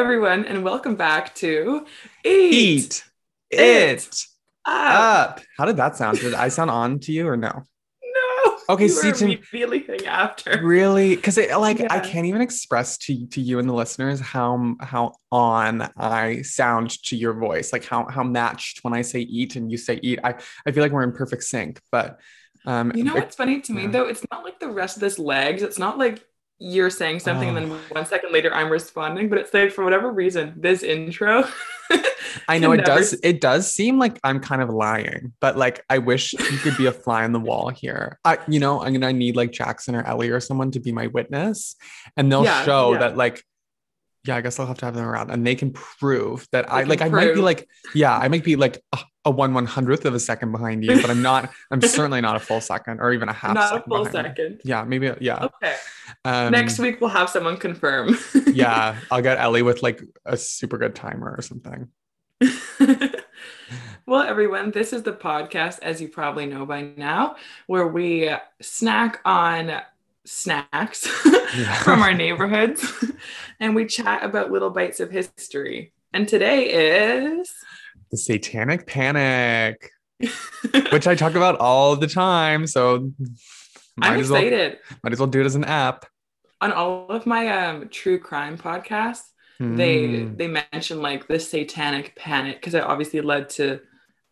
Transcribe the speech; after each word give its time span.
Everyone, 0.00 0.46
and 0.46 0.64
welcome 0.64 0.96
back 0.96 1.34
to 1.34 1.84
Eat, 2.24 2.54
Eat 2.54 3.04
It 3.50 3.60
it 3.60 4.26
Up. 4.64 5.36
up. 5.36 5.40
How 5.58 5.66
did 5.66 5.76
that 5.76 5.94
sound? 5.94 6.18
Did 6.20 6.32
I 6.32 6.48
sound 6.48 6.70
on 6.70 7.00
to 7.00 7.12
you 7.12 7.28
or 7.28 7.36
no? 7.36 7.50
No. 8.02 8.56
Okay, 8.70 8.84
you 8.84 8.88
see, 8.88 9.12
to- 9.12 9.80
thing 9.82 10.06
after. 10.06 10.58
Really? 10.64 11.16
Because 11.16 11.36
it 11.36 11.54
like 11.54 11.82
I 11.92 12.00
can't 12.00 12.24
even 12.24 12.40
express 12.40 12.96
to 12.96 13.26
to 13.26 13.42
you 13.42 13.58
and 13.58 13.68
the 13.68 13.74
listeners 13.74 14.20
how 14.20 14.74
how 14.80 15.16
on 15.30 15.86
I 15.98 16.40
sound 16.42 17.02
to 17.02 17.14
your 17.14 17.34
voice, 17.34 17.70
like 17.70 17.84
how 17.84 18.08
how 18.08 18.22
matched 18.22 18.82
when 18.82 18.94
I 18.94 19.02
say 19.02 19.20
eat 19.20 19.56
and 19.56 19.70
you 19.70 19.76
say 19.76 20.00
eat. 20.02 20.18
I 20.24 20.36
I 20.64 20.72
feel 20.72 20.82
like 20.82 20.92
we're 20.92 21.02
in 21.02 21.12
perfect 21.12 21.44
sync. 21.44 21.78
But 21.92 22.20
um, 22.64 22.90
You 22.94 23.04
know 23.04 23.14
what's 23.16 23.36
funny 23.36 23.60
to 23.60 23.72
me 23.74 23.82
yeah. 23.82 23.90
though? 23.90 24.04
It's 24.06 24.24
not 24.32 24.44
like 24.44 24.60
the 24.60 24.70
rest 24.70 24.96
of 24.96 25.00
this 25.00 25.18
legs. 25.18 25.60
It's 25.62 25.78
not 25.78 25.98
like 25.98 26.24
you're 26.60 26.90
saying 26.90 27.18
something 27.20 27.48
and 27.48 27.56
then 27.56 27.70
Oh. 27.72 27.78
one 27.94 28.04
second 28.06 28.32
later 28.32 28.52
I'm 28.54 28.68
responding, 28.70 29.28
but 29.30 29.38
it's 29.38 29.52
like 29.54 29.72
for 29.72 29.82
whatever 29.82 30.12
reason, 30.12 30.54
this 30.56 30.82
intro. 30.82 31.44
I 32.48 32.58
know 32.60 32.72
it 32.72 32.84
does. 32.84 33.14
It 33.22 33.40
does 33.40 33.72
seem 33.72 33.98
like 33.98 34.20
I'm 34.22 34.40
kind 34.40 34.60
of 34.62 34.68
lying, 34.68 35.32
but 35.40 35.56
like 35.56 35.82
I 35.88 35.98
wish 35.98 36.34
you 36.34 36.58
could 36.58 36.76
be 36.76 36.86
a 36.86 36.92
fly 36.92 37.24
on 37.24 37.32
the 37.32 37.40
wall 37.40 37.70
here. 37.70 38.18
I, 38.24 38.38
you 38.46 38.60
know, 38.60 38.80
I'm 38.82 38.92
gonna 38.92 39.12
need 39.12 39.36
like 39.36 39.50
Jackson 39.52 39.94
or 39.96 40.02
Ellie 40.06 40.28
or 40.30 40.38
someone 40.38 40.70
to 40.72 40.80
be 40.80 40.92
my 40.92 41.06
witness, 41.08 41.76
and 42.16 42.30
they'll 42.30 42.44
Yeah, 42.44 42.64
show 42.64 42.92
yeah. 42.92 42.98
that 43.00 43.16
like, 43.16 43.42
yeah, 44.24 44.36
I 44.36 44.40
guess 44.42 44.58
I'll 44.58 44.66
have 44.66 44.78
to 44.78 44.84
have 44.84 44.94
them 44.94 45.06
around, 45.06 45.30
and 45.30 45.46
they 45.46 45.54
can 45.54 45.72
prove 45.72 46.46
that 46.52 46.70
I 46.70 46.80
can 46.80 46.88
like 46.88 47.00
I 47.00 47.08
might 47.08 47.34
be 47.34 47.40
like, 47.40 47.68
yeah, 47.94 48.16
I 48.16 48.28
might 48.28 48.44
be 48.44 48.56
like 48.56 48.82
a, 48.92 48.98
a 49.24 49.30
one 49.30 49.54
one 49.54 49.66
hundredth 49.66 50.04
of 50.04 50.14
a 50.14 50.20
second 50.20 50.52
behind 50.52 50.84
you, 50.84 51.00
but 51.00 51.10
I'm 51.10 51.22
not. 51.22 51.50
I'm 51.70 51.80
certainly 51.80 52.20
not 52.20 52.36
a 52.36 52.40
full 52.40 52.60
second 52.60 53.00
or 53.00 53.12
even 53.12 53.28
a 53.28 53.32
half. 53.32 53.54
not 53.54 53.64
a 53.64 53.68
second 53.76 53.90
full 53.90 54.04
second. 54.06 54.60
Yeah, 54.64 54.84
maybe. 54.84 55.12
Yeah. 55.20 55.44
Okay. 55.44 55.74
Um, 56.24 56.52
Next 56.52 56.78
week 56.78 57.00
we'll 57.00 57.10
have 57.10 57.30
someone 57.30 57.56
confirm. 57.56 58.16
yeah, 58.52 58.98
I'll 59.10 59.22
get 59.22 59.38
Ellie 59.38 59.62
with 59.62 59.82
like 59.82 60.02
a 60.26 60.36
super 60.36 60.76
good 60.76 60.94
timer 60.94 61.34
or 61.36 61.42
something. 61.42 61.88
well, 64.06 64.22
everyone, 64.22 64.70
this 64.70 64.92
is 64.92 65.02
the 65.02 65.12
podcast, 65.12 65.78
as 65.80 66.00
you 66.00 66.08
probably 66.08 66.46
know 66.46 66.66
by 66.66 66.82
now, 66.96 67.36
where 67.66 67.86
we 67.86 68.30
snack 68.60 69.20
on 69.24 69.80
snacks 70.26 71.06
from 71.82 72.02
our 72.02 72.12
neighborhoods 72.24 72.84
and 73.58 73.74
we 73.74 73.86
chat 73.86 74.22
about 74.24 74.50
little 74.50 74.70
bites 74.70 75.00
of 75.00 75.10
history. 75.10 75.92
And 76.12 76.28
today 76.28 77.38
is. 77.38 77.52
The 78.10 78.16
Satanic 78.16 78.86
Panic. 78.86 79.90
which 80.92 81.06
I 81.06 81.14
talk 81.14 81.34
about 81.34 81.56
all 81.58 81.96
the 81.96 82.06
time. 82.06 82.66
So 82.66 83.10
might 83.96 84.12
I'm 84.12 84.20
as 84.20 84.28
well 84.30 84.42
excited. 84.42 84.78
might 85.02 85.12
as 85.12 85.18
well 85.18 85.28
do 85.28 85.40
it 85.40 85.46
as 85.46 85.54
an 85.54 85.64
app. 85.64 86.04
On 86.60 86.72
all 86.72 87.08
of 87.08 87.24
my 87.24 87.48
um, 87.48 87.88
true 87.88 88.18
crime 88.18 88.58
podcasts, 88.58 89.22
they 89.58 90.08
Mm. 90.08 90.36
they 90.38 90.46
mention 90.46 91.00
like 91.02 91.26
the 91.28 91.38
satanic 91.38 92.16
panic 92.16 92.56
because 92.56 92.74
it 92.74 92.82
obviously 92.82 93.20
led 93.20 93.48
to 93.50 93.80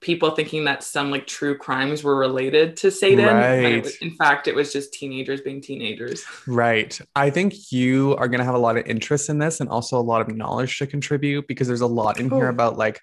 people 0.01 0.31
thinking 0.31 0.65
that 0.65 0.83
some 0.85 1.11
like 1.11 1.27
true 1.27 1.57
crimes 1.57 2.05
were 2.05 2.17
related 2.17 2.77
to 2.79 2.91
Satan. 2.91 3.25
Right. 3.27 3.83
was- 3.83 3.97
in 3.97 4.13
fact, 4.13 4.47
it 4.49 4.55
was 4.55 4.73
just 4.73 4.93
teenagers 4.93 5.41
being 5.41 5.61
teenagers. 5.61 6.25
right. 6.47 6.97
I 7.17 7.31
think 7.31 7.73
you 7.73 8.15
are 8.17 8.29
gonna 8.29 8.45
have 8.45 8.55
a 8.55 8.59
lot 8.59 8.77
of 8.77 8.87
interest 8.87 9.29
in 9.29 9.39
this 9.39 9.61
and 9.61 9.69
also 9.69 9.99
a 9.99 10.03
lot 10.03 10.21
of 10.21 10.29
knowledge 10.35 10.79
to 10.79 10.87
contribute 10.87 11.49
because 11.49 11.67
there's 11.67 11.81
a 11.81 11.87
lot 11.87 12.21
in 12.21 12.31
here 12.31 12.47
Oh. 12.47 12.51
about 12.51 12.77
like 12.79 13.01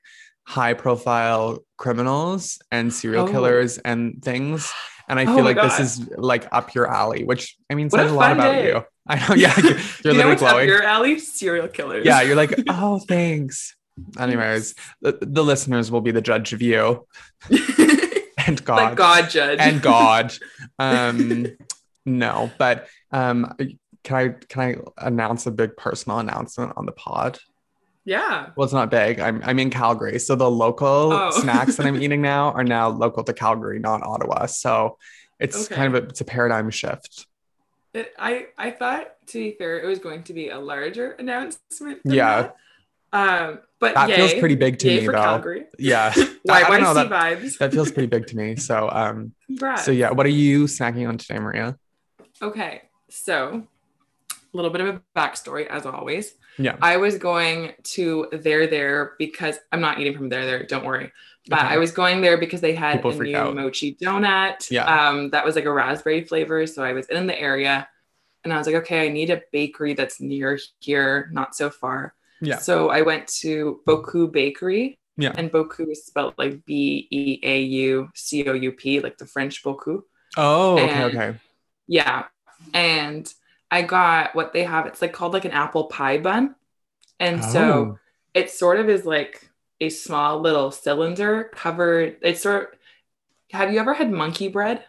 high 0.48 0.74
profile 0.74 1.60
criminals 1.78 2.60
and 2.72 2.94
serial 2.94 3.28
Oh. 3.28 3.32
killers 3.32 3.78
and 3.80 4.22
things. 4.24 4.72
And 5.10 5.20
I 5.20 5.24
Oh 5.24 5.36
feel 5.36 5.44
my 5.44 5.52
like 5.52 5.62
this 5.62 5.80
is 5.80 6.10
like 6.18 6.48
up 6.52 6.74
your 6.74 6.88
alley, 6.88 7.26
which 7.26 7.58
I 7.70 7.76
mean 7.76 7.90
What 7.90 8.00
a 8.02 8.04
says 8.06 8.12
a, 8.12 8.16
lot 8.16 8.32
about 8.32 8.52
day. 8.54 8.68
you. 8.70 8.84
I 9.08 9.16
know, 9.28 9.36
yeah, 9.36 9.54
you're, 9.58 9.66
you're 9.66 9.74
you 9.74 9.78
know 9.78 9.80
literally 10.14 10.30
what's 10.30 10.42
up 10.44 10.66
your 10.66 10.84
alley? 10.84 11.20
Serial 11.20 11.68
killers. 11.68 12.06
yeah, 12.06 12.22
you're 12.22 12.36
like, 12.36 12.56
oh, 12.70 13.00
thanks. 13.00 13.76
Anyways, 14.20 14.76
the, 15.02 15.18
the 15.22 15.44
listeners 15.44 15.92
will 15.92 16.02
be 16.02 16.12
the 16.12 16.22
judge 16.22 16.54
of 16.54 16.62
you 16.62 17.08
and 18.38 18.64
God. 18.66 18.76
like 18.76 18.96
God 18.96 19.30
judge. 19.30 19.60
and 19.60 19.82
God. 19.82 20.34
Um, 20.80 21.48
no, 22.06 22.52
but 22.58 22.88
um, 23.12 23.54
can 24.04 24.16
I 24.18 24.28
can 24.50 24.62
I 24.62 25.06
announce 25.08 25.46
a 25.46 25.52
big 25.52 25.78
personal 25.78 26.20
announcement 26.20 26.74
on 26.76 26.86
the 26.86 26.92
pod? 26.92 27.40
yeah. 28.04 28.50
Well, 28.56 28.66
it's 28.66 28.74
not 28.74 28.92
big. 28.92 29.20
I'm 29.20 29.42
I'm 29.44 29.58
in 29.60 29.70
Calgary, 29.70 30.20
so 30.20 30.36
the 30.36 30.50
local 30.52 31.14
Oh. 31.14 31.32
snacks 31.42 31.78
that 31.78 31.86
I'm 31.86 32.00
eating 32.02 32.22
now 32.22 32.52
are 32.52 32.64
now 32.64 32.90
local 32.90 33.24
to 33.24 33.34
Calgary, 33.34 33.80
not 33.80 34.04
Ottawa. 34.04 34.46
So 34.48 34.98
it's 35.40 35.66
Okay. 35.66 35.76
kind 35.76 35.96
of 35.96 36.04
a, 36.04 36.08
it's 36.10 36.22
a 36.22 36.26
paradigm 36.26 36.70
shift. 36.70 37.26
It, 37.94 38.14
I 38.20 38.48
I 38.58 38.72
thought 38.72 39.08
to 39.28 39.40
be 39.40 39.56
fair, 39.58 39.80
it 39.80 39.88
was 39.88 40.00
going 40.00 40.24
to 40.24 40.34
be 40.34 40.50
a 40.50 40.60
larger 40.60 41.12
announcement. 41.12 42.02
Yeah. 42.04 42.42
that. 42.44 42.56
Um, 43.16 43.60
but 43.80 43.94
That 43.96 44.10
yay, 44.10 44.16
feels 44.16 44.34
pretty 44.36 44.56
big 44.56 44.78
to 44.80 44.88
me, 44.88 45.06
for 45.06 45.12
though. 45.14 45.18
Calgary. 45.22 45.66
Yeah, 45.80 46.14
Why 46.44 46.64
I 46.64 46.70
don't 46.70 46.84
know, 46.84 46.94
that- 46.94 47.10
vibes? 47.10 47.58
that 47.60 47.72
feels 47.72 47.92
pretty 47.92 48.08
big 48.08 48.28
to 48.28 48.36
me. 48.38 48.56
So 48.56 48.90
um, 48.92 49.34
Congrats. 49.48 49.86
so 49.86 49.92
yeah, 49.92 50.12
what 50.12 50.26
are 50.26 50.30
you 50.30 50.66
snacking 50.66 51.08
on 51.08 51.18
today, 51.18 51.40
Maria? 51.40 51.78
Okay, 52.42 52.82
so 53.10 53.66
a 54.32 54.36
little 54.56 54.72
bit 54.72 54.82
of 54.82 54.88
a 54.96 55.02
backstory 55.16 55.68
as 55.68 55.86
always. 55.86 56.34
Yeah. 56.58 56.78
I 56.82 56.98
was 56.98 57.18
going 57.18 57.74
to 57.96 58.28
there 58.32 58.66
there 58.68 59.14
because 59.20 59.58
I'm 59.72 59.82
not 59.82 60.00
eating 60.00 60.16
from 60.16 60.30
there 60.30 60.46
there, 60.46 60.64
don't 60.66 60.86
worry. 60.86 61.12
But 61.48 61.60
Okay. 61.60 61.74
I 61.76 61.78
was 61.78 61.92
going 61.92 62.22
there 62.22 62.38
because 62.38 62.62
they 62.62 62.74
had 62.74 62.94
People 62.98 63.12
a 63.12 63.24
new 63.24 63.36
out. 63.38 63.56
mochi 63.56 63.96
donut. 63.96 64.72
Yeah. 64.72 64.86
Um, 65.10 65.30
that 65.32 65.46
was 65.46 65.56
like 65.56 65.66
a 65.66 65.72
raspberry 65.72 66.24
flavor. 66.24 66.66
So 66.66 66.84
I 66.84 66.94
was 66.94 67.06
in 67.08 67.28
the 67.28 67.40
area 67.40 67.88
and 68.44 68.52
I 68.54 68.58
was 68.58 68.66
like, 68.68 68.78
okay, 68.78 69.06
I 69.06 69.10
need 69.10 69.30
a 69.30 69.42
bakery 69.52 69.94
that's 69.94 70.20
near 70.22 70.58
here, 70.80 71.30
not 71.34 71.56
so 71.56 71.70
far. 71.70 72.14
Yeah. 72.42 72.58
So 72.58 72.90
I 72.90 73.02
went 73.02 73.28
to 73.42 73.82
Beaucoup 73.86 74.32
Bakery. 74.32 74.98
Yeah. 75.18 75.34
And 75.38 75.50
Beaucoup 75.52 75.90
is 75.90 76.06
spelled 76.06 76.34
like 76.38 76.66
B 76.66 77.08
E 77.10 77.40
A 77.44 77.62
U 77.62 78.10
C 78.16 78.48
O 78.50 78.54
U 78.54 78.72
P, 78.74 79.00
like 79.00 79.18
the 79.18 79.26
French 79.26 79.64
Beaucoup. 79.64 80.04
Oh, 80.38 80.74
okay, 80.74 80.90
And- 80.90 81.04
okay. 81.16 81.40
Yeah. 81.88 82.26
And 82.74 83.32
I 83.72 83.82
got 83.84 84.36
what 84.36 84.52
they 84.54 84.64
have. 84.64 84.86
It's 84.88 85.02
like 85.02 85.14
called 85.14 85.34
like 85.34 85.46
an 85.46 85.52
apple 85.52 85.86
pie 85.86 86.18
bun. 86.18 86.56
And 87.20 87.44
so 87.44 87.62
Oh. 87.64 88.00
it 88.34 88.52
sort 88.52 88.80
of 88.80 88.90
is 88.90 89.06
like 89.06 89.50
a 89.80 89.90
small 89.90 90.40
little 90.42 90.72
cylinder 90.72 91.50
covered. 91.54 92.18
It's 92.22 92.42
sort 92.42 92.74
of, 92.74 92.80
have 93.58 93.72
you 93.72 93.80
ever 93.80 93.94
had 93.94 94.12
monkey 94.12 94.50
bread? 94.50 94.84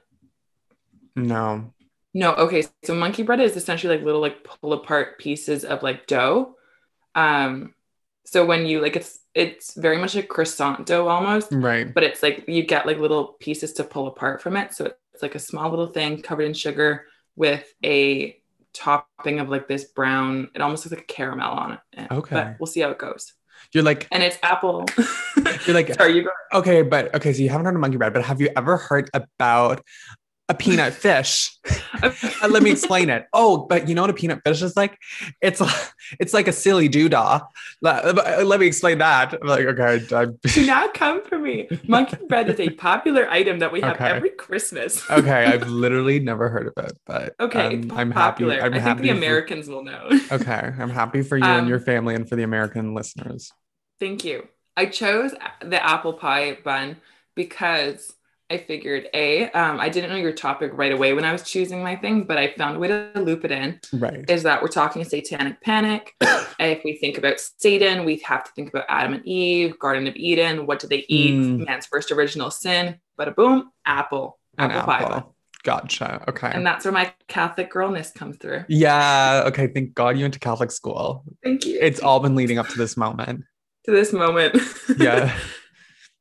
no. 1.14 1.72
No. 2.14 2.34
Okay. 2.34 2.64
So 2.84 2.94
monkey 2.94 3.22
bread 3.22 3.40
is 3.40 3.56
essentially 3.56 3.94
like 3.96 4.04
little 4.04 4.20
like 4.22 4.42
pull 4.42 4.72
apart 4.72 5.18
pieces 5.18 5.64
of 5.64 5.82
like 5.82 6.06
dough. 6.06 6.55
Um, 7.16 7.74
so 8.24 8.44
when 8.44 8.66
you 8.66 8.80
like 8.80 8.94
it's 8.96 9.18
it's 9.34 9.74
very 9.74 9.98
much 9.98 10.14
a 10.16 10.22
croissant 10.22 10.86
dough 10.86 11.08
almost, 11.08 11.48
Right. 11.52 11.92
but 11.92 12.02
it's 12.04 12.22
like 12.22 12.44
you 12.48 12.62
get 12.62 12.86
like 12.86 12.98
little 12.98 13.36
pieces 13.40 13.72
to 13.74 13.84
pull 13.84 14.06
apart 14.06 14.42
from 14.42 14.56
it. 14.56 14.74
So 14.74 14.86
it's 15.14 15.22
like 15.22 15.34
a 15.34 15.38
small 15.40 15.70
little 15.70 15.86
thing 15.88 16.22
covered 16.22 16.44
in 16.44 16.54
sugar 16.54 17.06
with 17.36 17.64
a 17.84 18.36
topping 18.74 19.40
of 19.40 19.48
like 19.48 19.68
this 19.68 19.84
brown, 19.84 20.50
it 20.54 20.60
almost 20.60 20.84
looks 20.84 20.92
like 20.96 21.04
a 21.10 21.12
caramel 21.12 21.50
on 21.52 21.72
it. 21.92 22.06
Okay. 22.10 22.34
But 22.34 22.56
we'll 22.60 22.66
see 22.66 22.80
how 22.80 22.90
it 22.90 22.98
goes. 22.98 23.32
You're 23.72 23.84
like 23.84 24.06
And 24.12 24.22
it's 24.22 24.38
apple. 24.42 24.84
You're 25.66 25.74
like- 25.74 25.94
sorry, 25.98 26.14
you 26.16 26.22
go. 26.24 26.30
Okay, 26.58 26.82
but 26.82 27.14
okay, 27.14 27.32
so 27.32 27.42
you 27.42 27.48
haven't 27.48 27.64
heard 27.66 27.74
of 27.74 27.80
monkey 27.80 27.96
bread, 27.96 28.12
but 28.12 28.22
have 28.24 28.40
you 28.40 28.50
ever 28.56 28.76
heard 28.76 29.08
about 29.14 29.82
a 30.48 30.54
peanut 30.54 30.92
fish? 30.94 31.50
Let 32.48 32.62
me 32.62 32.70
explain 32.70 33.10
it. 33.10 33.26
Oh, 33.32 33.66
but 33.66 33.88
you 33.88 33.94
know 33.94 34.02
what 34.02 34.10
a 34.10 34.14
peanut 34.14 34.42
fish 34.44 34.62
is 34.62 34.76
like? 34.76 34.96
It's 35.42 35.60
it's 36.20 36.32
like 36.32 36.46
a 36.46 36.52
silly 36.52 36.88
doodah. 36.88 37.46
Let, 37.82 38.44
let 38.46 38.60
me 38.60 38.66
explain 38.66 38.98
that. 38.98 39.34
I'm 39.34 39.48
like, 39.48 39.66
okay, 39.66 40.06
I, 40.14 40.26
Do 40.54 40.66
not 40.66 40.94
come 40.94 41.24
for 41.24 41.38
me. 41.38 41.68
Monkey 41.88 42.18
bread 42.28 42.48
is 42.48 42.60
a 42.60 42.70
popular 42.70 43.28
item 43.28 43.58
that 43.58 43.72
we 43.72 43.80
have 43.80 43.96
Okay. 43.96 44.04
every 44.06 44.30
Christmas. 44.30 45.02
okay, 45.10 45.46
I've 45.46 45.68
literally 45.68 46.20
never 46.20 46.48
heard 46.48 46.68
of 46.76 46.84
it, 46.84 46.92
but 47.06 47.34
Okay, 47.40 47.66
um, 47.78 47.90
I'm 47.92 48.12
popular. 48.12 48.54
happy. 48.54 48.66
I'm 48.66 48.74
I 48.74 48.78
happy. 48.78 49.02
think 49.02 49.02
the 49.02 49.20
for- 49.20 49.26
Americans 49.26 49.68
will 49.68 49.82
know. 49.84 50.08
okay, 50.30 50.72
I'm 50.78 50.90
happy 50.90 51.22
for 51.22 51.36
you 51.36 51.44
Um, 51.44 51.58
and 51.60 51.68
your 51.68 51.80
family 51.80 52.14
and 52.14 52.28
for 52.28 52.36
the 52.36 52.44
American 52.44 52.94
listeners. 52.94 53.50
Thank 53.98 54.24
you. 54.24 54.46
I 54.76 54.86
chose 54.86 55.32
the 55.62 55.84
apple 55.84 56.12
pie 56.12 56.58
bun 56.62 56.98
because 57.34 58.12
I 58.48 58.58
figured 58.58 59.08
a 59.12 59.50
um, 59.50 59.80
I 59.80 59.88
didn't 59.88 60.10
know 60.10 60.16
your 60.16 60.32
topic 60.32 60.70
right 60.74 60.92
away 60.92 61.12
when 61.14 61.24
I 61.24 61.32
was 61.32 61.42
choosing 61.42 61.82
my 61.82 61.96
thing, 61.96 62.24
but 62.24 62.38
I 62.38 62.52
found 62.52 62.76
a 62.76 62.78
way 62.78 62.88
to 62.88 63.10
loop 63.16 63.44
it 63.44 63.50
in. 63.50 63.80
Right. 63.92 64.28
Is 64.30 64.44
that 64.44 64.62
we're 64.62 64.68
talking 64.68 65.02
satanic 65.04 65.60
panic? 65.60 66.14
if 66.60 66.84
we 66.84 66.96
think 66.96 67.18
about 67.18 67.40
Satan, 67.40 68.04
we 68.04 68.18
have 68.24 68.44
to 68.44 68.50
think 68.52 68.68
about 68.68 68.84
Adam 68.88 69.14
and 69.14 69.26
Eve, 69.26 69.78
Garden 69.80 70.06
of 70.06 70.14
Eden. 70.14 70.66
What 70.66 70.78
did 70.78 70.90
they 70.90 71.04
eat? 71.08 71.34
Mm. 71.34 71.66
Man's 71.66 71.86
first 71.86 72.12
original 72.12 72.50
sin. 72.52 73.00
But 73.16 73.28
a 73.28 73.32
boom, 73.32 73.70
apple, 73.84 74.38
An 74.58 74.70
apple 74.70 74.92
pie. 74.92 75.24
Gotcha. 75.64 76.22
Okay. 76.28 76.50
And 76.52 76.64
that's 76.64 76.84
where 76.84 76.92
my 76.92 77.12
Catholic 77.26 77.72
girlness 77.72 78.12
comes 78.14 78.36
through. 78.36 78.64
yeah. 78.68 79.42
Okay. 79.46 79.66
Thank 79.66 79.94
God 79.94 80.16
you 80.16 80.22
went 80.22 80.34
to 80.34 80.40
Catholic 80.40 80.70
school. 80.70 81.24
Thank 81.42 81.66
you. 81.66 81.78
It's 81.80 81.98
all 81.98 82.20
been 82.20 82.36
leading 82.36 82.58
up 82.58 82.68
to 82.68 82.78
this 82.78 82.96
moment. 82.96 83.42
to 83.86 83.90
this 83.90 84.12
moment. 84.12 84.56
Yeah. 84.98 85.36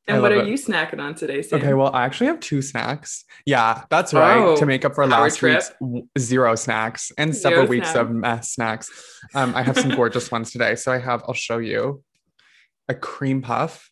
And 0.08 0.22
what 0.22 0.32
are 0.32 0.42
it. 0.42 0.46
you 0.48 0.54
snacking 0.54 1.00
on 1.00 1.14
today, 1.14 1.42
Sam? 1.42 1.58
Okay, 1.60 1.74
well, 1.74 1.90
I 1.94 2.04
actually 2.04 2.28
have 2.28 2.38
two 2.40 2.62
snacks. 2.62 3.24
Yeah, 3.44 3.82
that's 3.90 4.14
right. 4.14 4.38
Oh, 4.38 4.56
to 4.56 4.64
make 4.66 4.84
up 4.84 4.94
for 4.94 5.06
last 5.06 5.38
trip. 5.38 5.54
week's 5.54 5.72
w- 5.80 6.08
zero 6.18 6.54
snacks 6.54 7.10
and 7.18 7.34
Zero 7.34 7.50
several 7.50 7.66
weeks 7.68 7.90
snack. 7.90 8.02
of 8.02 8.10
mess 8.12 8.50
snacks. 8.52 8.90
Um, 9.34 9.54
I 9.56 9.62
have 9.62 9.76
some 9.78 9.90
gorgeous 9.96 10.30
ones 10.30 10.52
today. 10.52 10.76
So 10.76 10.92
I 10.92 10.98
have, 10.98 11.24
I'll 11.26 11.34
show 11.34 11.58
you 11.58 12.04
a 12.88 12.94
cream 12.94 13.42
puff 13.42 13.90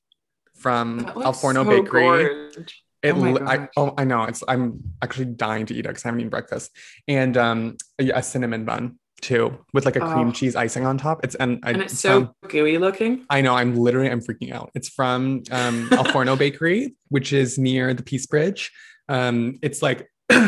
from 0.56 1.10
Al 1.16 1.32
Forno 1.32 1.64
so 1.64 1.70
Bakery. 1.82 2.02
gorge. 2.02 2.56
It, 3.02 3.12
Oh 3.12 3.16
my 3.16 3.38
I, 3.44 3.68
oh, 3.76 3.92
I 3.98 4.04
know. 4.04 4.22
It's 4.22 4.42
I'm 4.48 4.80
actually 5.02 5.26
dying 5.26 5.66
to 5.66 5.74
eat 5.74 5.80
it 5.80 5.88
because 5.88 6.06
I 6.06 6.08
haven't 6.08 6.20
eaten 6.20 6.30
breakfast. 6.30 6.70
And 7.06 7.36
um, 7.36 7.76
a, 8.00 8.08
a 8.12 8.22
cinnamon 8.22 8.64
bun 8.64 8.98
too, 9.24 9.58
with 9.72 9.84
like 9.84 9.96
a 9.96 10.00
cream 10.00 10.28
Oh. 10.28 10.32
cheese 10.32 10.54
icing 10.54 10.84
on 10.86 10.98
top. 10.98 11.24
It's 11.24 11.34
and, 11.34 11.58
I, 11.64 11.70
And 11.72 11.82
it's 11.82 11.98
so 11.98 12.34
gooey 12.48 12.78
looking. 12.78 13.24
I 13.30 13.40
know. 13.40 13.54
I'm 13.54 13.74
literally. 13.74 14.10
I'm 14.10 14.20
freaking 14.20 14.52
out. 14.52 14.70
It's 14.74 14.88
from 14.88 15.42
um, 15.50 15.88
Al 15.92 16.04
Forno 16.04 16.36
Bakery, 16.36 16.94
which 17.08 17.32
is 17.32 17.58
near 17.58 17.94
the 17.94 18.02
Peace 18.02 18.26
Bridge. 18.26 18.70
Um, 19.08 19.58
it's 19.62 19.82
like. 19.82 20.08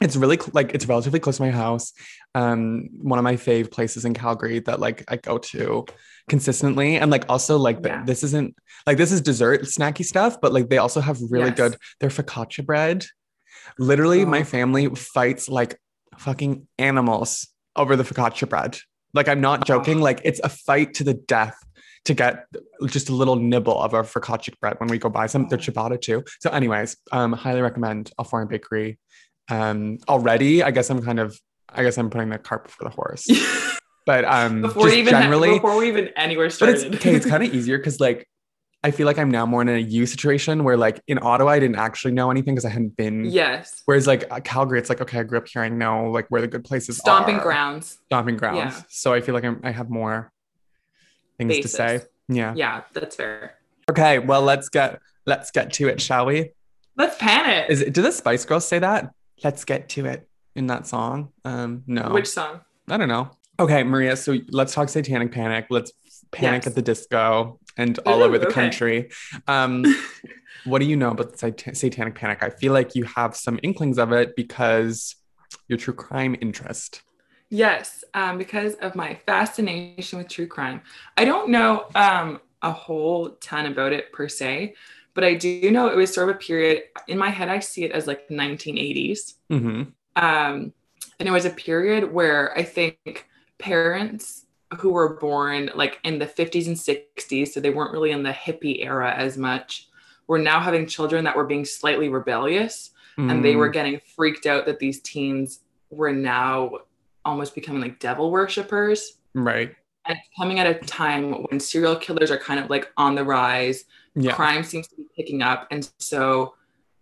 It's 0.00 0.16
really 0.16 0.38
like 0.52 0.74
it's 0.74 0.86
relatively 0.86 1.20
close 1.20 1.36
to 1.36 1.42
my 1.44 1.50
house. 1.52 1.92
Um, 2.34 2.88
one 3.00 3.18
of 3.18 3.22
my 3.22 3.36
fave 3.36 3.70
places 3.70 4.04
in 4.04 4.12
Calgary 4.12 4.58
that 4.66 4.80
like 4.80 5.04
I 5.08 5.16
go 5.16 5.38
to 5.38 5.86
consistently, 6.28 6.96
and 6.96 7.10
like 7.12 7.24
also 7.28 7.56
like 7.58 7.80
the- 7.80 7.90
Yeah. 7.90 8.04
this 8.04 8.24
isn't 8.24 8.54
like 8.88 8.98
this 8.98 9.12
is 9.12 9.20
dessert 9.20 9.62
snacky 9.62 10.04
stuff, 10.04 10.40
but 10.42 10.52
like 10.52 10.68
they 10.68 10.78
also 10.78 11.00
have 11.00 11.18
really 11.30 11.46
Yes. 11.50 11.56
good 11.56 11.76
their 12.00 12.10
focaccia 12.10 12.66
bread. 12.66 13.06
Literally, 13.78 14.24
my 14.24 14.40
Oh. 14.40 14.44
family 14.44 14.88
fights 14.88 15.48
like 15.48 15.78
fucking 16.18 16.66
animals 16.76 17.48
over 17.76 17.96
the 17.96 18.04
focaccia 18.04 18.48
bread. 18.48 18.78
Like 19.12 19.28
I'm 19.28 19.40
not 19.40 19.66
joking. 19.66 19.98
Oh. 20.00 20.02
Like 20.04 20.20
it's 20.24 20.40
a 20.42 20.48
fight 20.48 20.94
to 20.94 21.04
the 21.04 21.14
death 21.14 21.56
to 22.04 22.14
get 22.14 22.46
just 22.86 23.08
a 23.08 23.14
little 23.14 23.36
nibble 23.36 23.80
of 23.80 23.94
our 23.94 24.02
focaccia 24.02 24.52
bread 24.60 24.74
when 24.78 24.88
we 24.88 24.98
go 24.98 25.08
buy 25.08 25.26
some. 25.26 25.48
They're 25.48 25.58
Oh. 25.58 25.62
ciabatta 25.62 26.00
too. 26.00 26.24
So, 26.40 26.50
anyways, 26.50 26.96
um, 27.12 27.32
highly 27.32 27.62
recommend 27.62 28.10
Al 28.18 28.24
Forno 28.24 28.46
Bakery. 28.46 28.98
Um, 29.50 29.98
already, 30.08 30.62
I 30.62 30.70
guess 30.70 30.90
I'm 30.90 31.02
kind 31.02 31.18
of, 31.20 31.38
I 31.68 31.82
guess 31.82 31.96
I'm 31.98 32.10
putting 32.10 32.28
the 32.30 32.38
cart 32.38 32.64
before 32.64 32.88
the 32.88 32.94
horse. 32.94 33.26
But 34.06 34.26
um, 34.26 34.60
before 34.60 34.84
just 34.88 34.96
even 34.98 35.12
generally, 35.12 35.54
before 35.54 35.78
we 35.78 35.88
even 35.88 36.08
anywhere 36.14 36.48
but 36.60 36.68
it's 36.68 36.80
started. 36.82 36.94
okay. 36.96 37.14
It's 37.14 37.24
kind 37.32 37.42
of 37.42 37.54
easier 37.54 37.78
because 37.78 38.00
like 38.00 38.28
I 38.84 38.90
feel 38.90 39.06
like 39.06 39.18
I'm 39.18 39.30
now 39.30 39.46
more 39.46 39.62
in 39.62 39.68
a 39.70 39.78
you 39.78 40.04
situation 40.04 40.62
where 40.62 40.76
like 40.76 41.00
in 41.08 41.18
Ottawa 41.22 41.52
I 41.52 41.58
didn't 41.58 41.76
actually 41.76 42.12
know 42.12 42.30
anything 42.30 42.54
because 42.54 42.66
I 42.66 42.68
hadn't 42.68 42.96
been. 42.98 43.24
yes. 43.24 43.82
Whereas 43.86 44.06
like 44.06 44.30
uh, 44.30 44.40
Calgary, 44.40 44.78
it's 44.78 44.90
like 44.90 45.00
okay, 45.00 45.20
I 45.20 45.22
grew 45.22 45.38
up 45.38 45.48
here. 45.48 45.62
I 45.62 45.70
know 45.70 46.10
like 46.10 46.26
where 46.28 46.42
the 46.42 46.46
good 46.46 46.64
places 46.64 46.98
are. 46.98 47.00
Stomping 47.00 47.36
are. 47.36 47.42
grounds. 47.42 47.98
Stomping 48.04 48.36
grounds. 48.36 48.58
Yeah. 48.76 48.82
So 48.90 49.14
I 49.14 49.22
feel 49.22 49.34
like 49.34 49.44
I'm, 49.44 49.58
I 49.64 49.70
have 49.70 49.88
more 49.88 50.30
things 51.38 51.48
Basis. 51.48 51.70
to 51.70 51.76
say. 51.76 52.00
Yeah. 52.28 52.52
Yeah, 52.54 52.82
that's 52.92 53.16
fair. 53.16 53.54
Okay. 53.88 54.18
Well, 54.18 54.42
let's 54.42 54.68
get 54.68 55.00
let's 55.24 55.50
get 55.50 55.72
to 55.74 55.88
it, 55.88 56.00
shall 56.00 56.26
we? 56.26 56.50
Let's 56.94 57.16
pan 57.16 57.48
it. 57.48 57.70
Is 57.70 57.80
it? 57.80 57.94
Do 57.94 58.02
the 58.02 58.12
Spice 58.12 58.44
Girls 58.44 58.68
say 58.68 58.80
that? 58.80 59.14
Let's 59.42 59.64
get 59.64 59.88
to 59.90 60.04
it 60.04 60.28
in 60.54 60.66
that 60.66 60.86
song. 60.86 61.32
Um, 61.44 61.84
no. 61.86 62.10
Which 62.10 62.28
song? 62.28 62.60
I 62.88 62.98
don't 62.98 63.08
know. 63.08 63.30
Okay, 63.58 63.82
Maria. 63.82 64.16
So 64.16 64.38
let's 64.50 64.74
talk 64.74 64.88
Satanic 64.88 65.32
Panic. 65.32 65.66
Let's 65.70 65.92
panic 66.34 66.66
Yes. 66.66 66.68
at 66.68 66.74
the 66.74 66.82
disco 66.82 67.60
and 67.76 67.98
all 68.06 68.22
Ooh, 68.22 68.24
over 68.24 68.38
the 68.38 68.46
okay. 68.48 68.54
country. 68.60 69.10
Um, 69.46 69.84
what 70.64 70.80
do 70.80 70.86
you 70.86 70.96
know 70.96 71.10
about 71.10 71.32
the 71.32 71.38
Sat- 71.38 71.76
Satanic 71.76 72.14
Panic? 72.16 72.42
I 72.42 72.50
feel 72.50 72.72
like 72.72 72.94
you 72.94 73.04
have 73.04 73.36
some 73.36 73.58
inklings 73.62 73.98
of 73.98 74.12
it 74.12 74.36
because 74.36 75.16
your 75.68 75.78
true 75.78 75.94
crime 75.94 76.36
interest. 76.40 77.02
Yes, 77.50 78.04
um, 78.14 78.38
because 78.38 78.74
of 78.74 78.94
my 78.94 79.14
fascination 79.26 80.18
with 80.18 80.28
true 80.28 80.46
crime. 80.46 80.82
I 81.16 81.24
don't 81.24 81.50
know 81.50 81.86
um, 81.94 82.40
a 82.62 82.72
whole 82.72 83.30
ton 83.40 83.66
about 83.66 83.92
it 83.92 84.12
per 84.12 84.28
se, 84.28 84.74
but 85.14 85.24
I 85.24 85.34
do 85.34 85.70
know 85.70 85.88
it 85.88 85.96
was 85.96 86.12
sort 86.12 86.28
of 86.30 86.36
a 86.36 86.38
period 86.38 86.84
in 87.06 87.18
my 87.18 87.30
head. 87.30 87.48
I 87.48 87.60
see 87.60 87.84
it 87.84 87.92
as 87.92 88.06
like 88.06 88.28
1980s, 88.28 89.34
hmm 89.50 89.94
um, 90.16 90.72
and 91.20 91.28
it 91.28 91.32
was 91.32 91.44
a 91.44 91.50
period 91.50 92.12
where 92.12 92.56
I 92.58 92.64
think 92.64 93.28
parents 93.58 94.43
who 94.74 94.90
were 94.90 95.14
born 95.14 95.70
like 95.74 95.98
in 96.04 96.18
the 96.18 96.26
50s 96.26 96.66
and 96.66 96.76
60s, 96.76 97.48
so 97.48 97.60
they 97.60 97.70
weren't 97.70 97.92
really 97.92 98.10
in 98.10 98.22
the 98.22 98.32
hippie 98.32 98.84
era 98.84 99.12
as 99.14 99.36
much, 99.36 99.88
were 100.26 100.38
now 100.38 100.60
having 100.60 100.86
children 100.86 101.24
that 101.24 101.36
were 101.36 101.44
being 101.44 101.64
slightly 101.64 102.08
rebellious 102.08 102.90
and 103.16 103.44
they 103.44 103.56
were 103.56 103.68
mm. 103.68 103.72
getting 103.72 104.00
freaked 104.16 104.46
out 104.46 104.66
that 104.66 104.78
these 104.78 105.00
teens 105.00 105.60
were 105.90 106.12
now 106.12 106.78
almost 107.24 107.54
becoming 107.54 107.80
like 107.80 107.98
devil 107.98 108.30
worshippers 108.30 109.18
right. 109.34 109.74
and 110.06 110.18
it's 110.18 110.28
coming 110.36 110.58
at 110.58 110.66
a 110.66 110.74
time 110.86 111.32
when 111.44 111.60
serial 111.60 111.96
killers 111.96 112.30
are 112.30 112.38
kind 112.38 112.60
of 112.60 112.68
like 112.70 112.90
on 112.96 113.14
the 113.14 113.24
rise 113.24 113.84
Yeah. 114.14 114.32
crime 114.32 114.62
seems 114.62 114.88
to 114.88 114.96
be 114.96 115.06
picking 115.16 115.42
up 115.42 115.68
and 115.70 115.88
so 115.98 116.54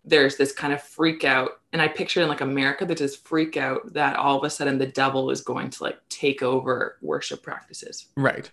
there's 0.04 0.36
this 0.36 0.52
kind 0.52 0.72
of 0.72 0.82
freak 0.82 1.24
out 1.24 1.60
and 1.72 1.80
i 1.82 1.88
picture 1.88 2.20
in 2.22 2.28
like 2.28 2.40
america 2.40 2.84
there's 2.84 2.98
just 3.00 3.26
freak 3.26 3.56
out 3.56 3.92
that 3.94 4.16
all 4.16 4.36
of 4.38 4.44
a 4.44 4.50
sudden 4.50 4.78
the 4.78 4.86
devil 4.86 5.30
is 5.30 5.40
going 5.40 5.70
to 5.70 5.82
like 5.82 5.98
take 6.08 6.42
over 6.42 6.96
worship 7.02 7.42
practices 7.42 8.06
Right. 8.16 8.50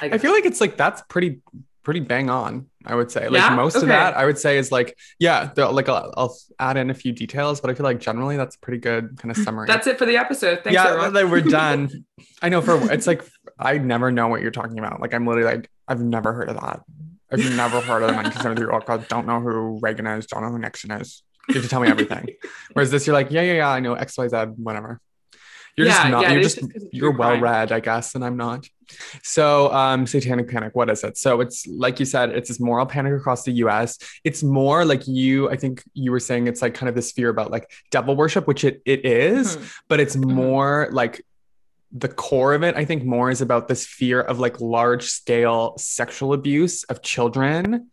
Like, 0.00 0.12
I 0.14 0.18
feel 0.18 0.32
like 0.32 0.46
it's 0.46 0.60
like 0.60 0.76
that's 0.76 1.02
pretty 1.08 1.40
pretty 1.82 2.00
bang 2.00 2.28
on. 2.30 2.66
I 2.86 2.94
would 2.94 3.10
say 3.10 3.28
like 3.28 3.40
Yeah? 3.40 3.54
most 3.54 3.74
of 3.76 3.88
that 3.88 4.16
I 4.16 4.24
would 4.24 4.38
say 4.38 4.56
is 4.58 4.70
like 4.70 4.96
yeah. 5.18 5.50
the- 5.54 5.68
Like 5.70 5.88
I'll, 5.88 6.12
I'll 6.16 6.36
add 6.58 6.76
in 6.76 6.90
a 6.90 6.94
few 6.94 7.12
details, 7.12 7.60
but 7.60 7.70
I 7.70 7.74
feel 7.74 7.84
like 7.84 8.00
generally 8.00 8.36
that's 8.36 8.54
a 8.56 8.58
pretty 8.60 8.78
good 8.78 9.18
kind 9.18 9.30
of 9.30 9.36
summary. 9.42 9.66
that's 9.66 9.86
it 9.86 9.98
for 9.98 10.06
the 10.06 10.16
episode 10.16 10.60
thanks 10.62 10.74
yeah, 10.74 10.88
everyone 11.04 11.30
we're 11.30 11.40
done. 11.40 12.04
I 12.42 12.48
know 12.50 12.60
for 12.62 12.92
it's 12.92 13.06
like 13.06 13.24
I 13.58 13.78
never 13.78 14.12
know 14.12 14.28
what 14.28 14.40
you're 14.42 14.50
talking 14.50 14.78
about. 14.78 15.00
Like 15.00 15.12
I'm 15.14 15.26
literally 15.26 15.50
like 15.56 15.70
I've 15.88 16.00
never 16.02 16.32
heard 16.32 16.48
of 16.50 16.60
that. 16.60 16.80
I've 17.32 17.56
never 17.56 17.80
heard 17.80 18.02
of 18.02 18.08
the 18.08 18.14
1973 18.14 18.70
Holocaust. 18.70 19.08
Don't 19.08 19.26
know 19.26 19.40
who 19.40 19.78
Reagan 19.82 20.06
is. 20.06 20.26
Don't 20.26 20.42
know 20.42 20.50
who 20.50 20.58
Nixon 20.58 20.90
is. 20.92 21.22
You 21.48 21.54
have 21.54 21.62
to 21.64 21.68
tell 21.68 21.80
me 21.80 21.88
everything. 21.88 22.28
Whereas 22.72 22.90
this, 22.90 23.06
you're 23.06 23.14
like, 23.14 23.30
yeah, 23.30 23.42
yeah, 23.42 23.54
yeah. 23.54 23.68
I 23.70 23.80
know 23.80 23.94
X, 23.94 24.16
Y, 24.18 24.28
Z, 24.28 24.36
whatever. 24.56 25.00
You're 25.76 25.86
Yeah, 25.86 25.92
just 25.94 26.08
not. 26.10 26.22
yeah, 26.22 26.32
you're 26.32 26.42
just, 26.42 26.58
just 26.58 26.72
'cause 26.72 26.82
it's 26.82 26.94
you're 26.94 27.12
well 27.12 27.30
crime. 27.30 27.42
read, 27.42 27.72
I 27.72 27.80
guess, 27.80 28.14
and 28.14 28.24
I'm 28.24 28.36
not. 28.36 28.68
So, 29.22 29.72
um, 29.72 30.06
Satanic 30.06 30.48
Panic. 30.48 30.74
What 30.74 30.90
is 30.90 31.04
it? 31.04 31.16
So 31.16 31.40
it's 31.40 31.66
like 31.66 32.00
you 32.00 32.06
said, 32.06 32.30
it's 32.30 32.48
this 32.48 32.58
moral 32.60 32.86
panic 32.86 33.14
across 33.14 33.44
the 33.44 33.52
U.S. 33.52 33.98
It's 34.24 34.42
more 34.42 34.84
like 34.84 35.06
you. 35.06 35.48
I 35.48 35.56
think 35.56 35.82
you 35.94 36.10
were 36.10 36.18
saying 36.20 36.48
it's 36.48 36.60
like 36.60 36.74
kind 36.74 36.88
of 36.88 36.94
this 36.96 37.12
fear 37.12 37.28
about 37.28 37.50
like 37.52 37.70
devil 37.90 38.16
worship, 38.16 38.46
which 38.48 38.64
it 38.64 38.82
it 38.84 39.04
is 39.06 39.56
Mhm. 39.56 39.72
but 39.88 40.00
it's 40.00 40.16
Mhm. 40.16 40.32
more 40.32 40.88
like 40.92 41.24
the 41.92 42.06
core 42.08 42.54
of 42.54 42.62
it 42.62 42.76
i 42.76 42.84
think 42.84 43.02
more 43.04 43.32
is 43.32 43.40
about 43.40 43.66
this 43.66 43.84
fear 43.84 44.20
of 44.20 44.38
like 44.38 44.60
large 44.60 45.06
scale 45.06 45.74
sexual 45.76 46.32
abuse 46.32 46.84
of 46.84 47.02
children 47.02 47.88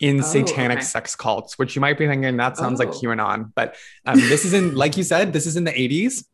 in 0.00 0.20
Oh, 0.20 0.22
satanic 0.22 0.78
okay. 0.78 0.84
sex 0.86 1.16
cults 1.16 1.58
which 1.58 1.74
you 1.74 1.80
might 1.80 1.98
be 1.98 2.06
thinking 2.06 2.36
that 2.36 2.56
sounds 2.56 2.78
like 2.78 2.88
Oh. 2.90 3.00
qanon 3.00 3.52
but 3.54 3.76
um, 4.06 4.18
this 4.18 4.44
is 4.44 4.52
in 4.52 4.74
like 4.82 4.96
you 4.96 5.02
said 5.02 5.32
this 5.32 5.46
is 5.46 5.56
in 5.56 5.64
the 5.64 5.72
80s 5.72 6.24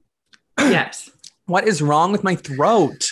yes 0.58 1.10
what 1.46 1.66
is 1.66 1.80
wrong 1.80 2.12
with 2.12 2.22
my 2.24 2.36
throat 2.36 3.08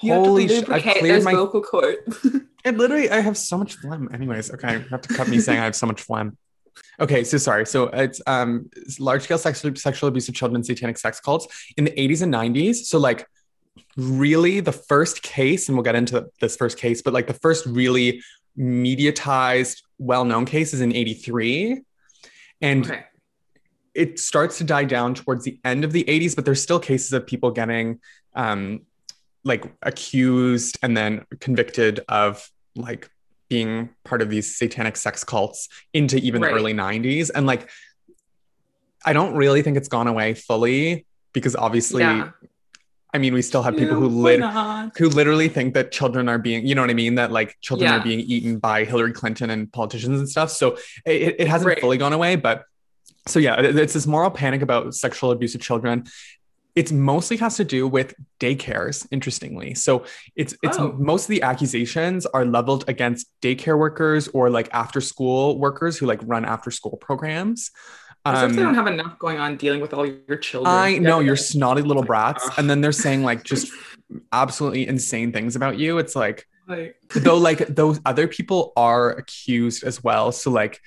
you 0.00 0.12
Holy 0.12 0.48
sh- 0.48 0.62
I 0.68 0.80
cleared 0.80 1.24
my- 1.24 1.32
vocal 1.32 1.62
cords 1.62 2.26
It 2.64 2.76
literally, 2.76 3.08
I 3.08 3.20
have 3.20 3.36
so 3.38 3.56
much 3.58 3.76
phlegm. 3.76 4.10
Anyways, 4.12 4.52
okay, 4.54 4.72
you 4.78 4.84
have 4.90 5.00
to 5.02 5.14
cut 5.14 5.28
me 5.28 5.38
saying 5.38 5.60
I 5.60 5.64
have 5.66 5.76
so 5.76 5.86
much 5.86 6.02
phlegm. 6.02 6.36
Okay, 6.98 7.22
so 7.22 7.38
sorry. 7.38 7.64
So 7.64 7.84
it's 7.84 8.20
um 8.26 8.68
large 8.98 9.22
scale 9.22 9.38
sexual 9.38 9.76
sexual 9.76 10.08
abuse 10.08 10.28
of 10.28 10.34
children, 10.34 10.64
satanic 10.64 10.98
sex 10.98 11.20
cults 11.20 11.46
in 11.76 11.84
the 11.84 11.92
80s 11.92 12.22
and 12.22 12.34
90s. 12.34 12.86
So 12.90 12.98
like 12.98 13.24
really 13.96 14.58
the 14.58 14.72
first 14.72 15.22
case, 15.22 15.68
and 15.68 15.76
we'll 15.76 15.84
get 15.84 15.94
into 15.94 16.26
this 16.40 16.56
first 16.56 16.76
case, 16.76 17.02
but 17.02 17.12
like 17.14 17.28
the 17.28 17.34
first 17.34 17.66
really 17.66 18.20
mediatized, 18.58 19.82
well-known 19.98 20.46
cases 20.46 20.80
in 20.80 20.94
83. 20.94 21.82
And 22.60 22.86
okay 22.86 23.04
it 23.96 24.18
starts 24.18 24.58
to 24.58 24.64
die 24.64 24.84
down 24.84 25.14
towards 25.14 25.42
the 25.44 25.58
end 25.64 25.82
of 25.82 25.90
the 25.90 26.04
80s, 26.04 26.36
but 26.36 26.44
there's 26.44 26.62
still 26.62 26.78
cases 26.78 27.14
of 27.14 27.26
people 27.26 27.50
getting 27.50 27.98
um, 28.34 28.82
like 29.42 29.64
accused 29.82 30.78
and 30.82 30.94
then 30.94 31.24
convicted 31.40 32.00
of 32.06 32.46
like 32.74 33.10
being 33.48 33.88
part 34.04 34.20
of 34.20 34.28
these 34.28 34.54
satanic 34.54 34.96
sex 34.98 35.24
cults 35.24 35.70
into 35.94 36.18
even 36.18 36.42
Right. 36.42 36.50
the 36.50 36.56
early 36.56 36.74
90s. 36.74 37.30
And 37.34 37.46
like, 37.46 37.70
I 39.02 39.14
don't 39.14 39.34
really 39.34 39.62
think 39.62 39.78
it's 39.78 39.88
gone 39.88 40.08
away 40.08 40.34
fully 40.34 41.06
because 41.32 41.56
obviously, 41.56 42.02
Yeah. 42.02 42.32
I 43.16 43.18
mean, 43.18 43.32
we 43.32 43.40
still 43.40 43.62
have 43.62 43.74
people 43.76 43.96
who 43.96 44.08
lit- 44.08 44.42
who 44.98 45.08
literally 45.08 45.48
think 45.48 45.72
that 45.74 45.90
children 45.90 46.28
are 46.28 46.38
being, 46.38 46.66
you 46.66 46.74
know 46.74 46.82
what 46.82 46.90
I 46.90 46.94
mean? 47.04 47.14
That 47.14 47.32
like 47.32 47.56
children 47.62 47.90
Yeah. 47.90 47.98
are 47.98 48.02
being 48.10 48.20
eaten 48.20 48.58
by 48.58 48.84
Hillary 48.84 49.12
Clinton 49.20 49.48
and 49.50 49.72
politicians 49.72 50.18
and 50.20 50.28
stuff. 50.28 50.50
So 50.50 50.76
it, 51.06 51.36
it 51.42 51.48
hasn't 51.48 51.68
Right. 51.68 51.80
fully 51.80 51.96
gone 51.96 52.12
away, 52.12 52.36
but 52.36 52.64
so 53.26 53.38
yeah, 53.38 53.54
it's 53.58 53.94
this 53.94 54.06
moral 54.06 54.30
panic 54.30 54.60
about 54.62 54.94
sexual 54.94 55.30
abuse 55.30 55.54
of 55.54 55.60
children. 55.62 56.04
It's 56.74 56.92
mostly 56.92 57.38
has 57.38 57.56
to 57.56 57.64
do 57.64 57.88
with 57.88 58.08
daycares, 58.38 59.06
interestingly. 59.10 59.72
So 59.74 60.04
it's 60.36 60.52
it's 60.62 60.78
Oh. 60.78 60.92
most 61.12 61.22
of 61.24 61.28
the 61.28 61.40
accusations 61.40 62.26
are 62.36 62.44
leveled 62.44 62.84
against 62.86 63.22
daycare 63.40 63.78
workers 63.78 64.28
or 64.36 64.50
like 64.50 64.68
after 64.74 65.00
school 65.00 65.58
workers 65.58 65.96
who 65.96 66.04
like 66.12 66.20
run 66.34 66.44
after 66.44 66.70
school 66.70 66.98
programs. 67.08 67.70
As 68.26 68.50
if 68.50 68.56
they 68.56 68.62
Um, 68.62 68.66
don't 68.68 68.74
have 68.74 68.86
enough 68.88 69.18
going 69.18 69.38
on 69.38 69.56
dealing 69.56 69.80
with 69.80 69.94
all 69.94 70.06
your 70.06 70.36
children. 70.36 70.74
I 70.74 70.98
know 70.98 71.20
you're 71.20 71.36
snotty 71.36 71.82
little 71.82 72.02
brats, 72.02 72.44
and 72.58 72.68
then 72.68 72.80
they're 72.80 72.92
saying 72.92 73.22
like 73.22 73.44
just 73.52 73.72
absolutely 74.32 74.86
insane 74.86 75.32
things 75.32 75.56
about 75.56 75.78
you. 75.78 75.98
It's 75.98 76.16
like 76.16 76.46
Like, 76.68 76.96
though 77.14 77.38
like 77.38 77.58
those 77.80 78.00
other 78.04 78.26
people 78.26 78.72
are 78.76 79.10
accused 79.12 79.84
as 79.84 80.02
well 80.02 80.32
so 80.32 80.50
like 80.50 80.80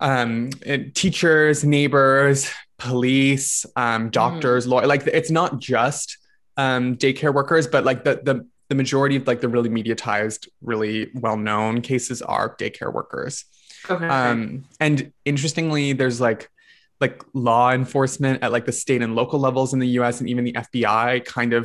um 0.00 0.50
teachers 0.94 1.62
neighbors 1.64 2.50
police 2.78 3.64
um 3.76 4.10
doctors 4.10 4.66
lawyer 4.66 4.88
like 4.88 5.06
it's 5.06 5.30
not 5.30 5.60
just 5.60 6.18
um 6.56 6.96
daycare 6.96 7.32
workers 7.32 7.68
but 7.68 7.84
like 7.84 8.02
the 8.02 8.20
the 8.24 8.44
the 8.70 8.74
majority 8.74 9.14
of 9.14 9.24
like 9.28 9.40
the 9.40 9.48
really 9.48 9.68
mediatized 9.70 10.48
really 10.60 11.10
well-known 11.14 11.80
cases 11.80 12.20
are 12.22 12.56
daycare 12.56 12.92
workers 12.92 13.44
okay. 13.88 14.08
um 14.08 14.64
and 14.80 15.12
interestingly 15.24 15.92
there's 15.92 16.20
like 16.20 16.50
like 17.04 17.16
law 17.50 17.66
enforcement 17.80 18.36
at 18.44 18.50
like 18.56 18.66
the 18.70 18.76
state 18.84 19.02
and 19.04 19.12
local 19.14 19.38
levels 19.48 19.68
in 19.74 19.78
the 19.84 19.90
US 20.00 20.14
and 20.20 20.28
even 20.32 20.42
the 20.48 20.52
FBI 20.66 21.06
kind 21.36 21.52
of 21.52 21.62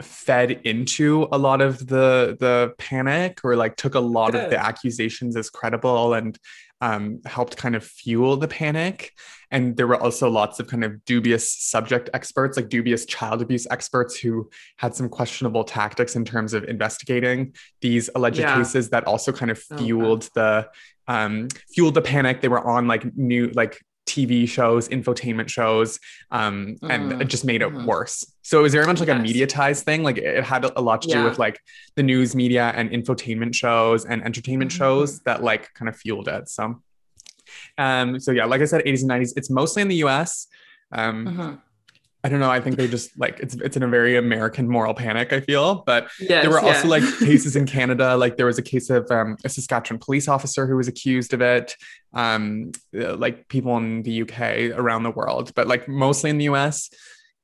fed 0.00 0.50
into 0.64 1.26
a 1.32 1.38
lot 1.38 1.60
of 1.60 1.72
the 1.92 2.36
the 2.38 2.72
panic 2.78 3.32
or 3.44 3.56
like 3.56 3.74
took 3.76 3.94
a 3.96 4.00
lot 4.18 4.32
of 4.36 4.42
the 4.50 4.58
accusations 4.70 5.36
as 5.36 5.50
credible 5.50 6.14
and 6.14 6.38
um, 6.80 7.20
helped 7.24 7.56
kind 7.56 7.74
of 7.74 7.82
fuel 7.84 8.36
the 8.36 8.46
panic 8.46 9.12
and 9.50 9.76
there 9.76 9.88
were 9.88 10.00
also 10.00 10.30
lots 10.30 10.60
of 10.60 10.68
kind 10.68 10.84
of 10.84 11.04
dubious 11.04 11.44
subject 11.74 12.06
experts 12.14 12.56
like 12.56 12.68
dubious 12.68 13.04
child 13.06 13.42
abuse 13.42 13.66
experts 13.76 14.16
who 14.16 14.48
had 14.76 14.94
some 14.94 15.08
questionable 15.08 15.64
tactics 15.64 16.14
in 16.14 16.24
terms 16.24 16.54
of 16.54 16.62
investigating 16.64 17.52
these 17.80 18.08
alleged 18.14 18.38
Yeah. 18.38 18.54
cases 18.56 18.90
that 18.90 19.02
also 19.12 19.32
kind 19.32 19.50
of 19.50 19.58
Okay. 19.72 19.84
fueled 19.84 20.24
the 20.38 20.68
um, 21.08 21.48
fueled 21.74 21.94
the 21.94 22.02
panic 22.02 22.40
they 22.42 22.48
were 22.56 22.64
on 22.76 22.86
like 22.86 23.02
new 23.16 23.48
like 23.62 23.74
TV 24.08 24.48
shows, 24.48 24.88
infotainment 24.88 25.48
shows, 25.48 26.00
um, 26.30 26.76
and 26.94 27.12
Mm, 27.12 27.20
it 27.22 27.28
just 27.28 27.44
made 27.44 27.60
it 27.62 27.68
mhm. 27.72 27.84
worse. 27.84 28.16
So 28.42 28.58
it 28.58 28.62
was 28.62 28.72
very 28.72 28.86
much 28.86 29.00
like 29.00 29.08
a 29.10 29.18
Yes. 29.22 29.26
mediatized 29.28 29.82
thing. 29.84 30.02
Like 30.02 30.18
it 30.18 30.42
had 30.44 30.64
a 30.64 30.80
lot 30.80 31.02
to 31.02 31.08
do 31.08 31.22
with 31.24 31.38
like 31.38 31.60
the 31.96 32.02
news 32.02 32.34
media 32.34 32.72
and 32.74 32.90
infotainment 32.90 33.54
shows 33.54 34.04
and 34.06 34.24
entertainment 34.24 34.70
Mhm. 34.70 34.78
shows 34.80 35.20
that 35.26 35.42
like 35.42 35.72
kind 35.74 35.88
of 35.88 35.96
fueled 35.96 36.28
it. 36.28 36.48
So, 36.48 36.82
um, 37.76 38.18
so 38.20 38.30
yeah, 38.32 38.46
like 38.46 38.60
I 38.60 38.64
said, 38.64 38.82
80s 38.86 39.02
and 39.02 39.08
90s. 39.10 39.34
It's 39.36 39.50
mostly 39.50 39.82
in 39.82 39.88
the 39.88 39.96
U.S. 40.06 40.46
Um, 40.92 41.26
Mhm. 41.26 41.58
I 42.28 42.30
don't 42.30 42.40
know. 42.40 42.50
I 42.50 42.60
think 42.60 42.76
they 42.76 42.86
just 42.86 43.18
like 43.18 43.40
it's 43.40 43.54
it's 43.54 43.74
in 43.74 43.82
a 43.82 43.88
very 43.88 44.18
American 44.18 44.68
moral 44.68 44.92
panic. 44.92 45.32
I 45.32 45.40
feel, 45.40 45.82
but 45.86 46.10
Yes, 46.20 46.42
there 46.42 46.50
were 46.50 46.60
also 46.60 46.86
like 46.86 47.02
cases 47.20 47.56
in 47.56 47.64
Canada. 47.64 48.18
Like 48.18 48.36
there 48.36 48.44
was 48.44 48.58
a 48.58 48.62
case 48.62 48.90
of 48.90 49.10
um, 49.10 49.38
a 49.46 49.48
Saskatchewan 49.48 49.98
police 49.98 50.28
officer 50.28 50.66
who 50.66 50.76
was 50.76 50.88
accused 50.88 51.32
of 51.32 51.40
it. 51.40 51.74
Um, 52.12 52.72
uh, 52.94 53.16
like 53.16 53.48
people 53.48 53.78
in 53.78 54.02
the 54.02 54.20
UK 54.24 54.76
around 54.78 55.04
the 55.04 55.10
world, 55.10 55.54
but 55.54 55.68
like 55.68 55.88
mostly 55.88 56.28
in 56.28 56.36
the 56.36 56.44
US. 56.52 56.90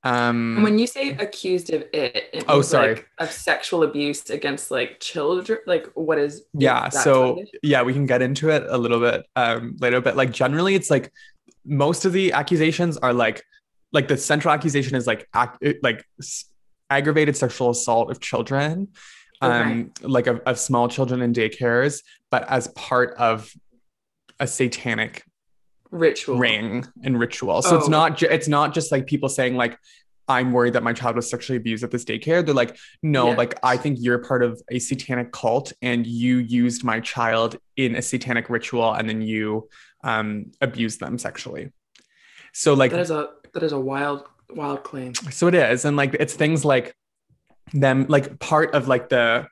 Um, 0.02 0.56
And 0.56 0.64
when 0.64 0.78
you 0.78 0.86
say 0.86 1.12
accused 1.12 1.72
of 1.72 1.80
it, 1.94 2.28
it 2.34 2.44
Oh, 2.46 2.60
sorry. 2.60 2.96
like, 2.96 3.08
of 3.16 3.32
sexual 3.32 3.84
abuse 3.84 4.28
against 4.28 4.70
like 4.70 5.00
children. 5.00 5.60
Like, 5.66 5.86
what 5.94 6.18
is? 6.18 6.42
yeah. 6.52 6.90
So 6.90 7.42
yeah, 7.62 7.80
we 7.80 7.94
can 7.94 8.04
get 8.04 8.20
into 8.20 8.50
it 8.50 8.64
a 8.68 8.76
little 8.76 9.00
bit 9.00 9.24
um, 9.34 9.78
later. 9.80 10.02
But 10.02 10.14
like 10.14 10.30
generally, 10.30 10.74
it's 10.74 10.90
like 10.90 11.10
most 11.64 12.04
of 12.04 12.12
the 12.12 12.32
accusations 12.34 12.98
are 12.98 13.14
like 13.14 13.42
like 13.94 14.08
the 14.08 14.16
central 14.18 14.52
accusation 14.52 14.94
is 14.96 15.06
like 15.06 15.26
ac- 15.34 15.78
like 15.82 16.04
aggravated 16.90 17.36
sexual 17.36 17.70
assault 17.70 18.10
of 18.10 18.20
children. 18.20 18.88
Um, 19.40 19.90
like 20.00 20.26
of, 20.26 20.40
of 20.46 20.58
small 20.58 20.88
children 20.88 21.20
in 21.20 21.34
daycares, 21.34 22.02
but 22.30 22.48
as 22.48 22.68
part 22.68 23.14
of 23.18 23.52
a 24.40 24.46
satanic 24.46 25.22
ritual 25.90 26.38
ring 26.38 26.86
and 27.02 27.20
ritual. 27.20 27.60
So 27.60 27.76
it's 27.76 27.86
Oh. 27.88 27.90
not 27.90 28.16
ju- 28.16 28.28
it's 28.30 28.48
not 28.48 28.72
just 28.72 28.90
like 28.90 29.06
people 29.06 29.28
saying 29.28 29.54
like 29.54 29.76
I'm 30.28 30.52
worried 30.52 30.72
that 30.72 30.82
my 30.82 30.94
child 30.94 31.16
was 31.16 31.28
sexually 31.28 31.58
abused 31.58 31.84
at 31.84 31.90
this 31.90 32.06
daycare. 32.06 32.42
They're 32.44 32.54
like, 32.54 32.78
no, 33.02 33.28
Yeah. 33.30 33.36
like 33.36 33.58
I 33.62 33.76
think 33.76 33.98
you're 34.00 34.18
part 34.20 34.42
of 34.42 34.62
a 34.70 34.78
satanic 34.78 35.30
cult 35.32 35.74
and 35.82 36.06
you 36.06 36.38
used 36.38 36.82
my 36.82 37.00
child 37.00 37.58
in 37.76 37.96
a 37.96 38.00
satanic 38.02 38.48
ritual 38.48 38.94
and 38.94 39.06
then 39.06 39.20
you 39.20 39.68
um 40.02 40.52
abused 40.62 41.00
them 41.00 41.18
sexually. 41.18 41.70
So 42.54 42.72
like 42.74 42.90
That 42.92 43.00
is 43.00 43.10
a 43.10 43.28
that 43.52 43.62
is 43.62 43.72
a 43.72 43.78
wild 43.80 44.24
wild 44.50 44.82
claim. 44.84 45.12
so 45.30 45.48
it 45.48 45.54
is 45.54 45.84
and 45.84 45.96
like 45.96 46.14
it's 46.20 46.34
things 46.34 46.64
like 46.64 46.94
them 47.72 48.06
like 48.08 48.38
part 48.38 48.74
of 48.74 48.86
like 48.88 49.08
the 49.08 49.46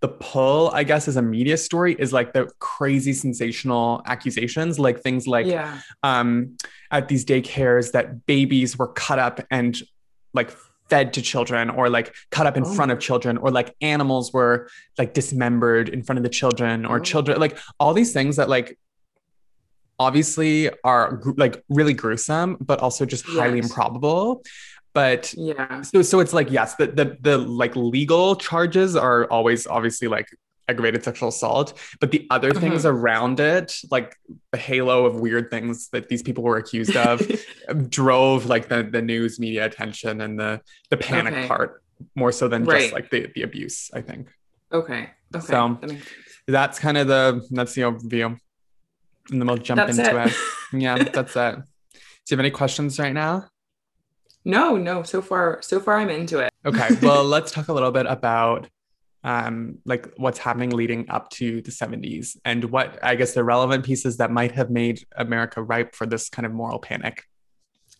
the 0.00 0.08
pull 0.08 0.70
i 0.72 0.82
guess 0.84 1.08
as 1.08 1.16
a 1.16 1.22
media 1.22 1.56
story 1.56 1.94
is 1.98 2.12
like 2.12 2.32
the 2.32 2.48
crazy 2.58 3.12
sensational 3.12 4.02
accusations 4.06 4.78
like 4.78 5.00
things 5.02 5.26
like 5.26 5.46
yeah. 5.46 5.80
um 6.02 6.56
at 6.90 7.08
these 7.08 7.24
daycares 7.24 7.92
that 7.92 8.24
babies 8.26 8.78
were 8.78 8.88
cut 8.88 9.18
up 9.18 9.40
and 9.50 9.78
like 10.32 10.50
fed 10.88 11.12
to 11.14 11.20
children 11.20 11.68
or 11.70 11.88
like 11.90 12.14
cut 12.30 12.46
up 12.46 12.56
in 12.56 12.64
Oh. 12.64 12.72
front 12.74 12.92
of 12.92 12.98
children 13.00 13.36
or 13.38 13.50
like 13.50 13.74
animals 13.80 14.32
were 14.32 14.68
like 14.96 15.12
dismembered 15.14 15.88
in 15.88 16.02
front 16.04 16.18
of 16.18 16.22
the 16.22 16.30
children 16.40 16.86
or 16.86 16.96
Oh. 16.98 17.02
children 17.02 17.40
like 17.40 17.58
all 17.80 17.92
these 17.94 18.12
things 18.12 18.36
that 18.36 18.48
like 18.48 18.78
obviously 19.98 20.70
are 20.84 21.20
like 21.36 21.62
really 21.68 21.94
gruesome 21.94 22.56
but 22.60 22.80
also 22.80 23.04
just 23.06 23.24
highly 23.26 23.58
improbable 23.58 24.42
but 24.92 25.32
Yeah. 25.36 25.82
so 25.82 26.02
so 26.02 26.20
it's 26.20 26.32
like 26.32 26.50
yes 26.50 26.74
the 26.76 26.86
the 26.88 27.16
the 27.20 27.38
like 27.38 27.74
legal 27.76 28.36
charges 28.36 28.96
are 28.96 29.24
always 29.30 29.66
obviously 29.66 30.08
like 30.08 30.28
aggravated 30.68 31.04
sexual 31.04 31.28
assault 31.28 31.78
but 32.00 32.10
the 32.10 32.26
other 32.30 32.50
things 32.50 32.84
mm-hmm. 32.84 32.96
around 32.96 33.38
it 33.40 33.76
like 33.90 34.16
the 34.52 34.58
halo 34.58 35.06
of 35.06 35.20
weird 35.20 35.48
things 35.50 35.88
that 35.90 36.08
these 36.08 36.22
people 36.22 36.42
were 36.42 36.56
accused 36.56 36.96
of 36.96 37.22
um, 37.68 37.88
drove 37.88 38.46
like 38.46 38.68
the 38.68 38.82
the 38.82 39.00
news 39.00 39.38
media 39.38 39.64
attention 39.64 40.20
and 40.20 40.38
the 40.38 40.60
the 40.90 40.96
panic 40.96 41.34
Okay. 41.34 41.46
part 41.46 41.82
more 42.14 42.32
so 42.32 42.48
than 42.48 42.64
Right. 42.64 42.80
just 42.80 42.92
like 42.92 43.10
the 43.10 43.30
the 43.34 43.42
abuse 43.42 43.90
i 43.94 44.00
think 44.00 44.28
okay. 44.72 45.10
Okay. 45.34 45.46
So- 45.46 45.78
That 45.80 46.02
that's 46.48 46.78
kind 46.78 46.96
of 46.98 47.06
the 47.08 47.46
that's 47.50 47.74
the 47.74 47.82
overview 47.82 48.38
and 49.30 49.40
then 49.40 49.46
we'll 49.46 49.56
jump 49.56 49.78
That's 49.78 49.98
into 49.98 50.22
it. 50.22 50.26
it. 50.28 50.36
yeah 50.72 51.04
that's 51.04 51.36
it 51.36 51.56
do 51.56 51.60
you 52.30 52.36
have 52.36 52.40
any 52.40 52.50
questions 52.50 52.98
right 52.98 53.12
now 53.12 53.48
no, 54.46 54.76
no. 54.76 55.02
So 55.02 55.20
far, 55.20 55.58
so 55.60 55.80
far, 55.80 55.98
I'm 55.98 56.08
into 56.08 56.38
it. 56.38 56.52
Okay, 56.64 56.90
well, 57.02 57.24
let's 57.34 57.50
talk 57.50 57.66
a 57.66 57.72
little 57.72 57.90
bit 57.90 58.06
about 58.06 58.68
um, 59.24 59.78
like 59.84 60.08
what's 60.16 60.38
happening 60.38 60.70
leading 60.70 61.10
up 61.10 61.30
to 61.30 61.60
the 61.62 61.72
70s 61.72 62.36
and 62.44 62.64
what 62.66 62.96
I 63.02 63.16
guess 63.16 63.34
the 63.34 63.42
relevant 63.42 63.84
pieces 63.84 64.18
that 64.18 64.30
might 64.30 64.52
have 64.52 64.70
made 64.70 65.04
America 65.16 65.60
ripe 65.60 65.96
for 65.96 66.06
this 66.06 66.28
kind 66.28 66.46
of 66.46 66.52
moral 66.52 66.78
panic. 66.78 67.24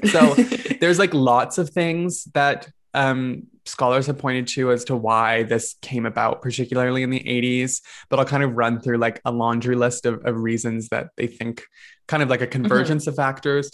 So 0.04 0.34
there's 0.80 1.00
like 1.00 1.12
lots 1.12 1.58
of 1.58 1.70
things 1.70 2.24
that 2.34 2.68
um, 2.94 3.48
scholars 3.66 4.06
have 4.06 4.18
pointed 4.18 4.46
to 4.48 4.70
as 4.72 4.84
to 4.84 4.96
why 4.96 5.42
this 5.42 5.74
came 5.82 6.06
about, 6.06 6.42
particularly 6.42 7.02
in 7.02 7.10
the 7.10 7.20
80s. 7.20 7.82
But 8.08 8.18
I'll 8.18 8.24
kind 8.24 8.42
of 8.42 8.56
run 8.56 8.80
through 8.80 8.98
like 8.98 9.20
a 9.24 9.30
laundry 9.30 9.76
list 9.76 10.06
of, 10.06 10.24
of 10.24 10.40
reasons 10.40 10.88
that 10.88 11.08
they 11.16 11.26
think 11.26 11.64
kind 12.08 12.22
of 12.22 12.28
like 12.28 12.40
a 12.40 12.46
convergence 12.46 13.06
of 13.06 13.16
factors. 13.16 13.70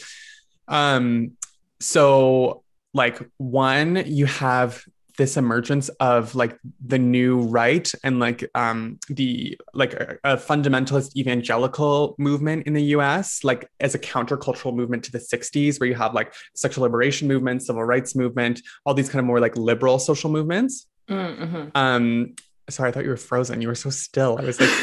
Um, 0.68 1.32
so, 1.80 2.62
like, 2.94 3.20
one, 3.36 4.04
you 4.06 4.26
have 4.26 4.84
this 5.22 5.36
emergence 5.36 5.88
of 6.00 6.34
like 6.34 6.58
the 6.84 6.98
new 6.98 7.42
right 7.42 7.92
and 8.02 8.18
like 8.18 8.50
um 8.56 8.98
the 9.08 9.56
like 9.72 9.92
a, 9.94 10.18
a 10.24 10.36
fundamentalist 10.36 11.14
evangelical 11.14 12.16
movement 12.18 12.66
in 12.66 12.72
the 12.72 12.82
US 12.96 13.44
like 13.44 13.70
as 13.78 13.94
a 13.94 14.00
countercultural 14.00 14.74
movement 14.74 15.04
to 15.04 15.12
the 15.12 15.20
60s 15.20 15.78
where 15.78 15.88
you 15.88 15.94
have 15.94 16.12
like 16.12 16.34
sexual 16.54 16.82
liberation 16.82 17.28
movement 17.28 17.62
civil 17.62 17.84
rights 17.84 18.16
movement 18.16 18.60
all 18.84 18.94
these 18.94 19.08
kind 19.08 19.20
of 19.20 19.26
more 19.26 19.38
like 19.38 19.56
liberal 19.56 20.00
social 20.00 20.28
movements. 20.28 20.88
Mm-hmm. 21.08 21.68
um 21.76 22.34
sorry 22.68 22.88
I 22.88 22.92
thought 22.92 23.04
you 23.04 23.10
were 23.10 23.16
frozen. 23.16 23.62
You 23.62 23.68
were 23.68 23.76
so 23.76 23.90
still. 23.90 24.38
I 24.40 24.44
was 24.44 24.60
like 24.60 24.74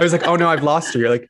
I 0.00 0.02
was 0.02 0.12
like 0.14 0.26
oh 0.26 0.36
no 0.36 0.48
I've 0.48 0.62
lost 0.62 0.94
you. 0.94 1.02
You're 1.02 1.10
like 1.10 1.28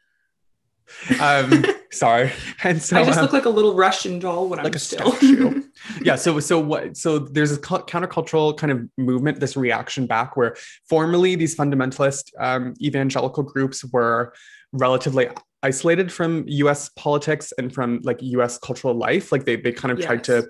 um 1.21 1.65
sorry 1.95 2.33
and 2.65 2.83
so 2.83 2.99
I 2.99 3.05
just 3.05 3.19
um, 3.19 3.25
look 3.25 3.33
like 3.33 3.45
a 3.45 3.51
little 3.51 3.75
Russian 3.75 4.19
doll 4.19 4.49
when 4.49 4.59
like 4.59 4.67
I'm 4.67 4.75
a 4.75 4.79
still. 4.79 5.13
statue. 5.13 5.63
yeah 6.03 6.17
so 6.17 6.39
so 6.41 6.59
what 6.59 6.97
so 6.97 7.19
there's 7.19 7.53
a 7.53 7.59
countercultural 7.59 8.57
kind 8.57 8.73
of 8.73 8.89
movement 8.99 9.41
this 9.41 9.57
reaction 9.57 10.07
back 10.07 10.37
where 10.37 10.57
formerly 10.89 11.35
these 11.37 11.57
fundamentalist 11.57 12.31
um, 12.39 12.75
evangelical 12.81 13.43
groups 13.43 13.85
were 13.85 14.33
relatively 14.73 15.29
isolated 15.63 16.13
from 16.13 16.45
us 16.49 16.91
politics 16.91 17.53
and 17.59 17.73
from 17.73 18.01
like 18.03 18.21
us 18.23 18.59
cultural 18.59 18.95
life 18.95 19.33
like 19.33 19.45
they, 19.45 19.57
they 19.57 19.73
kind 19.73 19.93
of 19.93 20.05
tried 20.05 20.23
to 20.25 20.49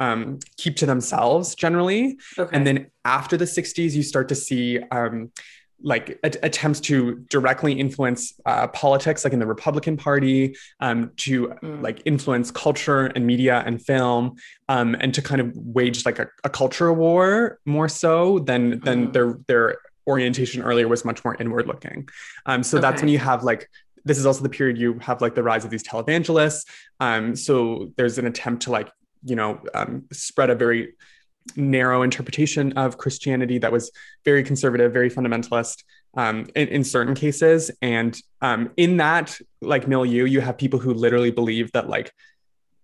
um, 0.00 0.38
keep 0.58 0.76
to 0.76 0.86
themselves 0.86 1.54
generally 1.54 2.18
okay. 2.38 2.54
and 2.54 2.66
then 2.66 2.90
after 3.04 3.36
the 3.36 3.44
60s 3.44 3.92
you 3.92 4.02
start 4.02 4.28
to 4.28 4.34
see 4.34 4.78
um, 4.90 5.30
like 5.82 6.18
a- 6.24 6.32
attempts 6.42 6.80
to 6.80 7.16
directly 7.28 7.72
influence 7.74 8.34
uh, 8.46 8.66
politics 8.68 9.24
like 9.24 9.32
in 9.32 9.38
the 9.38 9.46
republican 9.46 9.96
party 9.96 10.56
um, 10.80 11.10
to 11.16 11.48
Mm. 11.62 11.82
like 11.82 12.00
influence 12.04 12.50
culture 12.50 13.06
and 13.06 13.26
media 13.26 13.62
and 13.66 13.82
film 13.84 14.36
um, 14.68 14.96
and 15.00 15.12
to 15.14 15.22
kind 15.22 15.40
of 15.40 15.52
wage 15.54 16.04
like 16.06 16.18
a, 16.18 16.26
a 16.44 16.50
culture 16.50 16.92
war 16.92 17.58
more 17.66 17.88
so 17.88 18.38
than 18.40 18.80
than 18.80 19.08
Mm. 19.08 19.12
their 19.12 19.38
their 19.48 19.78
orientation 20.08 20.62
earlier 20.62 20.88
was 20.88 21.04
much 21.04 21.24
more 21.24 21.36
inward 21.40 21.66
looking 21.66 22.08
um, 22.46 22.62
so 22.62 22.78
that's 22.78 23.02
when 23.02 23.08
you 23.08 23.18
have 23.18 23.42
like 23.44 23.68
this 24.04 24.18
is 24.18 24.24
also 24.26 24.42
the 24.42 24.48
period 24.48 24.78
you 24.78 24.98
have 25.00 25.20
like 25.20 25.34
the 25.34 25.42
rise 25.42 25.64
of 25.64 25.70
these 25.70 25.82
televangelists 25.82 26.64
um, 27.00 27.34
so 27.36 27.92
there's 27.96 28.16
an 28.18 28.26
attempt 28.26 28.62
to 28.62 28.70
like 28.70 28.88
you 29.24 29.36
know 29.36 29.60
um, 29.74 30.04
spread 30.12 30.48
a 30.50 30.54
very 30.54 30.94
narrow 31.54 32.02
interpretation 32.02 32.72
of 32.72 32.98
Christianity 32.98 33.58
that 33.58 33.72
was 33.72 33.90
very 34.24 34.42
conservative, 34.42 34.92
very 34.92 35.10
fundamentalist 35.10 35.84
um, 36.16 36.46
in, 36.54 36.68
in 36.68 36.84
certain 36.84 37.14
cases. 37.14 37.70
And 37.80 38.18
um, 38.40 38.70
in 38.76 38.96
that 38.96 39.38
like 39.60 39.86
milieu, 39.86 40.24
you 40.24 40.40
have 40.40 40.58
people 40.58 40.80
who 40.80 40.92
literally 40.92 41.30
believe 41.30 41.70
that 41.72 41.88
like 41.88 42.12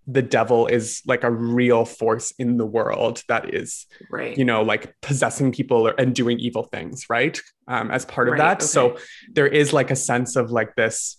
the 0.05 0.21
devil 0.21 0.67
is 0.67 1.01
like 1.05 1.23
a 1.23 1.31
real 1.31 1.85
force 1.85 2.31
in 2.37 2.57
the 2.57 2.65
world 2.65 3.23
that 3.29 3.53
is 3.53 3.85
right. 4.11 4.37
you 4.37 4.43
know 4.43 4.61
like 4.61 4.93
possessing 5.01 5.51
people 5.53 5.87
or, 5.87 5.91
and 5.97 6.13
doing 6.13 6.39
evil 6.39 6.63
things 6.63 7.05
right? 7.09 7.41
Um, 7.69 7.89
as 7.89 8.03
part 8.05 8.27
of 8.27 8.33
Right, 8.33 8.39
that. 8.39 8.57
Okay. 8.57 8.65
so 8.65 8.97
there 9.31 9.47
is 9.47 9.71
like 9.71 9.91
a 9.91 9.95
sense 9.95 10.35
of 10.35 10.51
like 10.51 10.75
this 10.75 11.17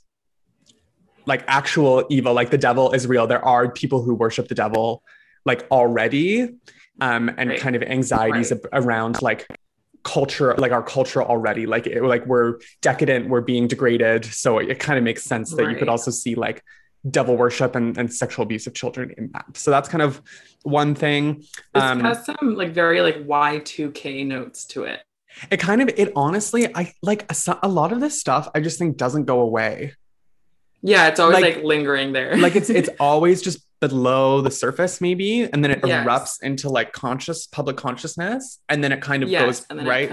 like 1.25 1.45
actual 1.47 2.05
evil 2.11 2.35
like 2.35 2.51
the 2.51 2.59
devil 2.59 2.93
is 2.93 3.07
real. 3.07 3.27
There 3.27 3.45
are 3.45 3.71
people 3.73 4.03
who 4.03 4.15
worship 4.15 4.49
the 4.49 4.55
devil 4.55 5.03
like 5.47 5.67
already 5.71 6.51
um 7.01 7.29
and 7.37 7.51
Right. 7.51 7.61
kind 7.61 7.77
of 7.77 7.83
anxieties 7.83 8.53
Right. 8.53 8.61
around 8.73 9.21
like 9.23 9.47
culture 10.05 10.55
like 10.59 10.73
our 10.73 10.83
culture 10.83 11.23
already. 11.23 11.67
Like 11.67 11.87
it, 11.87 12.03
like 12.03 12.27
we're 12.27 12.59
decadent 12.83 13.29
we're 13.29 13.41
being 13.41 13.67
degraded 13.69 14.25
so 14.25 14.59
it, 14.59 14.79
kind 14.79 14.99
of 14.99 15.05
makes 15.05 15.25
sense 15.25 15.55
that 15.55 15.71
you 15.71 15.77
could 15.77 15.89
also 15.89 16.11
see 16.11 16.35
like 16.35 16.63
devil 17.11 17.37
worship 17.37 17.75
and, 17.75 17.97
and 17.99 18.13
sexual 18.13 18.43
abuse 18.45 18.67
of 18.67 18.75
children 18.75 19.15
in 19.19 19.31
that. 19.33 19.45
So 19.57 19.71
that's 19.71 19.89
kind 19.89 20.03
of 20.03 20.23
one 20.63 20.95
thing. 20.95 21.41
This 21.75 21.83
um, 21.83 22.01
has 22.01 22.25
some 22.25 22.55
like 22.55 22.73
very 22.73 23.01
like 23.03 23.27
y2k 23.27 24.27
notes 24.27 24.65
to 24.67 24.85
it. 24.85 25.01
It 25.51 25.59
kind 25.59 25.83
of 25.83 25.89
it 25.97 26.13
honestly 26.15 26.69
i 26.77 26.93
like 27.03 27.31
a, 27.33 27.59
a 27.65 27.69
lot 27.69 27.91
of 27.93 27.99
this 28.01 28.21
stuff 28.21 28.49
i 28.55 28.61
just 28.61 28.79
think 28.79 28.97
doesn't 28.97 29.25
go 29.25 29.41
away. 29.41 29.95
Yeah 30.83 31.09
it's 31.09 31.19
always 31.19 31.41
Like- 31.41 31.57
like, 31.57 31.65
lingering 31.65 32.13
there. 32.13 32.37
Like 32.37 32.57
it's 32.57 32.69
it's 32.81 32.91
always 33.01 33.41
just 33.43 33.63
below 33.88 34.41
the 34.41 34.50
surface 34.50 35.00
maybe 35.00 35.43
and 35.53 35.62
then 35.62 35.71
it 35.71 35.81
Yes. 35.85 36.07
erupts 36.07 36.43
into 36.43 36.69
like 36.69 36.93
conscious 36.93 37.47
public 37.47 37.76
consciousness 37.76 38.61
and 38.69 38.83
then 38.83 38.93
it 38.93 39.00
kind 39.00 39.23
of 39.23 39.29
yes 39.29 39.67
goes 39.67 39.85
right 39.85 40.11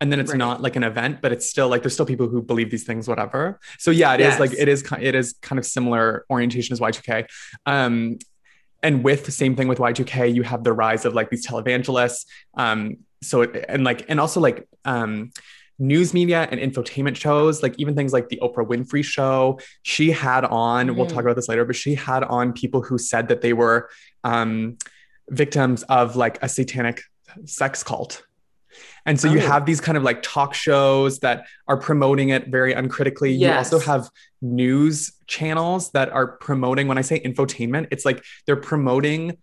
and 0.00 0.12
then 0.12 0.18
it's 0.20 0.32
right. 0.32 0.38
not 0.38 0.60
like 0.60 0.76
an 0.76 0.82
event 0.82 1.20
but 1.22 1.30
it's 1.32 1.48
still 1.48 1.68
like 1.68 1.82
there's 1.82 1.94
still 1.94 2.06
people 2.14 2.28
who 2.28 2.42
believe 2.42 2.70
these 2.70 2.84
things 2.84 3.06
whatever 3.08 3.60
so 3.78 3.90
yeah 3.90 4.14
it 4.14 4.20
is 4.20 4.38
like 4.38 4.52
it 4.52 4.68
is 4.68 4.84
it 5.00 5.14
is 5.14 5.34
kind 5.42 5.58
of 5.58 5.64
similar 5.64 6.24
orientation 6.30 6.72
as 6.72 6.80
y2k 6.80 7.26
um 7.66 8.18
and 8.82 9.02
with 9.02 9.24
the 9.24 9.32
same 9.32 9.54
thing 9.56 9.68
with 9.68 9.78
y2k 9.78 10.34
you 10.34 10.42
have 10.42 10.64
the 10.64 10.72
rise 10.72 11.04
of 11.04 11.14
like 11.14 11.30
these 11.30 11.46
televangelists 11.46 12.26
um 12.54 12.96
so 13.22 13.42
it, 13.42 13.64
and 13.68 13.84
like 13.84 14.04
and 14.10 14.20
also 14.20 14.40
like 14.40 14.68
um 14.84 15.30
news 15.78 16.14
media 16.14 16.46
and 16.50 16.60
infotainment 16.60 17.16
shows 17.16 17.62
like 17.62 17.74
even 17.78 17.94
things 17.96 18.12
like 18.12 18.28
the 18.28 18.38
oprah 18.42 18.66
winfrey 18.66 19.04
show 19.04 19.58
she 19.82 20.10
had 20.12 20.44
on 20.44 20.94
we'll 20.94 21.06
Mhm. 21.06 21.10
talk 21.10 21.22
about 21.24 21.34
this 21.36 21.48
later 21.48 21.64
but 21.64 21.74
she 21.74 21.94
had 21.96 22.22
on 22.22 22.52
people 22.52 22.80
who 22.82 22.96
said 22.96 23.26
that 23.28 23.40
they 23.40 23.52
were 23.52 23.88
um 24.22 24.76
victims 25.30 25.82
of 25.84 26.14
like 26.16 26.40
a 26.42 26.48
satanic 26.48 27.02
sex 27.44 27.82
cult 27.82 28.22
and 29.06 29.20
so 29.20 29.28
you 29.28 29.38
Oh. 29.40 29.46
have 29.46 29.66
these 29.66 29.80
kind 29.80 29.96
of 29.98 30.04
like 30.04 30.22
talk 30.22 30.54
shows 30.54 31.18
that 31.20 31.46
are 31.68 31.76
promoting 31.76 32.30
it 32.30 32.48
very 32.48 32.72
uncritically. 32.72 33.32
You 33.32 33.50
also 33.52 33.78
have 33.78 34.08
news 34.42 35.12
channels 35.28 35.90
that 35.92 36.08
are 36.10 36.26
promoting, 36.38 36.88
when 36.88 36.98
I 36.98 37.02
say 37.02 37.20
infotainment, 37.20 37.88
it's 37.92 38.04
like 38.04 38.24
they're 38.46 38.56
promoting 38.56 39.36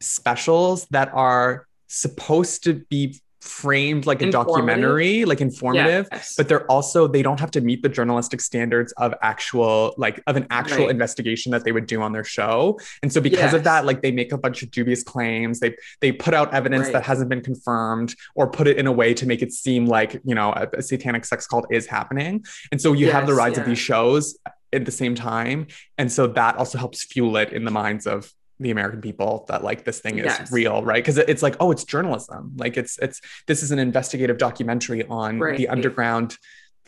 specials 0.00 0.86
that 0.90 1.10
are 1.12 1.66
supposed 1.88 2.64
to 2.64 2.74
be 2.88 3.20
framed 3.42 4.06
like 4.06 4.22
a 4.22 4.30
documentary, 4.30 5.24
like 5.24 5.40
informative, 5.40 6.06
Yes. 6.12 6.34
but 6.36 6.48
they're 6.48 6.64
also 6.70 7.08
they 7.08 7.22
don't 7.22 7.40
have 7.40 7.50
to 7.50 7.60
meet 7.60 7.82
the 7.82 7.88
journalistic 7.88 8.40
standards 8.40 8.92
of 8.92 9.12
actual 9.20 9.94
like 9.98 10.22
of 10.28 10.36
an 10.36 10.46
actual 10.50 10.84
Right. 10.84 10.90
investigation 10.90 11.50
that 11.50 11.64
they 11.64 11.72
would 11.72 11.86
do 11.86 12.00
on 12.02 12.12
their 12.12 12.22
show. 12.22 12.78
And 13.02 13.12
so 13.12 13.20
because 13.20 13.52
of 13.52 13.64
that 13.64 13.84
like 13.84 14.00
they 14.00 14.12
make 14.12 14.30
a 14.32 14.38
bunch 14.38 14.62
of 14.62 14.70
dubious 14.70 15.02
claims. 15.02 15.58
They 15.58 15.74
they 16.00 16.12
put 16.12 16.34
out 16.34 16.54
evidence 16.54 16.84
Right. 16.84 16.92
that 16.94 17.02
hasn't 17.02 17.28
been 17.28 17.40
confirmed 17.42 18.14
or 18.36 18.48
put 18.48 18.68
it 18.68 18.78
in 18.78 18.86
a 18.86 18.92
way 18.92 19.12
to 19.14 19.26
make 19.26 19.42
it 19.42 19.52
seem 19.52 19.86
like 19.86 20.20
you 20.24 20.34
know 20.36 20.52
a, 20.52 20.68
a 20.78 20.82
satanic 20.82 21.24
sex 21.24 21.46
cult 21.46 21.66
is 21.70 21.86
happening. 21.86 22.44
And 22.70 22.80
so 22.80 22.92
you 22.92 23.10
have 23.10 23.26
the 23.26 23.32
Yes, 23.32 23.38
rise 23.38 23.58
of 23.58 23.64
these 23.66 23.78
shows 23.78 24.38
at 24.72 24.84
the 24.84 24.92
same 24.92 25.14
time. 25.16 25.66
And 25.98 26.10
so 26.12 26.26
that 26.28 26.56
also 26.56 26.78
helps 26.78 27.04
fuel 27.04 27.36
it 27.36 27.52
in 27.52 27.64
the 27.64 27.70
minds 27.72 28.06
of 28.06 28.32
the 28.62 28.70
American 28.70 29.00
people 29.00 29.44
that 29.48 29.62
like 29.62 29.84
this 29.84 30.00
thing 30.00 30.18
is 30.18 30.24
Yes. 30.24 30.50
real, 30.52 30.82
right? 30.82 31.02
Because 31.02 31.18
it's 31.18 31.42
like, 31.42 31.56
oh, 31.60 31.70
it's 31.70 31.84
journalism. 31.84 32.52
Like 32.56 32.76
it's 32.76 32.98
it's 33.00 33.20
this 33.46 33.62
is 33.62 33.70
an 33.70 33.78
investigative 33.78 34.38
documentary 34.38 35.04
on 35.06 35.38
Right. 35.38 35.56
the 35.58 35.68
underground 35.68 36.36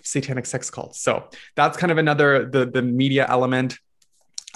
satanic 0.03 0.47
sex 0.47 0.71
cults. 0.71 1.01
So 1.01 1.29
that's 1.57 1.77
kind 1.77 1.91
of 1.93 1.99
another 1.99 2.49
the 2.49 2.65
the 2.67 2.83
media 2.83 3.27
element. 3.29 3.79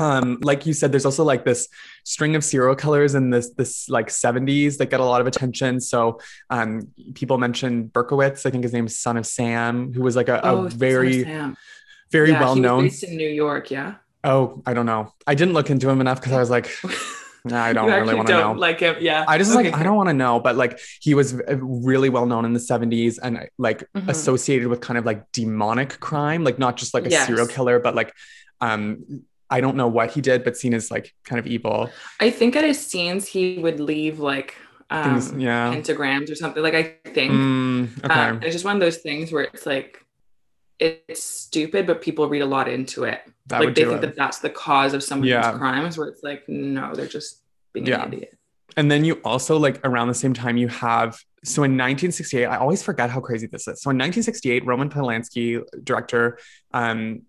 Um, 0.01 0.39
like 0.43 0.65
you 0.65 0.75
said, 0.75 0.93
there's 0.93 1.05
also 1.05 1.25
like 1.25 1.45
this 1.45 1.67
string 2.05 2.37
of 2.37 2.45
serial 2.45 2.77
killers 2.77 3.17
in 3.17 3.31
this 3.31 3.51
this 3.55 3.89
like 3.89 4.09
70s 4.09 4.77
that 4.79 4.91
get 4.91 5.01
a 5.01 5.05
lot 5.05 5.21
of 5.21 5.27
attention. 5.27 5.81
So 5.81 6.21
um, 6.51 6.83
people 7.15 7.37
mentioned 7.37 7.93
Berkowitz, 7.93 8.47
I 8.47 8.51
think 8.51 8.63
his 8.63 8.73
name 8.73 8.87
is 8.87 8.97
Son 8.97 9.17
of 9.17 9.27
Sam, 9.27 9.93
who 9.93 10.03
was 10.03 10.15
like 10.15 10.29
a, 10.29 10.37
a 10.37 10.53
Oh, 10.53 10.69
very 10.69 11.25
very 12.13 12.31
Yeah, 12.31 12.41
well 12.41 12.55
he 12.55 12.61
was 12.61 12.67
known. 12.69 12.83
based 12.85 13.03
in 13.03 13.17
New 13.17 13.29
York. 13.29 13.73
Yeah. 13.73 13.95
Oh, 14.25 14.63
I 14.67 14.75
don't 14.75 14.87
know. 14.87 15.13
I 15.27 15.35
didn't 15.35 15.55
look 15.55 15.71
into 15.71 15.89
him 15.89 16.01
enough 16.01 16.21
because 16.21 16.33
I 16.33 16.41
was 16.41 16.51
like, 16.51 16.71
nah, 17.45 17.63
I 17.63 17.73
don't 17.73 17.89
really 17.89 18.15
want 18.15 18.29
to 18.29 18.35
know. 18.35 18.53
like 18.53 18.81
him. 18.81 18.97
Yeah. 19.01 19.25
I 19.29 19.39
just 19.39 19.55
Okay, 19.55 19.71
like 19.71 19.75
I 19.81 19.83
don't 19.83 19.97
want 19.97 20.09
to 20.09 20.15
know, 20.15 20.41
but 20.41 20.57
like 20.57 20.81
he 21.01 21.15
was 21.15 21.35
uh, 21.35 21.57
really 21.59 22.09
well 22.09 22.27
known 22.27 22.45
in 22.45 22.53
the 22.53 22.61
70s 22.61 23.19
and 23.19 23.49
like 23.59 23.85
Mhm. 23.97 24.09
associated 24.09 24.69
with 24.69 24.81
kind 24.81 24.99
of 24.99 25.07
like 25.07 25.31
demonic 25.33 26.01
crime, 26.01 26.45
like 26.45 26.59
not 26.59 26.77
just 26.77 26.95
like 26.95 27.07
a 27.07 27.11
Yes. 27.11 27.27
serial 27.27 27.47
killer, 27.47 27.79
but 27.79 27.95
like 27.95 28.13
um 28.61 29.23
I 29.51 29.61
don't 29.63 29.77
know 29.77 29.89
what 29.89 30.11
he 30.11 30.21
did, 30.21 30.45
but 30.45 30.57
seen 30.59 30.75
as 30.75 30.91
like 30.91 31.15
kind 31.25 31.39
of 31.39 31.47
evil. 31.47 31.89
I 32.21 32.31
think 32.31 32.55
at 32.57 32.65
his 32.65 32.85
scenes 32.85 33.27
he 33.29 33.59
would 33.59 33.81
leave 33.81 34.19
like 34.19 34.57
um, 34.91 35.21
Things, 35.21 35.33
yeah. 35.43 35.73
pentagrams 35.75 36.31
or 36.31 36.35
something. 36.35 36.63
Like 36.63 36.75
I 36.75 36.97
think 37.11 37.33
Mm, 37.33 38.05
okay. 38.05 38.21
um, 38.31 38.41
it's 38.43 38.53
just 38.53 38.65
one 38.65 38.75
of 38.77 38.81
those 38.81 38.99
things 38.99 39.31
where 39.33 39.45
it's 39.45 39.65
like 39.65 40.05
it's 40.79 41.23
stupid, 41.23 41.87
but 41.87 42.01
people 42.03 42.29
read 42.29 42.43
a 42.43 42.47
lot 42.47 42.69
into 42.69 43.05
it. 43.05 43.21
that 43.47 43.61
like 43.61 43.75
they 43.75 43.85
think 43.85 43.95
it. 43.97 44.01
that 44.03 44.17
that's 44.17 44.39
the 44.41 44.51
cause 44.51 44.93
of 44.95 45.03
some 45.03 45.21
of 45.21 45.25
Yeah. 45.25 45.51
these 45.51 45.59
crimes. 45.59 45.97
Where 45.99 46.09
it's 46.09 46.23
like 46.23 46.49
no, 46.49 46.95
they're 46.95 47.07
just 47.07 47.43
being 47.73 47.87
Yeah. 47.87 48.05
an 48.05 48.13
idiot. 48.13 48.35
And 48.77 48.91
then 48.91 49.05
you 49.05 49.15
also 49.25 49.57
like 49.59 49.81
around 49.85 50.09
the 50.09 50.15
same 50.15 50.35
time 50.35 50.57
you 50.57 50.69
have 50.69 51.19
so 51.45 51.63
in 51.63 51.73
1968 51.73 52.45
I 52.47 52.57
always 52.59 52.83
forget 52.83 53.09
how 53.11 53.21
crazy 53.21 53.47
this 53.47 53.63
is. 53.63 53.81
So 53.83 53.91
in 53.91 53.97
1968 53.97 54.67
Roman 54.67 54.91
Polanski 54.91 55.63
director 55.83 56.39
um 56.75 57.23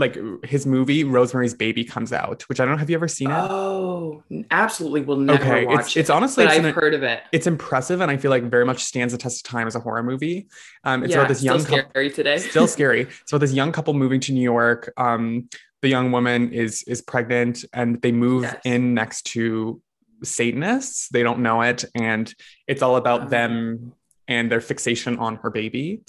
like 0.00 0.16
his 0.44 0.66
movie 0.66 1.04
Rosemary's 1.04 1.54
Baby 1.54 1.84
comes 1.84 2.12
out, 2.12 2.42
which 2.48 2.58
I 2.58 2.64
don't 2.64 2.72
know 2.74 2.78
have 2.78 2.90
you 2.90 2.96
ever 2.96 3.06
seen 3.08 3.30
it? 3.30 3.34
Oh, 3.34 4.22
absolutely. 4.50 5.02
Will 5.02 5.16
never 5.16 5.42
okay, 5.42 5.66
watch 5.66 5.80
it's 5.80 5.96
it. 5.96 6.00
it's 6.00 6.10
honestly 6.10 6.44
it's 6.44 6.54
I've 6.54 6.64
an, 6.64 6.74
heard 6.74 6.94
of 6.94 7.02
it. 7.02 7.22
it's 7.32 7.46
impressive 7.46 8.00
and 8.00 8.10
I 8.10 8.16
feel 8.16 8.30
like 8.30 8.42
very 8.44 8.64
much 8.64 8.82
stands 8.82 9.12
the 9.12 9.18
test 9.18 9.46
of 9.46 9.50
time 9.50 9.66
as 9.66 9.76
a 9.76 9.80
horror 9.80 10.02
movie. 10.02 10.48
Um 10.84 11.04
it's 11.04 11.12
yeah, 11.12 11.18
about 11.18 11.28
this 11.28 11.38
still 11.38 11.56
young 11.56 11.64
couple 11.64 11.90
scary 11.90 12.10
today. 12.10 12.38
still 12.54 12.66
scary. 12.66 13.06
So 13.26 13.38
this 13.38 13.52
young 13.52 13.70
couple 13.72 13.94
moving 13.94 14.20
to 14.20 14.32
New 14.32 14.42
York. 14.42 14.92
Um, 14.96 15.48
the 15.82 15.88
young 15.88 16.12
woman 16.12 16.52
is 16.52 16.82
is 16.84 17.00
pregnant, 17.00 17.64
and 17.72 18.02
they 18.02 18.12
move 18.12 18.42
Yes. 18.42 18.56
in 18.64 18.92
next 18.94 19.22
to 19.28 19.80
Satanists. 20.22 21.08
They 21.08 21.22
don't 21.22 21.40
know 21.40 21.62
it, 21.62 21.84
and 21.94 22.32
it's 22.66 22.82
all 22.82 22.96
about 22.96 23.22
Oh. 23.22 23.28
them 23.28 23.92
and 24.28 24.50
their 24.50 24.60
fixation 24.60 25.18
on 25.18 25.36
her 25.36 25.50
baby. 25.50 26.02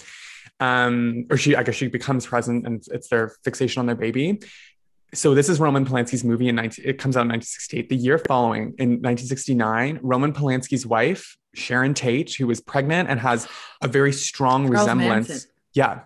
Um, 0.60 1.26
or 1.30 1.36
she, 1.36 1.56
I 1.56 1.62
guess, 1.62 1.74
she 1.74 1.88
becomes 1.88 2.26
present, 2.26 2.66
and 2.66 2.82
it's 2.92 3.08
their 3.08 3.34
fixation 3.44 3.80
on 3.80 3.86
their 3.86 3.96
baby. 3.96 4.40
So 5.14 5.34
this 5.34 5.48
is 5.48 5.60
Roman 5.60 5.84
Polanski's 5.84 6.24
movie 6.24 6.48
in 6.48 6.54
19, 6.54 6.84
it 6.86 6.98
comes 6.98 7.16
out 7.16 7.22
in 7.22 7.28
1968. 7.28 7.88
The 7.88 7.96
year 7.96 8.18
following, 8.18 8.74
in 8.78 9.02
1969, 9.02 9.98
Roman 10.02 10.32
Polanski's 10.32 10.86
wife, 10.86 11.36
Sharon 11.54 11.92
Tate, 11.94 12.34
who 12.34 12.50
is 12.50 12.60
pregnant 12.60 13.10
and 13.10 13.20
has 13.20 13.46
a 13.82 13.88
very 13.88 14.12
strong 14.12 14.62
Charles 14.68 14.80
resemblance. 14.80 15.28
Manson. 15.28 15.50
Yeah. 15.74 16.00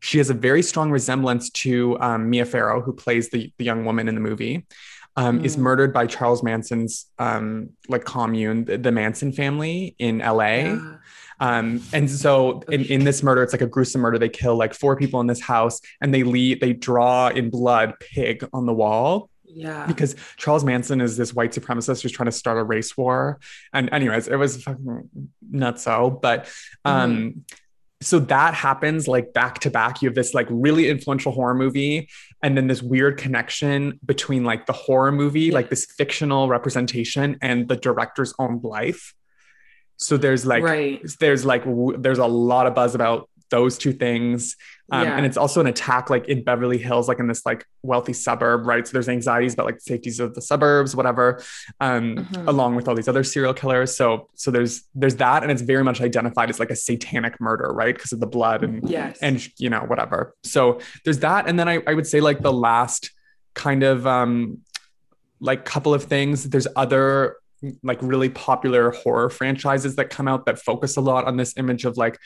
She 0.00 0.18
has 0.18 0.30
a 0.30 0.34
very 0.34 0.62
strong 0.62 0.90
resemblance 0.90 1.50
to 1.50 1.98
um, 2.00 2.30
Mia 2.30 2.44
Farrow, 2.44 2.82
who 2.82 2.92
plays 2.92 3.30
the, 3.30 3.52
the 3.58 3.64
young 3.64 3.84
woman 3.84 4.08
in 4.08 4.14
the 4.14 4.20
movie, 4.20 4.66
um, 5.16 5.44
is 5.44 5.56
Mm. 5.56 5.60
murdered 5.60 5.92
by 5.92 6.06
Charles 6.06 6.42
Manson's 6.42 7.06
um, 7.18 7.70
like 7.88 8.04
commune, 8.04 8.64
the, 8.64 8.78
the 8.78 8.92
Manson 8.92 9.32
family 9.32 9.94
in 9.98 10.18
LA. 10.18 10.44
Yeah. 10.46 10.94
Um, 11.40 11.82
and 11.92 12.10
so 12.10 12.60
in, 12.70 12.84
in 12.84 13.04
this 13.04 13.22
murder, 13.22 13.42
it's 13.42 13.52
like 13.52 13.62
a 13.62 13.66
gruesome 13.66 14.00
murder. 14.00 14.18
They 14.18 14.28
kill 14.28 14.56
like 14.56 14.74
four 14.74 14.96
people 14.96 15.20
in 15.20 15.26
this 15.26 15.40
house 15.40 15.80
and 16.00 16.12
they 16.14 16.22
leave, 16.22 16.60
they 16.60 16.72
draw 16.72 17.28
in 17.28 17.50
blood 17.50 17.94
pig 18.00 18.46
on 18.52 18.66
the 18.66 18.72
wall 18.74 19.28
Yeah. 19.44 19.86
because 19.86 20.14
Charles 20.36 20.64
Manson 20.64 21.00
is 21.00 21.16
this 21.16 21.34
white 21.34 21.52
supremacist 21.52 22.02
who's 22.02 22.12
trying 22.12 22.26
to 22.26 22.32
start 22.32 22.58
a 22.58 22.64
race 22.64 22.96
war. 22.96 23.40
And 23.72 23.88
anyways, 23.92 24.28
it 24.28 24.36
was 24.36 24.62
fucking 24.62 25.08
nutso. 25.52 26.20
But 26.20 26.48
um 26.84 27.44
so 28.00 28.18
that 28.18 28.52
happens 28.54 29.06
like 29.06 29.32
back 29.32 29.60
to 29.60 29.70
back. 29.70 30.02
You 30.02 30.08
have 30.08 30.16
this 30.16 30.34
like 30.34 30.48
really 30.50 30.88
influential 30.90 31.30
horror 31.30 31.54
movie, 31.54 32.08
and 32.42 32.56
then 32.56 32.66
this 32.66 32.82
weird 32.82 33.16
connection 33.16 34.00
between 34.04 34.42
like 34.42 34.66
the 34.66 34.72
horror 34.72 35.12
movie, 35.12 35.52
like 35.52 35.70
this 35.70 35.84
fictional 35.84 36.48
representation, 36.48 37.36
and 37.40 37.68
the 37.68 37.76
director's 37.76 38.34
own 38.40 38.60
life. 38.64 39.14
So 40.04 40.16
there's 40.16 40.44
like 40.46 40.62
right. 40.62 41.00
there's 41.20 41.44
like 41.44 41.64
w- 41.64 41.96
there's 41.98 42.18
a 42.18 42.26
lot 42.26 42.66
of 42.66 42.74
buzz 42.74 42.94
about 42.94 43.28
those 43.50 43.76
two 43.76 43.92
things. 43.92 44.56
Um, 44.90 45.02
Yeah. 45.04 45.16
And 45.16 45.26
it's 45.26 45.36
also 45.36 45.60
an 45.60 45.66
attack 45.66 46.08
like 46.08 46.26
in 46.26 46.42
Beverly 46.42 46.78
Hills, 46.78 47.06
like 47.06 47.18
in 47.18 47.26
this 47.28 47.44
like 47.44 47.66
wealthy 47.82 48.14
suburb, 48.14 48.66
right? 48.66 48.86
So 48.86 48.92
there's 48.94 49.10
anxieties 49.10 49.52
about 49.52 49.66
like 49.66 49.78
safeties 49.80 50.20
of 50.20 50.34
the 50.34 50.40
suburbs, 50.40 50.96
whatever, 50.96 51.42
um, 51.78 52.16
Mhm. 52.16 52.48
along 52.48 52.76
with 52.76 52.88
all 52.88 52.94
these 52.94 53.08
other 53.08 53.22
serial 53.24 53.52
killers. 53.52 53.94
So 53.94 54.30
so 54.34 54.50
there's 54.50 54.84
there's 54.94 55.16
that, 55.16 55.42
and 55.42 55.52
it's 55.52 55.60
very 55.62 55.84
much 55.84 56.00
identified 56.00 56.48
as 56.48 56.58
like 56.58 56.70
a 56.70 56.76
satanic 56.76 57.38
murder, 57.40 57.68
right? 57.72 57.94
Because 57.94 58.12
of 58.12 58.20
the 58.20 58.26
blood 58.26 58.64
and 58.64 58.88
Yes. 58.88 59.18
and 59.20 59.46
you 59.58 59.68
know 59.68 59.80
whatever. 59.80 60.34
So 60.44 60.78
there's 61.04 61.18
that, 61.18 61.46
and 61.48 61.58
then 61.58 61.68
I, 61.68 61.82
I 61.86 61.92
would 61.94 62.06
say 62.06 62.20
like 62.20 62.40
the 62.40 62.52
last 62.52 63.10
kind 63.54 63.82
of 63.82 64.06
um 64.06 64.58
like 65.40 65.64
couple 65.66 65.92
of 65.92 66.04
things. 66.04 66.48
There's 66.48 66.68
other 66.76 67.36
like 67.82 67.98
really 68.02 68.28
popular 68.28 68.90
horror 68.90 69.30
franchises 69.30 69.96
that 69.96 70.10
come 70.10 70.28
out 70.28 70.46
that 70.46 70.58
focus 70.58 70.96
a 70.96 71.00
lot 71.00 71.26
on 71.26 71.36
this 71.36 71.56
image 71.56 71.84
of 71.84 71.96
like 71.96 72.18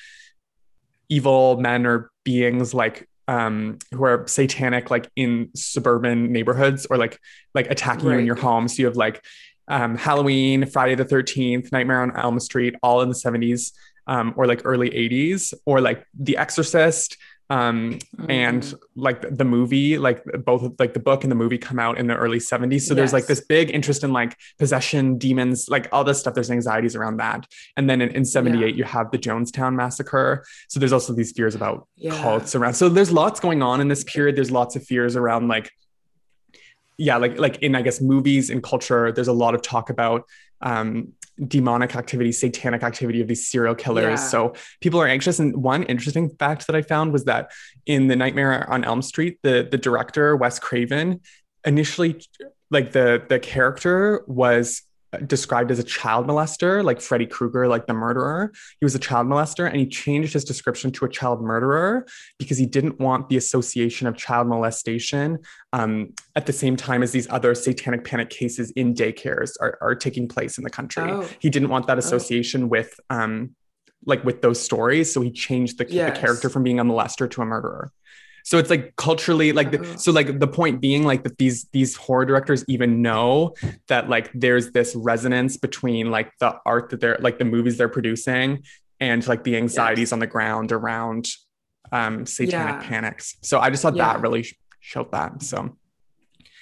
evil 1.08 1.58
men 1.60 1.86
or 1.86 2.10
beings 2.24 2.74
like 2.74 3.08
um 3.28 3.78
who 3.92 4.04
are 4.04 4.26
satanic 4.26 4.90
like 4.90 5.10
in 5.16 5.50
suburban 5.54 6.32
neighborhoods 6.32 6.86
or 6.86 6.96
like 6.96 7.18
like 7.54 7.70
attacking 7.70 8.06
you 8.06 8.18
in 8.18 8.26
your 8.26 8.36
home. 8.36 8.68
So 8.68 8.80
you 8.80 8.86
have 8.86 8.96
like 8.96 9.24
um 9.68 9.96
halloween 9.96 10.64
friday 10.66 10.94
the 10.94 11.04
13th 11.04 11.72
nightmare 11.72 12.02
on 12.02 12.16
elm 12.16 12.38
street 12.38 12.76
all 12.84 13.02
in 13.02 13.08
the 13.08 13.16
70s 13.16 13.72
um 14.06 14.32
or 14.36 14.46
like 14.46 14.62
early 14.64 14.90
80s 14.90 15.52
or 15.64 15.80
like 15.80 16.06
the 16.14 16.36
exorcist 16.36 17.16
um 17.48 17.98
and 18.28 18.62
Mhm. 18.64 18.74
like 18.96 19.20
the 19.36 19.44
movie 19.44 19.98
like 19.98 20.24
both 20.44 20.62
like 20.80 20.94
the 20.94 21.00
book 21.00 21.22
and 21.22 21.30
the 21.30 21.36
movie 21.36 21.58
come 21.58 21.78
out 21.78 21.96
in 21.96 22.08
the 22.08 22.16
early 22.16 22.38
70s 22.40 22.82
so 22.82 22.92
there's 22.94 23.12
like 23.12 23.26
this 23.26 23.40
big 23.40 23.70
interest 23.70 24.02
in 24.02 24.12
like 24.12 24.36
possession 24.58 25.16
demons 25.16 25.68
like 25.68 25.88
all 25.92 26.02
this 26.02 26.18
stuff. 26.18 26.34
There's 26.34 26.50
anxieties 26.50 26.96
around 26.96 27.18
that. 27.18 27.46
And 27.76 27.88
then 27.88 28.00
in, 28.00 28.08
in 28.10 28.24
78 28.24 28.74
you 28.74 28.82
have 28.82 29.12
the 29.12 29.18
jonestown 29.18 29.76
massacre. 29.76 30.44
So 30.68 30.80
there's 30.80 30.92
also 30.92 31.12
these 31.12 31.30
fears 31.30 31.54
about 31.54 31.86
Yeah. 31.96 32.20
cults 32.20 32.56
around. 32.56 32.74
So 32.74 32.88
there's 32.88 33.12
lots 33.12 33.38
going 33.38 33.62
on 33.62 33.80
in 33.80 33.86
this 33.86 34.02
period. 34.02 34.34
There's 34.34 34.50
lots 34.50 34.74
of 34.74 34.82
fears 34.84 35.14
around 35.14 35.46
like 35.46 35.70
yeah 36.98 37.16
like 37.18 37.38
like 37.38 37.58
in 37.58 37.74
i 37.76 37.82
guess 37.82 38.00
movies 38.00 38.48
and 38.48 38.62
culture 38.62 39.12
there's 39.12 39.28
a 39.28 39.32
lot 39.44 39.54
of 39.54 39.60
talk 39.60 39.90
about 39.90 40.24
um 40.62 41.12
demonic 41.46 41.94
activity 41.94 42.32
satanic 42.32 42.82
activity 42.82 43.20
of 43.20 43.28
these 43.28 43.46
serial 43.46 43.74
killers 43.74 44.04
Yeah. 44.04 44.16
so 44.16 44.54
people 44.80 45.00
are 45.00 45.06
anxious 45.06 45.38
and 45.38 45.54
one 45.56 45.82
interesting 45.84 46.30
fact 46.30 46.66
that 46.66 46.74
i 46.74 46.82
found 46.82 47.12
was 47.12 47.24
that 47.24 47.50
in 47.84 48.06
the 48.06 48.16
nightmare 48.16 48.68
on 48.70 48.84
elm 48.84 49.02
street 49.02 49.38
the 49.42 49.68
the 49.70 49.76
director 49.76 50.34
wes 50.36 50.58
craven 50.58 51.20
initially 51.66 52.24
like 52.70 52.92
the 52.92 53.22
the 53.28 53.38
character 53.38 54.24
was 54.26 54.82
described 55.26 55.70
as 55.70 55.78
a 55.78 55.84
child 55.84 56.26
molester 56.26 56.84
like 56.84 57.00
freddy 57.00 57.26
krueger 57.26 57.68
like 57.68 57.86
the 57.86 57.94
murderer 57.94 58.52
he 58.80 58.84
was 58.84 58.94
a 58.94 58.98
child 58.98 59.26
molester 59.26 59.66
and 59.66 59.76
he 59.76 59.86
changed 59.86 60.32
his 60.32 60.44
description 60.44 60.90
to 60.90 61.04
a 61.04 61.08
child 61.08 61.40
murderer 61.40 62.04
because 62.38 62.58
he 62.58 62.66
didn't 62.66 62.98
want 63.00 63.28
the 63.28 63.36
association 63.36 64.06
of 64.06 64.16
child 64.16 64.46
molestation 64.46 65.38
um, 65.72 66.12
at 66.34 66.46
the 66.46 66.52
same 66.52 66.76
time 66.76 67.02
as 67.02 67.12
these 67.12 67.28
other 67.30 67.54
satanic 67.54 68.04
panic 68.04 68.30
cases 68.30 68.70
in 68.72 68.94
daycares 68.94 69.52
are, 69.60 69.78
are 69.80 69.94
taking 69.94 70.28
place 70.28 70.58
in 70.58 70.64
the 70.64 70.70
country. 70.70 71.04
Oh. 71.04 71.28
He 71.38 71.50
didn't 71.50 71.68
want 71.68 71.86
that 71.86 71.98
association 71.98 72.68
with 72.68 72.98
um, 73.10 73.54
like 74.04 74.24
with 74.24 74.40
those 74.40 74.60
stories, 74.60 75.12
so 75.12 75.20
he 75.20 75.30
changed 75.30 75.78
the, 75.78 75.84
the 75.84 76.12
character 76.12 76.48
from 76.48 76.62
being 76.62 76.78
a 76.78 76.84
molester 76.84 77.28
to 77.30 77.42
a 77.42 77.46
murderer. 77.46 77.92
So 78.48 78.58
it's 78.58 78.70
like 78.70 78.94
culturally 78.94 79.50
like 79.52 79.72
the, 79.72 79.98
so 79.98 80.12
like 80.12 80.38
the 80.38 80.46
point 80.46 80.80
being 80.80 81.02
like 81.02 81.24
that 81.24 81.36
these 81.36 81.64
these 81.72 81.96
horror 81.96 82.24
directors 82.24 82.64
even 82.68 83.02
know 83.02 83.54
that 83.88 84.08
like 84.08 84.30
there's 84.34 84.70
this 84.70 84.94
resonance 84.94 85.56
between 85.56 86.12
like 86.12 86.30
the 86.38 86.54
art 86.64 86.90
that 86.90 87.00
they're 87.00 87.18
like 87.20 87.40
the 87.40 87.44
movies 87.44 87.76
they're 87.76 87.88
producing 87.88 88.62
and 89.00 89.26
like 89.26 89.42
the 89.42 89.56
anxieties 89.56 90.08
Yes. 90.10 90.12
on 90.12 90.20
the 90.20 90.28
ground 90.28 90.70
around 90.70 91.26
um 91.90 92.24
satanic 92.24 92.82
Yeah. 92.82 92.88
panics. 92.88 93.34
So 93.42 93.58
I 93.58 93.68
just 93.70 93.82
thought 93.82 93.96
Yeah. 93.96 94.12
that 94.12 94.20
really 94.20 94.46
showed 94.78 95.10
that. 95.10 95.42
So 95.42 95.76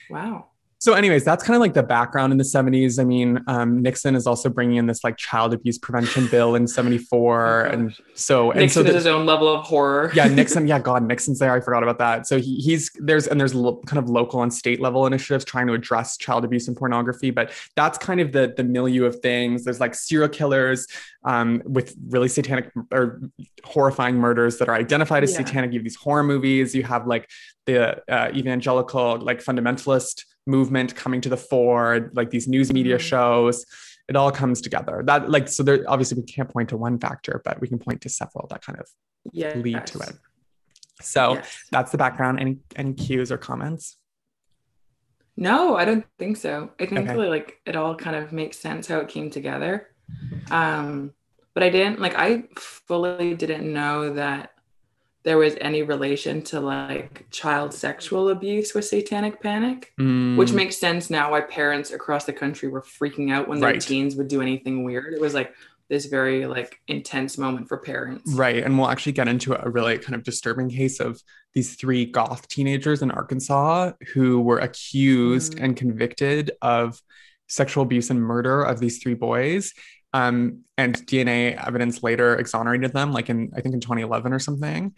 Wow. 0.08 0.52
So 0.84 0.92
anyways, 0.92 1.24
that's 1.24 1.42
kind 1.42 1.54
of 1.56 1.60
like 1.62 1.72
the 1.72 1.82
background 1.82 2.30
in 2.30 2.36
the 2.36 2.44
70s. 2.44 3.00
I 3.00 3.04
mean, 3.04 3.40
um, 3.46 3.80
Nixon 3.80 4.14
is 4.14 4.26
also 4.26 4.50
bringing 4.50 4.76
in 4.76 4.86
this 4.86 5.02
like 5.02 5.16
child 5.16 5.54
abuse 5.54 5.78
prevention 5.78 6.26
bill 6.26 6.54
in 6.56 6.66
74 6.66 7.66
Oh, 7.66 7.70
and 7.70 7.94
so 8.14 8.50
and 8.50 8.60
Nixon 8.60 8.84
so 8.84 8.90
the- 8.90 8.94
his 8.94 9.06
own 9.06 9.24
level 9.24 9.48
of 9.48 9.64
horror. 9.64 10.10
yeah 10.14 10.28
nixon 10.40 10.66
yeah 10.68 10.78
god 10.78 11.02
nixon's 11.02 11.38
there 11.38 11.52
i 11.52 11.60
forgot 11.60 11.82
about 11.82 11.98
that 11.98 12.26
so 12.26 12.38
he, 12.38 12.56
he's 12.56 12.90
there's 12.96 13.26
and 13.26 13.40
there's 13.40 13.54
lo- 13.54 13.80
kind 13.86 13.98
of 13.98 14.08
local 14.10 14.42
and 14.42 14.52
state 14.52 14.78
level 14.80 15.06
initiatives 15.06 15.44
trying 15.44 15.66
to 15.66 15.72
address 15.72 16.16
child 16.18 16.44
abuse 16.44 16.68
and 16.68 16.76
pornography 16.76 17.30
but 17.30 17.50
that's 17.76 17.96
kind 17.98 18.20
of 18.20 18.32
the 18.32 18.52
the 18.56 18.62
milieu 18.64 19.04
of 19.04 19.16
things 19.20 19.64
there's 19.64 19.80
like 19.80 19.94
serial 19.94 20.28
killers 20.28 20.86
um, 21.24 21.62
with 21.64 21.94
really 22.08 22.28
satanic 22.28 22.70
or 22.92 23.20
horrifying 23.64 24.16
murders 24.16 24.58
that 24.58 24.68
are 24.68 24.74
identified 24.74 25.22
as 25.24 25.30
Yeah. 25.32 25.38
satanic 25.38 25.72
you 25.72 25.78
have 25.78 25.84
these 25.84 25.96
horror 25.96 26.22
movies 26.24 26.74
you 26.74 26.82
have 26.82 27.06
like 27.06 27.28
the 27.66 28.02
uh, 28.12 28.30
evangelical 28.34 29.18
like 29.18 29.42
fundamentalist 29.42 30.24
movement 30.54 30.94
coming 30.94 31.20
to 31.22 31.28
the 31.28 31.36
fore 31.36 32.10
like 32.14 32.30
these 32.30 32.46
news 32.46 32.72
media 32.72 32.96
Mhm. 32.98 33.00
shows 33.00 33.64
it 34.08 34.16
all 34.16 34.30
comes 34.30 34.60
together 34.60 35.02
that 35.06 35.30
like 35.30 35.48
so 35.48 35.62
there 35.62 35.82
obviously 35.88 36.20
we 36.20 36.26
can't 36.26 36.50
point 36.50 36.68
to 36.68 36.76
one 36.76 36.98
factor 36.98 37.40
but 37.44 37.60
we 37.60 37.68
can 37.68 37.78
point 37.78 38.00
to 38.02 38.08
several 38.08 38.46
that 38.50 38.62
kind 38.62 38.78
of 38.78 38.86
Yes. 39.32 39.56
lead 39.56 39.86
to 39.86 39.98
it. 40.00 40.18
So 41.00 41.34
Yes. 41.34 41.64
that's 41.72 41.90
the 41.92 41.96
background. 41.96 42.40
Any 42.40 42.58
any 42.76 42.92
cues 42.92 43.32
or 43.32 43.38
comments? 43.38 43.96
No, 45.36 45.76
I 45.76 45.86
don't 45.86 46.04
think 46.18 46.36
so. 46.36 46.70
I 46.78 46.84
think 46.84 47.08
Okay. 47.08 47.16
like 47.16 47.58
it 47.64 47.74
all 47.74 47.96
kind 47.96 48.16
of 48.16 48.32
makes 48.32 48.58
sense 48.58 48.86
how 48.86 48.98
it 48.98 49.08
came 49.08 49.30
together. 49.30 49.88
Um, 50.50 51.14
but 51.54 51.62
I 51.62 51.70
didn't 51.70 52.00
like 52.00 52.14
I 52.16 52.44
fully 52.58 53.34
didn't 53.34 53.72
know 53.72 54.12
that 54.12 54.52
there 55.24 55.38
was 55.38 55.54
any 55.60 55.82
relation 55.82 56.42
to 56.42 56.60
like 56.60 57.26
child 57.30 57.72
sexual 57.72 58.28
abuse 58.28 58.74
with 58.74 58.84
satanic 58.84 59.40
panic, 59.42 59.92
which 59.96 60.04
Mm, 60.50 60.54
makes 60.54 60.76
sense 60.76 61.08
now 61.08 61.30
why 61.30 61.40
parents 61.40 61.90
across 61.92 62.24
the 62.26 62.32
country 62.32 62.68
were 62.68 62.82
freaking 62.82 63.32
out 63.32 63.48
when 63.48 63.58
their 63.60 63.70
Right. 63.70 63.80
teens 63.80 64.16
would 64.16 64.28
do 64.28 64.42
anything 64.42 64.84
weird. 64.84 65.14
It 65.14 65.20
was 65.20 65.32
like 65.34 65.54
this 65.88 66.06
very 66.06 66.46
like 66.46 66.78
intense 66.88 67.36
moment 67.38 67.68
for 67.68 67.76
parents. 67.78 68.32
right. 68.34 68.62
And 68.62 68.78
we'll 68.78 68.88
actually 68.88 69.12
get 69.12 69.28
into 69.28 69.54
a 69.54 69.68
really 69.70 69.98
kind 69.98 70.14
of 70.14 70.22
disturbing 70.24 70.68
case 70.70 70.98
of 71.00 71.20
these 71.54 71.74
three 71.76 72.04
goth 72.06 72.48
teenagers 72.48 73.00
in 73.02 73.10
Arkansas 73.10 73.92
who 74.14 74.40
were 74.40 74.58
accused 74.58 75.54
Mhm. 75.56 75.62
and 75.64 75.76
convicted 75.76 76.52
of 76.62 77.00
sexual 77.48 77.82
abuse 77.84 78.08
and 78.10 78.20
murder 78.22 78.62
of 78.62 78.80
these 78.80 79.02
three 79.02 79.12
boys. 79.14 79.72
Um, 80.14 80.60
and 80.78 80.94
DNA 81.08 81.40
evidence 81.68 82.02
later 82.02 82.36
exonerated 82.36 82.92
them, 82.92 83.12
like 83.12 83.28
in 83.28 83.50
I 83.56 83.60
think 83.60 83.74
in 83.74 83.80
2011 83.80 84.32
or 84.32 84.38
something. 84.38 84.94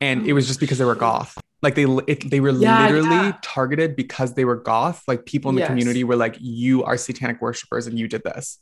And 0.00 0.26
it 0.26 0.32
was 0.32 0.46
just 0.46 0.60
because 0.60 0.78
they 0.78 0.84
were 0.84 0.94
goth. 0.94 1.36
Like 1.62 1.74
they 1.74 1.86
it, 2.06 2.30
they 2.30 2.38
were 2.40 2.50
Yeah, 2.50 2.84
literally 2.84 3.16
yeah. 3.26 3.32
targeted 3.42 3.96
because 3.96 4.34
they 4.34 4.44
were 4.44 4.56
goth. 4.56 5.02
Like 5.08 5.24
people 5.26 5.48
in 5.48 5.54
the 5.56 5.62
Yes. 5.62 5.68
community 5.70 6.04
were 6.04 6.16
like, 6.16 6.36
"You 6.38 6.84
are 6.84 6.96
satanic 6.96 7.40
worshippers, 7.42 7.86
and 7.88 7.98
you 7.98 8.06
did 8.08 8.22
this." 8.22 8.58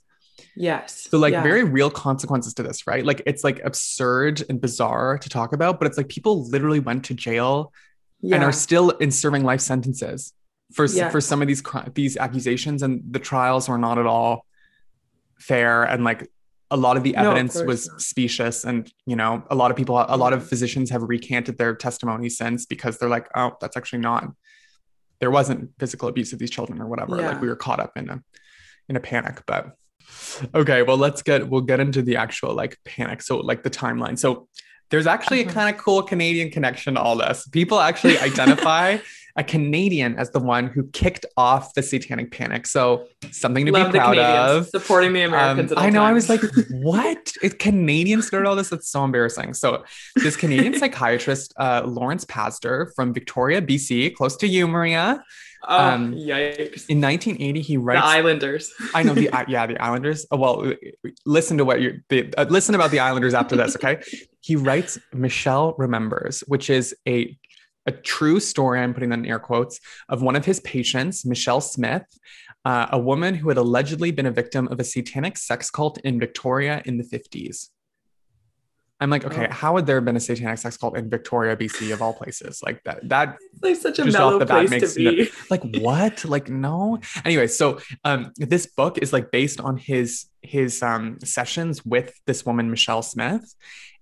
Yes. 0.54 1.08
So 1.10 1.18
like 1.18 1.32
Yeah. 1.32 1.42
very 1.42 1.64
real 1.64 1.90
consequences 1.90 2.54
to 2.54 2.62
this, 2.62 2.86
right? 2.86 3.04
Like 3.04 3.20
it's 3.26 3.42
like 3.44 3.60
absurd 3.64 4.44
and 4.48 4.60
bizarre 4.60 5.18
to 5.18 5.28
talk 5.28 5.52
about, 5.52 5.78
but 5.78 5.86
it's 5.88 5.98
like 5.98 6.08
people 6.08 6.48
literally 6.48 6.80
went 6.80 7.04
to 7.06 7.14
jail 7.14 7.72
and 8.32 8.42
are 8.44 8.52
still 8.52 8.90
in 8.90 9.10
serving 9.10 9.44
life 9.44 9.60
sentences 9.60 10.32
for 10.72 10.86
for 11.10 11.20
some 11.20 11.42
of 11.42 11.48
these 11.48 11.62
these 11.94 12.16
accusations, 12.16 12.82
and 12.82 13.02
the 13.10 13.18
trials 13.18 13.68
were 13.68 13.78
not 13.78 13.98
at 13.98 14.06
all 14.06 14.46
fair, 15.38 15.84
and 15.84 16.04
like 16.04 16.28
a 16.70 16.76
lot 16.76 16.96
of 16.96 17.02
the 17.04 17.12
No, 17.12 17.20
of 17.20 17.26
evidence 17.26 17.62
was 17.62 17.88
not. 17.88 18.00
specious, 18.00 18.64
and 18.64 18.90
you 19.06 19.16
know 19.16 19.44
a 19.50 19.54
lot 19.54 19.70
of 19.70 19.76
people, 19.76 19.96
a 20.08 20.16
lot 20.16 20.32
of 20.32 20.48
physicians 20.48 20.90
have 20.90 21.02
recanted 21.02 21.58
their 21.58 21.74
testimony 21.74 22.28
since 22.28 22.66
because 22.66 22.98
they're 22.98 23.08
like, 23.08 23.28
oh, 23.36 23.52
that's 23.60 23.76
actually 23.76 24.00
not. 24.00 24.32
There 25.20 25.30
wasn't 25.30 25.70
physical 25.78 26.08
abuse 26.08 26.32
of 26.32 26.38
these 26.38 26.50
children 26.50 26.80
or 26.80 26.86
whatever. 26.86 27.18
Yeah. 27.20 27.28
Like 27.30 27.40
we 27.40 27.48
were 27.48 27.56
caught 27.56 27.80
up 27.80 27.92
in 27.96 28.10
a 28.10 28.22
in 28.88 28.96
a 28.96 29.00
panic, 29.00 29.42
but 29.46 29.72
okay 30.54 30.82
well 30.82 30.96
let's 30.96 31.20
get 31.20 31.48
we'll 31.48 31.60
get 31.60 31.80
into 31.80 32.00
the 32.00 32.14
actual 32.16 32.54
like 32.54 32.78
panic 32.84 33.20
so 33.20 33.38
like 33.38 33.64
the 33.64 33.70
timeline 33.70 34.16
so 34.16 34.46
there's 34.90 35.08
actually 35.08 35.40
a 35.40 35.44
Mhm. 35.44 35.50
kind 35.50 35.74
of 35.74 35.82
cool 35.82 36.00
canadian 36.00 36.48
connection 36.48 36.94
to 36.94 37.00
all 37.00 37.16
this 37.16 37.48
people 37.48 37.80
actually 37.80 38.16
identify 38.20 38.98
a 39.36 39.44
canadian 39.44 40.16
as 40.16 40.30
the 40.30 40.40
one 40.40 40.66
who 40.66 40.84
kicked 40.88 41.26
off 41.36 41.74
the 41.74 41.82
satanic 41.82 42.30
panic 42.30 42.66
so 42.66 43.06
something 43.30 43.66
to 43.66 43.72
Love 43.72 43.88
be 43.88 43.98
the 43.98 43.98
proud 43.98 44.18
of 44.18 44.68
supporting 44.68 45.12
the 45.12 45.24
um, 45.24 45.32
Americans. 45.32 45.72
at 45.72 45.78
all 45.78 45.84
I 45.84 45.90
know. 45.90 46.02
I 46.02 46.12
was 46.12 46.28
like, 46.28 46.40
"What? 46.70 47.32
It 47.42 47.58
Canadians 47.58 48.26
started 48.26 48.48
all 48.48 48.56
this? 48.56 48.70
That's 48.70 48.88
so 48.88 49.04
embarrassing." 49.04 49.54
So, 49.54 49.84
this 50.16 50.36
Canadian 50.36 50.74
psychiatrist, 50.78 51.54
uh, 51.56 51.82
Lawrence 51.86 52.24
Pazder 52.24 52.94
from 52.94 53.12
Victoria, 53.12 53.62
BC, 53.62 54.14
close 54.14 54.36
to 54.36 54.46
you, 54.46 54.66
Maria, 54.66 55.22
oh, 55.68 55.78
um, 55.78 56.14
yikes. 56.14 56.86
in 56.88 57.00
1980, 57.00 57.60
he 57.60 57.74
The 57.74 57.78
writes. 57.78 58.02
Islanders. 58.04 58.72
I 58.94 59.02
know 59.02 59.14
the 59.14 59.30
yeah 59.48 59.66
the 59.66 59.80
Islanders. 59.80 60.26
Oh, 60.30 60.36
well, 60.36 60.72
listen 61.24 61.58
to 61.58 61.64
what 61.64 61.80
you 61.80 62.00
the, 62.08 62.32
uh, 62.36 62.46
listen 62.48 62.74
about 62.74 62.90
the 62.90 63.00
Islanders 63.00 63.34
after 63.34 63.56
this. 63.56 63.76
Okay, 63.76 64.00
he 64.40 64.56
writes 64.56 64.98
Michelle 65.12 65.74
remembers, 65.78 66.40
which 66.46 66.70
is 66.70 66.94
a 67.06 67.36
a 67.86 67.92
true 67.92 68.40
story. 68.40 68.80
I'm 68.80 68.94
putting 68.94 69.10
that 69.10 69.18
in 69.20 69.26
air 69.26 69.38
quotes 69.38 69.80
of 70.08 70.22
one 70.22 70.36
of 70.36 70.44
his 70.44 70.60
patients, 70.60 71.24
Michelle 71.24 71.60
Smith, 71.60 72.04
uh, 72.64 72.86
a 72.92 72.98
woman 72.98 73.34
who 73.34 73.48
had 73.48 73.58
allegedly 73.58 74.10
been 74.10 74.26
a 74.26 74.30
victim 74.30 74.68
of 74.68 74.80
a 74.80 74.84
satanic 74.84 75.36
sex 75.36 75.70
cult 75.70 75.98
in 76.04 76.18
Victoria 76.18 76.82
in 76.84 76.98
the 76.98 77.04
50s. 77.04 77.68
I'm 78.98 79.10
like, 79.10 79.26
okay, 79.26 79.46
Oh. 79.50 79.52
how 79.52 79.74
would 79.74 79.84
there 79.84 79.96
have 79.96 80.06
been 80.06 80.16
a 80.16 80.20
satanic 80.20 80.58
sex 80.58 80.78
cult 80.78 80.96
in 80.96 81.10
Victoria, 81.10 81.54
BC, 81.54 81.92
of 81.92 82.00
all 82.00 82.14
places? 82.14 82.62
Like 82.64 82.82
that, 82.84 83.06
that 83.10 83.36
It's 83.52 83.62
like 83.62 83.76
such 83.76 83.98
a 83.98 84.06
mellow 84.06 84.44
place 84.44 84.94
to 84.94 84.98
be. 84.98 85.30
like 85.50 85.62
what? 85.80 86.24
Like 86.24 86.48
no. 86.48 86.98
Anyway, 87.24 87.46
so 87.46 87.78
um, 88.04 88.32
this 88.38 88.64
book 88.66 88.96
is 88.98 89.12
like 89.12 89.30
based 89.30 89.60
on 89.60 89.76
his 89.76 90.26
his 90.40 90.82
um 90.82 91.18
sessions 91.22 91.84
with 91.84 92.18
this 92.26 92.46
woman 92.46 92.70
Michelle 92.70 93.02
Smith, 93.02 93.54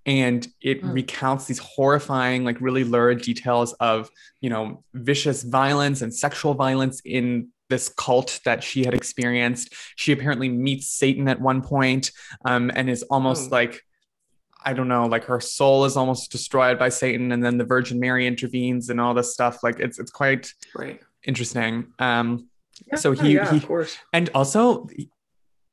and 0.07 0.47
it 0.61 0.81
Hmm. 0.83 0.91
recounts 0.93 1.47
these 1.47 1.59
horrifying, 1.59 2.45
like 2.45 2.61
really 2.61 2.85
lurid 2.85 3.23
details 3.23 3.73
of 3.75 4.11
you 4.41 4.51
know 4.51 4.85
vicious 4.95 5.43
violence 5.43 6.03
and 6.03 6.15
sexual 6.15 6.55
violence 6.55 7.01
in 7.05 7.49
this 7.71 7.89
cult 7.89 8.41
that 8.45 8.63
she 8.63 8.85
had 8.85 8.93
experienced. 8.95 9.73
She 9.97 10.13
apparently 10.13 10.49
meets 10.51 10.89
Satan 10.89 11.29
at 11.29 11.41
one 11.41 11.63
point, 11.63 12.11
um, 12.45 12.71
and 12.75 12.91
is 12.91 13.03
almost 13.05 13.49
Oh. 13.51 13.55
like. 13.57 13.81
I 14.67 14.73
don't 14.73 14.89
know, 14.89 15.05
like 15.05 15.25
her 15.25 15.41
soul 15.41 15.85
is 15.85 15.95
almost 15.95 16.33
destroyed 16.33 16.79
by 16.79 16.89
Satan, 16.89 17.33
and 17.33 17.45
then 17.45 17.59
the 17.59 17.65
Virgin 17.67 18.01
Mary 18.01 18.27
intervenes 18.27 18.89
and 18.89 18.99
all 18.99 19.13
this 19.13 19.31
stuff. 19.31 19.63
Like 19.63 19.79
it's 19.79 19.99
it's 19.99 20.11
quite 20.11 20.55
Right. 20.75 21.01
interesting. 21.27 21.93
Um, 21.99 22.49
Yeah, 22.89 22.97
So 22.97 23.13
he- 23.13 23.35
yeah, 23.35 23.51
he- 23.51 23.59
of 23.59 23.67
course. 23.67 23.99
and 24.15 24.31
also 24.35 24.89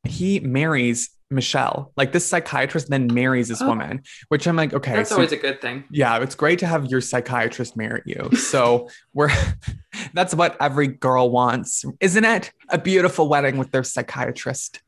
he 0.03 0.39
marries 0.41 1.09
Michelle. 1.31 1.91
Like 1.95 2.11
this 2.11 2.25
psychiatrist 2.25 2.89
then 2.89 3.07
marries 3.13 3.47
this 3.47 3.61
Oh. 3.61 3.67
woman, 3.67 4.01
which 4.27 4.47
I'm 4.47 4.55
like, 4.55 4.73
okay, 4.73 4.93
That's 4.93 5.09
so 5.09 5.15
always 5.15 5.31
a 5.31 5.37
good 5.37 5.61
thing. 5.61 5.83
yeah, 5.89 6.17
it's 6.19 6.35
great 6.35 6.59
to 6.59 6.67
have 6.67 6.87
your 6.87 7.01
psychiatrist 7.01 7.77
marry 7.77 8.01
you. 8.05 8.29
So 8.35 8.89
we're 9.13 9.31
that's 10.13 10.33
what 10.35 10.57
every 10.59 10.87
girl 10.87 11.29
wants, 11.31 11.85
isn't 11.99 12.25
it? 12.25 12.51
A 12.69 12.77
beautiful 12.77 13.29
wedding 13.29 13.57
with 13.57 13.71
their 13.71 13.83
psychiatrist. 13.83 14.81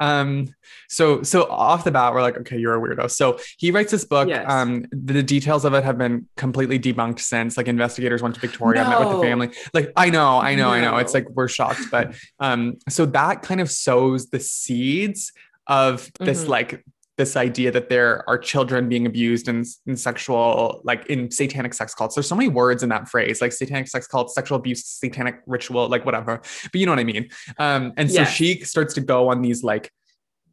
Um, 0.00 0.54
so 0.88 1.22
so 1.22 1.44
off 1.50 1.84
the 1.84 1.90
bat, 1.90 2.14
we're 2.14 2.22
like, 2.22 2.38
okay, 2.38 2.56
you're 2.58 2.74
a 2.74 2.80
weirdo. 2.80 3.10
So 3.10 3.38
he 3.58 3.70
writes 3.70 3.90
this 3.90 4.06
book. 4.06 4.28
Yes. 4.28 4.46
Um, 4.48 4.86
the 4.92 5.22
details 5.22 5.66
of 5.66 5.74
it 5.74 5.84
have 5.84 5.98
been 5.98 6.26
completely 6.38 6.78
debunked 6.78 7.20
since. 7.20 7.58
Like 7.58 7.68
investigators 7.68 8.22
went 8.22 8.34
to 8.36 8.40
Victoria, 8.40 8.82
met 8.88 8.98
with 8.98 9.10
the 9.10 9.20
family. 9.20 9.50
Like, 9.74 9.92
I 9.96 10.08
know, 10.08 10.38
I 10.38 10.54
know, 10.54 10.70
I 10.70 10.80
know. 10.80 10.96
It's 10.96 11.12
like 11.12 11.28
we're 11.28 11.48
shocked, 11.48 11.82
but 11.90 12.14
um, 12.38 12.76
so 12.88 13.04
that 13.06 13.42
kind 13.42 13.60
of 13.60 13.70
sows 13.70 14.30
the 14.30 14.40
seeds 14.40 15.32
of 15.66 16.10
this 16.20 16.44
Mhm. 16.44 16.48
like 16.48 16.84
this 17.16 17.36
idea 17.36 17.70
that 17.70 17.90
there 17.90 18.26
are 18.28 18.38
children 18.38 18.88
being 18.88 19.04
abused 19.04 19.46
in, 19.46 19.62
in 19.86 19.94
sexual 19.94 20.80
like 20.84 21.04
in 21.06 21.30
satanic 21.30 21.74
sex 21.74 21.94
cults. 21.94 22.14
There's 22.14 22.26
so 22.26 22.34
many 22.34 22.48
words 22.48 22.82
in 22.82 22.88
that 22.88 23.08
phrase 23.10 23.42
like 23.42 23.52
satanic 23.52 23.88
sex 23.88 24.06
cults 24.06 24.34
sexual 24.34 24.56
abuse 24.56 24.86
satanic 24.86 25.40
ritual 25.46 25.88
like 25.88 26.06
whatever. 26.06 26.40
But 26.64 26.74
you 26.74 26.86
know 26.86 26.92
what 26.92 26.98
i 26.98 27.04
mean. 27.04 27.28
Um 27.58 27.92
and 27.98 28.10
so 28.10 28.20
Yes. 28.22 28.32
she 28.32 28.60
starts 28.60 28.94
to 28.94 29.02
go 29.02 29.28
on 29.28 29.42
these 29.42 29.62
like 29.62 29.90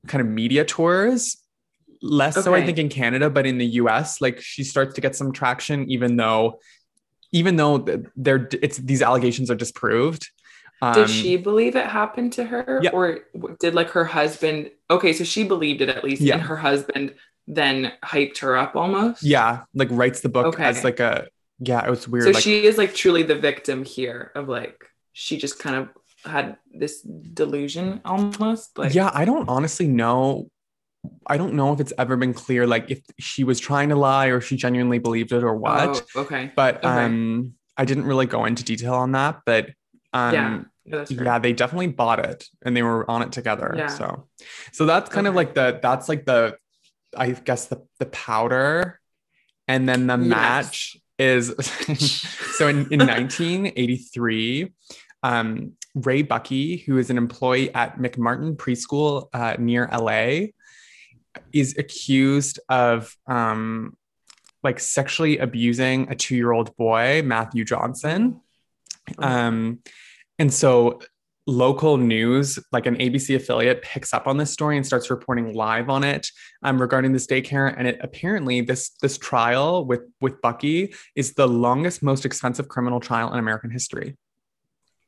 kind 0.08 0.22
of 0.22 0.28
media 0.28 0.66
tours 0.66 1.38
less 2.02 2.36
so 2.44 2.54
i 2.54 2.64
think 2.64 2.78
in 2.78 2.90
canada 2.90 3.28
but 3.28 3.48
in 3.48 3.58
the 3.58 3.66
us 3.66 4.22
like 4.22 4.40
she 4.40 4.64
starts 4.64 4.94
to 4.94 5.02
get 5.02 5.16
some 5.16 5.32
traction 5.32 5.90
even 5.90 6.16
though 6.16 6.60
even 7.32 7.56
though 7.56 7.80
th- 7.80 8.02
they're 8.16 8.48
it's 8.62 8.78
these 8.78 9.02
allegations 9.02 9.50
are 9.50 9.56
disproved 9.56 10.30
um, 10.82 10.94
Did 10.94 11.10
she 11.10 11.38
believe 11.38 11.76
it 11.76 11.86
happened 11.88 12.34
to 12.34 12.44
her? 12.46 12.80
Yeah. 12.84 12.92
Or 12.92 13.20
did 13.60 13.74
like 13.74 13.90
her 13.92 14.06
husband? 14.06 14.72
Okay, 14.90 15.14
so 15.14 15.24
she 15.24 15.44
believed 15.44 15.82
it 15.82 15.90
at 15.90 16.04
least. 16.04 16.22
Yeah. 16.22 16.36
And 16.36 16.44
her 16.44 16.58
husband 16.58 17.16
then 17.48 17.94
hyped 18.04 18.40
her 18.40 18.58
up 18.58 18.76
almost. 18.76 19.24
yeah 19.24 19.62
like 19.74 19.88
writes 19.90 20.20
the 20.20 20.28
book 20.28 20.48
Okay. 20.48 20.66
as 20.66 20.84
like 20.84 21.00
a 21.00 21.30
yeah 21.60 21.86
it 21.86 21.90
was 21.90 22.06
weird 22.06 22.26
So 22.26 22.32
like 22.32 22.44
she 22.44 22.66
is 22.66 22.78
like 22.78 22.94
truly 22.94 23.24
the 23.24 23.36
victim 23.36 23.86
here 23.86 24.34
of 24.36 24.50
like, 24.50 24.84
she 25.14 25.38
just 25.38 25.58
kind 25.58 25.78
of 25.78 25.90
had 26.30 26.58
this 26.74 27.02
delusion 27.02 28.02
almost. 28.06 28.78
Like, 28.78 28.94
yeah, 28.94 29.10
I 29.14 29.26
don't 29.26 29.48
honestly 29.50 29.88
know. 29.88 30.50
I 31.26 31.38
don't 31.38 31.54
know 31.54 31.74
if 31.74 31.80
it's 31.80 31.94
ever 31.98 32.18
been 32.18 32.34
clear, 32.34 32.68
like 32.68 32.92
if 32.92 33.02
she 33.18 33.44
was 33.44 33.60
trying 33.60 33.90
to 33.90 33.96
lie 33.96 34.28
or 34.28 34.42
she 34.42 34.58
genuinely 34.58 35.00
believed 35.00 35.32
it 35.32 35.44
or 35.44 35.56
what. 35.56 36.04
Oh, 36.16 36.22
okay. 36.22 36.52
but 36.56 36.78
okay. 36.78 36.88
um, 36.88 37.54
I 37.78 37.86
didn't 37.86 38.06
really 38.06 38.26
go 38.26 38.46
into 38.46 38.64
detail 38.64 38.96
on 38.96 39.14
that. 39.14 39.40
But 39.46 39.70
um, 40.18 40.34
yeah. 40.34 40.64
That's 40.90 41.12
yeah, 41.12 41.38
they 41.40 41.52
definitely 41.52 41.88
bought 41.88 42.20
it 42.20 42.48
and 42.64 42.76
they 42.76 42.82
were 42.82 43.10
on 43.12 43.22
it 43.22 43.34
together. 43.34 43.74
Yeah. 43.78 43.88
So, 43.88 44.28
so 44.72 44.86
that's 44.86 45.10
kind 45.10 45.28
of 45.28 45.36
like 45.36 45.54
the 45.54 45.80
that's 45.82 46.08
like 46.08 46.26
the, 46.26 46.56
I 47.16 47.32
guess 47.32 47.66
the 47.66 47.86
the 48.00 48.06
powder, 48.06 49.00
and 49.68 49.88
then 49.88 50.08
the 50.08 50.18
Yes. 50.18 50.30
match 50.30 50.98
is 51.20 51.54
so 52.58 52.68
in 52.70 52.88
in 52.92 53.00
1983. 53.06 54.72
Um, 55.24 55.74
Ray 55.96 56.22
Buckey, 56.22 56.78
who 56.78 57.00
is 57.00 57.10
an 57.10 57.18
employee 57.18 57.74
at 57.74 57.98
McMartin 57.98 58.56
Preschool 58.56 59.28
uh, 59.34 59.56
near 59.60 59.90
LA, 59.92 60.52
is 61.52 61.76
accused 61.78 62.60
of 62.70 63.14
um, 63.26 63.98
like 64.64 64.80
sexually 64.80 65.40
abusing 65.40 66.10
a 66.10 66.16
two-year-old 66.16 66.78
boy, 66.78 67.24
Matthew 67.26 67.66
Johnson. 67.66 68.42
Um, 69.18 69.80
and 70.40 70.54
so 70.54 71.00
local 71.48 71.96
news, 71.96 72.60
like 72.74 72.86
an 72.86 72.98
ABC 72.98 73.36
affiliate, 73.36 73.82
picks 73.82 74.14
up 74.14 74.28
on 74.28 74.38
this 74.38 74.52
story 74.52 74.76
and 74.76 74.86
starts 74.86 75.10
reporting 75.10 75.54
live 75.54 75.90
on 75.90 76.04
it 76.04 76.30
um, 76.62 76.80
regarding 76.80 77.14
this 77.14 77.26
daycare. 77.26 77.74
And 77.76 77.88
it 77.88 78.00
apparently 78.02 78.62
this 78.62 78.90
this 79.02 79.18
trial 79.18 79.86
with 79.86 80.02
with 80.22 80.42
Buckey 80.42 80.94
is 81.16 81.34
the 81.34 81.48
longest, 81.48 82.04
most 82.04 82.26
expensive 82.26 82.68
criminal 82.68 83.00
trial 83.00 83.32
in 83.32 83.40
American 83.40 83.72
history. 83.72 84.18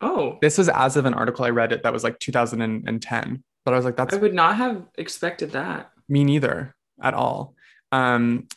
Oh, 0.01 0.37
This 0.41 0.57
was 0.57 0.69
as 0.69 0.95
of 0.95 1.05
an 1.05 1.13
article 1.13 1.43
I 1.43 1.49
read 1.49 1.73
it 1.73 1.83
that 1.83 1.91
was 1.91 2.05
like 2.05 2.19
2010. 2.19 3.43
But 3.65 3.73
I 3.73 3.77
was 3.77 3.85
like, 3.85 3.97
that's 3.97 4.13
I 4.13 4.17
would 4.17 4.33
not 4.33 4.55
have 4.55 4.83
expected 4.97 5.51
that. 5.51 5.91
me 6.07 6.23
neither 6.23 6.73
at 7.01 7.13
all. 7.13 7.53
Um, 7.91 8.47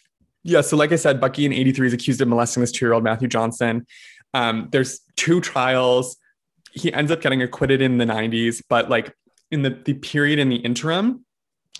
yeah, 0.44 0.60
so 0.60 0.76
like 0.76 0.92
I 0.92 0.96
said, 0.96 1.20
Buckey 1.20 1.44
in 1.44 1.52
83 1.52 1.88
is 1.88 1.92
accused 1.92 2.20
of 2.20 2.28
molesting 2.28 2.60
this 2.60 2.72
two-year-old 2.72 3.02
Matthew 3.02 3.28
Johnson. 3.28 3.86
Um, 4.34 4.68
there's 4.70 5.00
two 5.16 5.40
trials. 5.40 6.16
He 6.72 6.92
ends 6.92 7.10
up 7.10 7.20
getting 7.20 7.42
acquitted 7.42 7.80
in 7.82 7.98
the 7.98 8.04
90s, 8.04 8.62
but 8.68 8.88
like 8.90 9.14
in 9.50 9.62
the, 9.62 9.70
the 9.84 9.94
period 9.94 10.38
in 10.38 10.48
the 10.48 10.56
interim, 10.56 11.24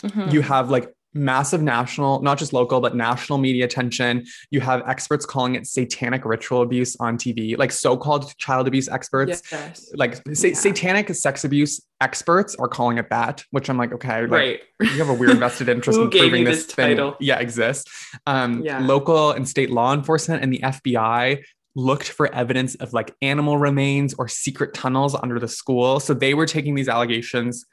Mhm. 0.03 0.33
you 0.33 0.43
have 0.43 0.69
like 0.71 0.93
massive 1.15 1.63
national, 1.63 2.23
not 2.23 2.39
just 2.39 2.53
local, 2.55 2.81
but 2.81 2.97
national 2.97 3.39
media 3.39 3.65
attention. 3.67 4.25
You 4.51 4.61
have 4.61 4.83
experts 4.89 5.25
calling 5.27 5.55
it 5.55 5.67
satanic 5.67 6.25
ritual 6.25 6.63
abuse 6.63 6.97
on 6.99 7.19
TV, 7.19 7.55
like 7.57 7.71
so-called 7.71 8.37
child 8.39 8.67
abuse 8.67 8.89
experts. 8.89 9.43
yes. 9.53 9.91
Like 9.95 10.17
sa- 10.35 10.49
Yeah. 10.49 10.55
satanic 10.55 11.15
sex 11.15 11.45
abuse 11.45 11.81
experts 12.01 12.55
are 12.57 12.67
calling 12.67 12.97
it 12.99 13.11
that, 13.11 13.45
which 13.51 13.69
I'm 13.71 13.77
like, 13.77 13.93
okay, 13.93 14.23
like, 14.23 14.31
right. 14.31 14.61
you 14.81 14.99
have 14.99 15.11
a 15.11 15.15
weird 15.15 15.39
vested 15.39 15.69
interest 15.75 15.99
in 16.01 16.11
proving 16.11 16.45
this, 16.45 16.65
this 16.65 16.75
thing, 16.75 16.97
title? 16.97 17.15
yeah, 17.21 17.39
exists. 17.39 17.85
Um, 18.27 18.63
Yeah. 18.65 18.79
Local 18.81 19.33
and 19.33 19.47
state 19.49 19.71
law 19.71 19.93
enforcement 19.95 20.43
and 20.43 20.51
the 20.53 20.61
FBI 20.65 21.43
looked 21.75 22.09
for 22.11 22.33
evidence 22.35 22.75
of 22.77 22.93
like 22.93 23.15
animal 23.23 23.57
remains 23.59 24.15
or 24.15 24.29
secret 24.29 24.75
tunnels 24.75 25.15
under 25.23 25.39
the 25.39 25.49
school. 25.49 26.01
So 26.01 26.13
they 26.15 26.35
were 26.35 26.47
taking 26.47 26.75
these 26.75 26.89
allegations 26.89 27.65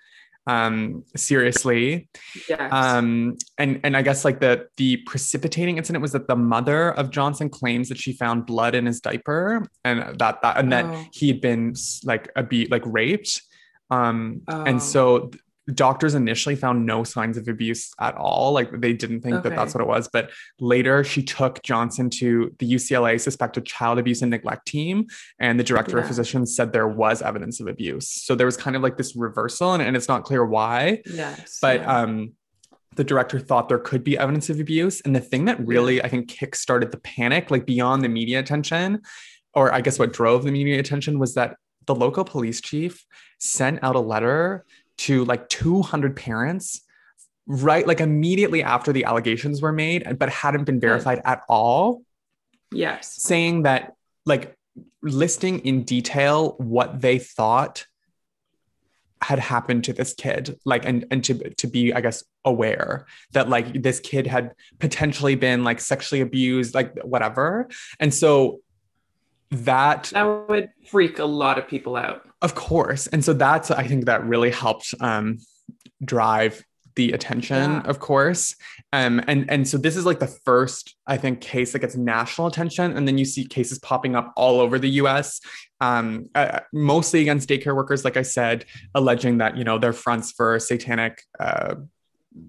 um, 0.48 1.04
seriously. 1.16 2.10
Yes. 2.48 2.72
Um, 2.74 3.36
and 3.58 3.80
and 3.84 3.96
I 3.96 4.02
guess 4.02 4.26
like 4.26 4.40
the 4.40 4.68
the 4.78 4.98
precipitating 5.06 5.78
incident 5.78 6.02
was 6.02 6.14
that 6.14 6.28
the 6.28 6.36
mother 6.36 6.92
of 6.94 7.12
Johnson 7.12 7.50
claims 7.50 7.90
that 7.90 7.98
she 8.00 8.14
found 8.14 8.46
blood 8.48 8.74
in 8.74 8.86
his 8.86 9.00
diaper 9.00 9.64
and 9.84 10.18
that 10.20 10.42
that 10.42 10.58
and 10.58 10.74
Oh. 10.74 10.78
that 10.78 11.08
he 11.14 11.28
had 11.28 11.42
been 11.42 11.76
like 12.04 12.32
a 12.36 12.42
beat 12.44 12.72
like 12.72 12.84
raped. 12.86 13.42
Um, 13.92 14.42
Oh. 14.48 14.64
and 14.64 14.82
so 14.82 15.30
doctors 15.74 16.16
initially 16.16 16.56
found 16.56 16.86
no 16.86 17.04
signs 17.04 17.38
of 17.38 17.48
abuse 17.48 17.92
at 18.00 18.16
all. 18.16 18.52
Like 18.54 18.82
they 18.82 18.94
didn't 18.94 19.22
think 19.22 19.44
that 19.44 19.56
that's 19.56 19.74
what 19.74 19.82
it 19.82 19.88
was. 19.88 20.08
But 20.12 20.32
later 20.60 21.04
she 21.04 21.24
took 21.24 21.62
Johnson 21.64 22.10
to 22.12 22.54
the 22.60 22.72
UCLA 22.72 23.20
suspected 23.20 23.66
child 23.66 24.00
abuse 24.00 24.22
and 24.22 24.32
neglect 24.32 24.68
team. 24.68 25.08
And 25.40 25.60
the 25.60 25.64
director 25.64 25.98
of 25.98 26.08
physicians 26.08 26.56
said 26.56 26.74
there 26.74 26.88
was 26.88 27.22
evidence 27.22 27.60
of 27.60 27.68
abuse. 27.68 28.10
So 28.10 28.36
there 28.36 28.46
was 28.46 28.58
kind 28.58 28.76
of 28.76 28.82
like 28.82 28.98
this 28.98 29.16
reversal 29.16 29.74
and, 29.74 29.84
and 29.84 29.96
it's 29.96 30.08
not 30.08 30.24
clear 30.24 30.46
why 30.46 31.02
yes. 31.06 31.60
but 31.62 31.82
yeah. 31.82 32.02
um 32.02 32.34
the 32.96 33.04
director 33.04 33.40
thought 33.40 33.70
there 33.70 33.80
could 33.80 34.04
be 34.04 34.18
evidence 34.18 34.50
of 34.50 34.60
abuse 34.60 35.02
and 35.02 35.16
the 35.16 35.20
thing 35.20 35.46
that 35.46 35.60
really 35.66 36.02
i 36.04 36.08
think 36.08 36.28
kick-started 36.28 36.92
the 36.92 37.00
panic 37.00 37.52
like 37.52 37.66
beyond 37.66 38.04
the 38.04 38.10
media 38.10 38.40
attention 38.40 39.02
or 39.54 39.74
i 39.74 39.82
guess 39.82 40.00
what 40.00 40.12
drove 40.12 40.44
the 40.44 40.52
media 40.52 40.80
attention 40.80 41.20
was 41.20 41.36
that 41.36 41.56
the 41.86 41.96
local 41.96 42.24
police 42.24 42.62
chief 42.62 43.06
sent 43.40 43.80
out 43.84 43.96
a 43.96 44.00
letter 44.00 44.66
to 45.00 45.26
like 45.26 45.48
200 45.50 46.16
parents 46.16 46.82
right 47.48 47.88
like 47.88 48.00
immediately 48.00 48.62
after 48.62 48.94
the 48.94 49.06
allegations 49.06 49.62
were 49.62 49.72
made 49.72 50.18
but 50.20 50.30
hadn't 50.30 50.66
been 50.66 50.80
verified 50.80 51.22
at 51.26 51.42
all 51.50 52.04
yes. 52.72 53.16
saying 53.22 53.64
that 53.64 53.94
like 54.26 54.56
listing 55.02 55.60
in 55.60 55.84
detail 55.84 56.56
what 56.58 57.02
they 57.02 57.18
thought 57.18 57.86
had 59.22 59.40
happened 59.40 59.84
to 59.84 59.94
this 59.94 60.14
kid 60.14 60.58
like 60.64 60.86
and 60.86 61.06
and 61.12 61.24
to 61.26 61.34
to 61.56 61.68
be 61.68 61.94
i 61.94 62.00
guess 62.00 62.24
aware 62.46 63.06
that 63.34 63.50
like 63.50 63.82
this 63.82 64.00
kid 64.00 64.26
had 64.26 64.54
potentially 64.80 65.36
been 65.36 65.64
like 65.64 65.82
sexually 65.82 66.22
abused 66.22 66.74
like 66.74 66.98
whatever 67.04 67.68
and 68.00 68.14
so 68.14 68.62
that 69.52 70.12
That 70.14 70.48
would 70.48 70.70
freak 70.86 71.20
a 71.20 71.26
lot 71.26 71.58
of 71.58 71.68
people 71.68 71.96
out. 71.96 72.28
Of 72.42 72.56
course 72.56 73.08
and 73.08 73.24
so 73.24 73.34
that's 73.34 73.70
i 73.72 73.84
think 73.84 74.06
that 74.06 74.24
really 74.26 74.52
helped 74.52 74.94
um 75.02 75.38
drive 76.04 76.64
the 76.96 77.12
attention, 77.14 77.72
Yeah. 77.72 77.82
of 77.86 78.00
course. 78.00 78.56
Um, 78.92 79.22
and 79.28 79.50
and 79.50 79.66
so 79.66 79.78
this 79.78 79.96
is 79.96 80.06
like 80.06 80.20
the 80.20 80.28
first, 80.28 80.96
I 81.08 81.16
think, 81.18 81.40
case 81.40 81.72
that 81.72 81.80
gets 81.80 81.96
national 81.96 82.48
attention, 82.48 82.98
and 82.98 83.08
then 83.08 83.18
you 83.18 83.24
see 83.24 83.46
cases 83.46 83.80
popping 83.80 84.16
up 84.18 84.34
all 84.36 84.60
over 84.60 84.78
the 84.80 84.90
U.S. 85.02 85.40
Um, 85.80 86.26
uh, 86.36 86.60
mostly 86.74 87.22
against 87.22 87.48
daycare 87.48 87.74
workers, 87.76 88.04
like 88.04 88.18
I 88.18 88.24
said, 88.24 88.66
alleging 88.96 89.38
that 89.38 89.56
you 89.56 89.64
know 89.64 89.78
they're 89.78 89.94
fronts 89.94 90.32
for 90.34 90.60
satanic 90.60 91.22
uh, 91.40 91.76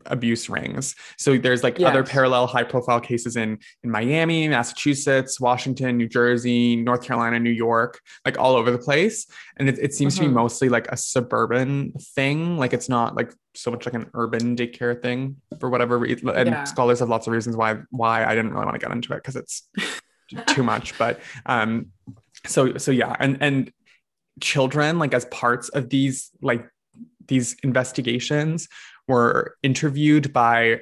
abuse 0.06 0.48
rings. 0.48 0.94
So 1.18 1.36
there's 1.38 1.62
like 1.62 1.80
other 1.80 2.02
parallel 2.02 2.46
high-profile 2.46 3.00
cases 3.00 3.36
in 3.36 3.58
in 3.82 3.90
Miami, 3.90 4.48
Massachusetts, 4.48 5.40
Washington, 5.40 5.96
New 5.96 6.08
Jersey, 6.08 6.76
North 6.76 7.02
Carolina, 7.02 7.38
New 7.38 7.50
York, 7.50 8.00
like 8.24 8.38
all 8.38 8.54
over 8.56 8.70
the 8.70 8.78
place. 8.78 9.26
And 9.56 9.68
it, 9.68 9.78
it 9.78 9.94
seems 9.94 10.14
to 10.16 10.22
be 10.22 10.26
Mhm. 10.28 10.32
mostly 10.34 10.68
like 10.68 10.88
a 10.88 10.96
suburban 10.96 11.92
thing. 12.14 12.56
Like 12.56 12.72
it's 12.72 12.88
not 12.88 13.14
like 13.14 13.32
so 13.54 13.70
much 13.70 13.84
like 13.86 13.94
an 13.94 14.08
urban 14.14 14.56
daycare 14.56 15.00
thing 15.00 15.36
for 15.58 15.68
whatever 15.70 15.98
reason. 15.98 16.28
And 16.30 16.48
Yeah. 16.50 16.64
scholars 16.64 17.00
have 17.00 17.08
lots 17.08 17.26
of 17.26 17.32
reasons 17.32 17.56
why 17.56 17.78
why 17.90 18.24
I 18.24 18.34
didn't 18.34 18.52
really 18.52 18.64
want 18.66 18.80
to 18.80 18.86
get 18.86 18.94
into 18.94 19.12
it 19.12 19.16
because 19.16 19.36
it's 19.36 19.68
too 20.46 20.62
much. 20.62 20.96
But 20.98 21.20
um, 21.46 21.86
so 22.46 22.76
so 22.78 22.90
yeah, 22.90 23.14
and 23.18 23.38
and 23.40 23.72
children 24.40 24.98
like 24.98 25.12
as 25.12 25.24
parts 25.26 25.68
of 25.70 25.90
these 25.90 26.30
like 26.40 26.66
these 27.26 27.54
investigations 27.62 28.68
were 29.14 29.56
interviewed 29.62 30.32
by 30.32 30.80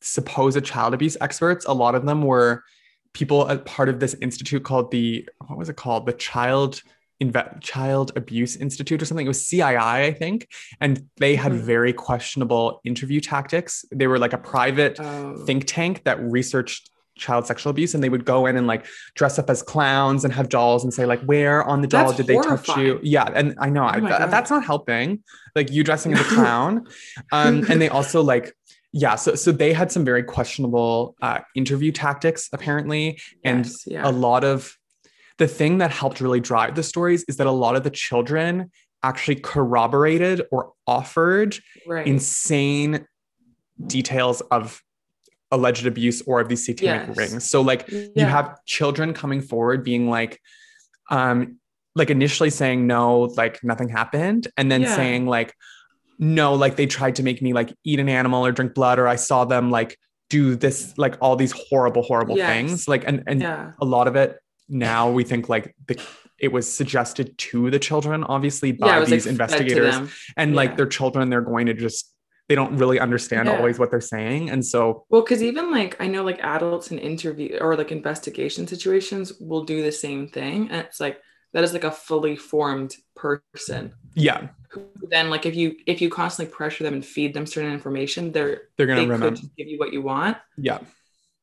supposed 0.00 0.64
child 0.64 0.94
abuse 0.94 1.16
experts. 1.20 1.64
A 1.66 1.72
lot 1.72 1.94
of 1.94 2.04
them 2.06 2.22
were 2.22 2.64
people 3.12 3.46
as 3.48 3.60
part 3.64 3.88
of 3.88 4.00
this 4.00 4.14
institute 4.20 4.64
called 4.64 4.90
the 4.90 5.28
what 5.46 5.58
was 5.58 5.68
it 5.68 5.76
called? 5.76 6.06
The 6.06 6.12
Child 6.12 6.82
Inve- 7.22 7.60
Child 7.60 8.12
Abuse 8.16 8.54
Institute 8.56 9.02
or 9.02 9.04
something. 9.04 9.26
It 9.26 9.28
was 9.28 9.44
CII, 9.44 9.76
I 10.08 10.12
think, 10.12 10.48
and 10.80 11.04
they 11.16 11.34
had 11.34 11.52
Mhm. 11.52 11.60
very 11.62 11.92
questionable 11.92 12.80
interview 12.84 13.20
tactics. 13.20 13.84
They 13.92 14.06
were 14.06 14.18
like 14.20 14.32
a 14.32 14.38
private 14.38 14.98
Oh. 15.00 15.36
think 15.46 15.64
tank 15.66 16.04
that 16.04 16.20
researched 16.22 16.90
child 17.18 17.46
sexual 17.46 17.70
abuse 17.70 17.94
and 17.94 18.02
they 18.02 18.08
would 18.08 18.24
go 18.24 18.46
in 18.46 18.56
and 18.56 18.66
like 18.66 18.86
dress 19.14 19.38
up 19.38 19.50
as 19.50 19.62
clowns 19.62 20.24
and 20.24 20.32
have 20.32 20.48
dolls 20.48 20.82
and 20.84 20.94
say 20.94 21.04
like 21.04 21.20
where 21.22 21.62
on 21.64 21.80
the 21.82 21.86
doll 21.86 22.06
That's 22.06 22.16
did 22.16 22.26
they 22.28 22.36
touch 22.36 22.68
you? 22.78 22.98
yeah 23.02 23.28
and 23.34 23.54
i 23.60 23.68
know 23.68 23.90
Oh 23.92 24.00
that- 24.00 24.30
that's 24.30 24.50
not 24.50 24.64
helping 24.64 25.22
like 25.54 25.70
you 25.70 25.82
dressing 25.84 26.14
as 26.14 26.20
a 26.20 26.24
clown. 26.34 26.86
Um 27.32 27.64
and 27.70 27.80
they 27.82 27.88
also 27.88 28.22
like 28.22 28.54
yeah 28.92 29.16
so 29.16 29.34
so 29.34 29.52
they 29.52 29.72
had 29.72 29.92
some 29.92 30.04
very 30.04 30.22
questionable 30.22 31.14
uh 31.20 31.40
interview 31.54 31.92
tactics 31.92 32.48
apparently. 32.52 33.20
And 33.44 33.64
Yes, 33.66 33.84
yeah. 33.86 34.08
a 34.08 34.12
lot 34.12 34.44
of 34.44 34.76
the 35.38 35.48
thing 35.48 35.78
that 35.78 35.90
helped 35.90 36.20
really 36.20 36.40
drive 36.40 36.74
the 36.74 36.82
stories 36.82 37.24
is 37.28 37.36
that 37.36 37.46
a 37.46 37.52
lot 37.52 37.76
of 37.76 37.82
the 37.84 37.90
children 37.90 38.70
actually 39.02 39.36
corroborated 39.36 40.42
or 40.50 40.72
offered 40.86 41.56
right. 41.86 42.06
insane 42.06 43.06
details 43.86 44.40
of 44.50 44.82
alleged 45.50 45.86
abuse 45.86 46.22
or 46.26 46.40
of 46.40 46.48
these 46.48 46.64
satanic 46.64 47.08
Yes. 47.08 47.16
rings. 47.16 47.50
So 47.50 47.60
like 47.62 47.88
yeah. 47.88 48.06
you 48.14 48.24
have 48.24 48.62
children 48.66 49.14
coming 49.14 49.40
forward 49.40 49.82
being 49.84 50.08
like 50.10 50.40
um 51.10 51.56
like 51.94 52.10
initially 52.10 52.50
saying 52.50 52.86
no 52.86 53.20
like 53.36 53.62
nothing 53.64 53.88
happened 53.88 54.48
and 54.56 54.70
then 54.70 54.82
Yeah. 54.82 54.94
saying 54.94 55.26
like 55.26 55.54
no 56.18 56.54
like 56.54 56.76
they 56.76 56.86
tried 56.86 57.16
to 57.16 57.22
make 57.22 57.40
me 57.40 57.52
like 57.52 57.72
eat 57.84 57.98
an 58.00 58.08
animal 58.08 58.44
or 58.44 58.52
drink 58.52 58.74
blood 58.74 58.98
or 58.98 59.08
I 59.08 59.16
saw 59.16 59.44
them 59.44 59.70
like 59.70 59.98
do 60.28 60.54
this 60.56 60.92
like 60.98 61.16
all 61.20 61.36
these 61.36 61.52
horrible 61.70 62.02
horrible 62.02 62.36
Yes. 62.36 62.50
things 62.52 62.88
like 62.88 63.04
and 63.06 63.22
and 63.26 63.40
yeah. 63.40 63.72
a 63.80 63.84
lot 63.84 64.06
of 64.06 64.16
it 64.16 64.36
now 64.68 65.10
we 65.10 65.24
think 65.24 65.48
like 65.48 65.74
the 65.86 65.98
it 66.38 66.52
was 66.52 66.72
suggested 66.72 67.36
to 67.38 67.70
the 67.70 67.78
children 67.78 68.22
obviously 68.24 68.70
by 68.72 68.86
yeah, 68.98 69.04
these 69.04 69.24
like 69.24 69.30
investigators 69.32 69.96
and 70.36 70.54
like 70.54 70.76
their 70.76 70.86
children 70.86 71.30
they're 71.30 71.40
going 71.40 71.66
to 71.66 71.74
just 71.74 72.12
they 72.48 72.54
don't 72.54 72.76
really 72.76 72.98
understand 72.98 73.46
Yeah. 73.46 73.56
always 73.58 73.78
what 73.78 73.90
they're 73.90 74.00
saying 74.00 74.50
and 74.50 74.64
so 74.64 75.04
Well, 75.10 75.22
because 75.22 75.42
even 75.42 75.70
like 75.70 75.96
I 76.00 76.06
know 76.06 76.24
like 76.24 76.40
adults 76.42 76.90
in 76.90 76.98
interview 76.98 77.58
or 77.60 77.76
like 77.76 77.92
investigation 77.92 78.66
situations 78.66 79.32
will 79.40 79.64
do 79.64 79.82
the 79.82 79.92
same 79.92 80.28
thing. 80.28 80.70
And 80.70 80.80
it's 80.86 81.00
like 81.00 81.20
that 81.52 81.64
is 81.64 81.72
like 81.72 81.84
a 81.84 81.90
fully 81.90 82.36
formed 82.36 82.94
person 83.16 83.92
yeah 84.14 84.48
who 84.70 84.86
then 85.10 85.30
like 85.30 85.46
if 85.46 85.54
you 85.56 85.76
if 85.86 86.00
you 86.02 86.10
constantly 86.10 86.52
pressure 86.54 86.84
them 86.84 86.94
and 86.94 87.04
feed 87.04 87.32
them 87.34 87.46
certain 87.46 87.72
information, 87.72 88.32
they're 88.32 88.62
they're 88.76 88.86
gonna 88.86 89.00
they 89.02 89.06
remember 89.08 89.36
give 89.56 89.68
you 89.68 89.78
what 89.78 89.92
you 89.94 90.02
want. 90.02 90.36
yeah 90.58 90.80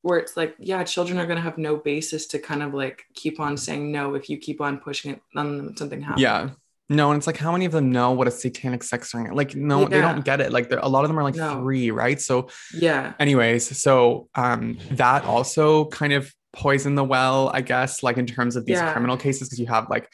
Where 0.01 0.19
it's 0.19 0.37
like, 0.37 0.55
yeah, 0.59 0.83
children 0.83 1.17
are 1.17 1.25
gonna 1.25 1.41
have 1.41 1.57
no 1.57 1.77
basis 1.77 2.27
to 2.27 2.39
kind 2.39 2.61
of 2.61 2.73
like 2.75 3.05
keep 3.15 3.39
on 3.39 3.57
saying 3.57 3.91
no 3.91 4.13
if 4.13 4.29
you 4.29 4.37
keep 4.37 4.61
on 4.61 4.77
pushing 4.77 5.13
it 5.13 5.21
on 5.35 5.75
something 5.77 6.01
happens. 6.01 6.21
yeah 6.21 6.49
no 6.89 7.12
and 7.12 7.17
it's 7.17 7.28
like 7.28 7.38
how 7.38 7.52
many 7.52 7.65
of 7.65 7.71
them 7.71 7.91
know 7.91 8.12
what 8.12 8.28
a 8.28 8.32
satanic 8.32 8.84
sex 8.84 9.13
ring 9.13 9.32
like 9.34 9.56
no 9.56 9.86
they 9.86 10.00
don't 10.02 10.24
get 10.24 10.39
it 10.41 10.52
like 10.52 10.71
a 10.71 10.88
lot 10.88 11.04
of 11.04 11.10
them 11.10 11.17
are 11.17 11.24
like 11.24 11.36
No. 11.36 11.60
three 11.60 11.89
right 11.91 12.19
so 12.21 12.50
Yeah. 12.74 13.13
anyways 13.19 13.78
so 13.82 14.28
um 14.36 14.78
that 14.91 15.24
also 15.26 15.86
kind 15.86 16.13
of 16.13 16.32
poisoned 16.54 16.98
the 16.98 17.04
well 17.04 17.50
i 17.54 17.62
guess 17.62 18.04
like 18.04 18.17
in 18.17 18.26
terms 18.26 18.56
of 18.56 18.65
these 18.65 18.78
Yeah. 18.78 18.91
criminal 18.93 19.17
cases 19.17 19.50
because 19.50 19.60
you 19.60 19.67
have 19.67 19.89
like 19.89 20.10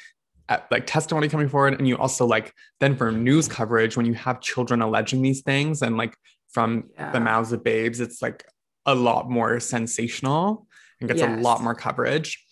like 0.69 0.85
testimony 0.85 1.29
coming 1.29 1.47
forward 1.47 1.75
and 1.77 1.87
you 1.87 1.97
also 1.97 2.25
like 2.25 2.53
then 2.81 2.95
for 2.95 3.09
news 3.11 3.47
coverage 3.47 3.95
when 3.95 4.05
you 4.05 4.13
have 4.13 4.41
children 4.41 4.81
alleging 4.81 5.21
these 5.21 5.41
things 5.41 5.81
and 5.81 5.95
like 5.97 6.13
from 6.51 6.89
Yeah. 6.97 7.11
the 7.11 7.19
mouths 7.21 7.51
of 7.53 7.63
babes 7.63 7.99
it's 8.01 8.21
like 8.21 8.43
a 8.85 8.95
lot 8.95 9.29
more 9.29 9.59
sensational 9.59 10.67
and 10.99 11.07
gets 11.09 11.21
a 11.21 11.27
lot 11.37 11.61
more 11.63 11.73
coverage 11.75 12.43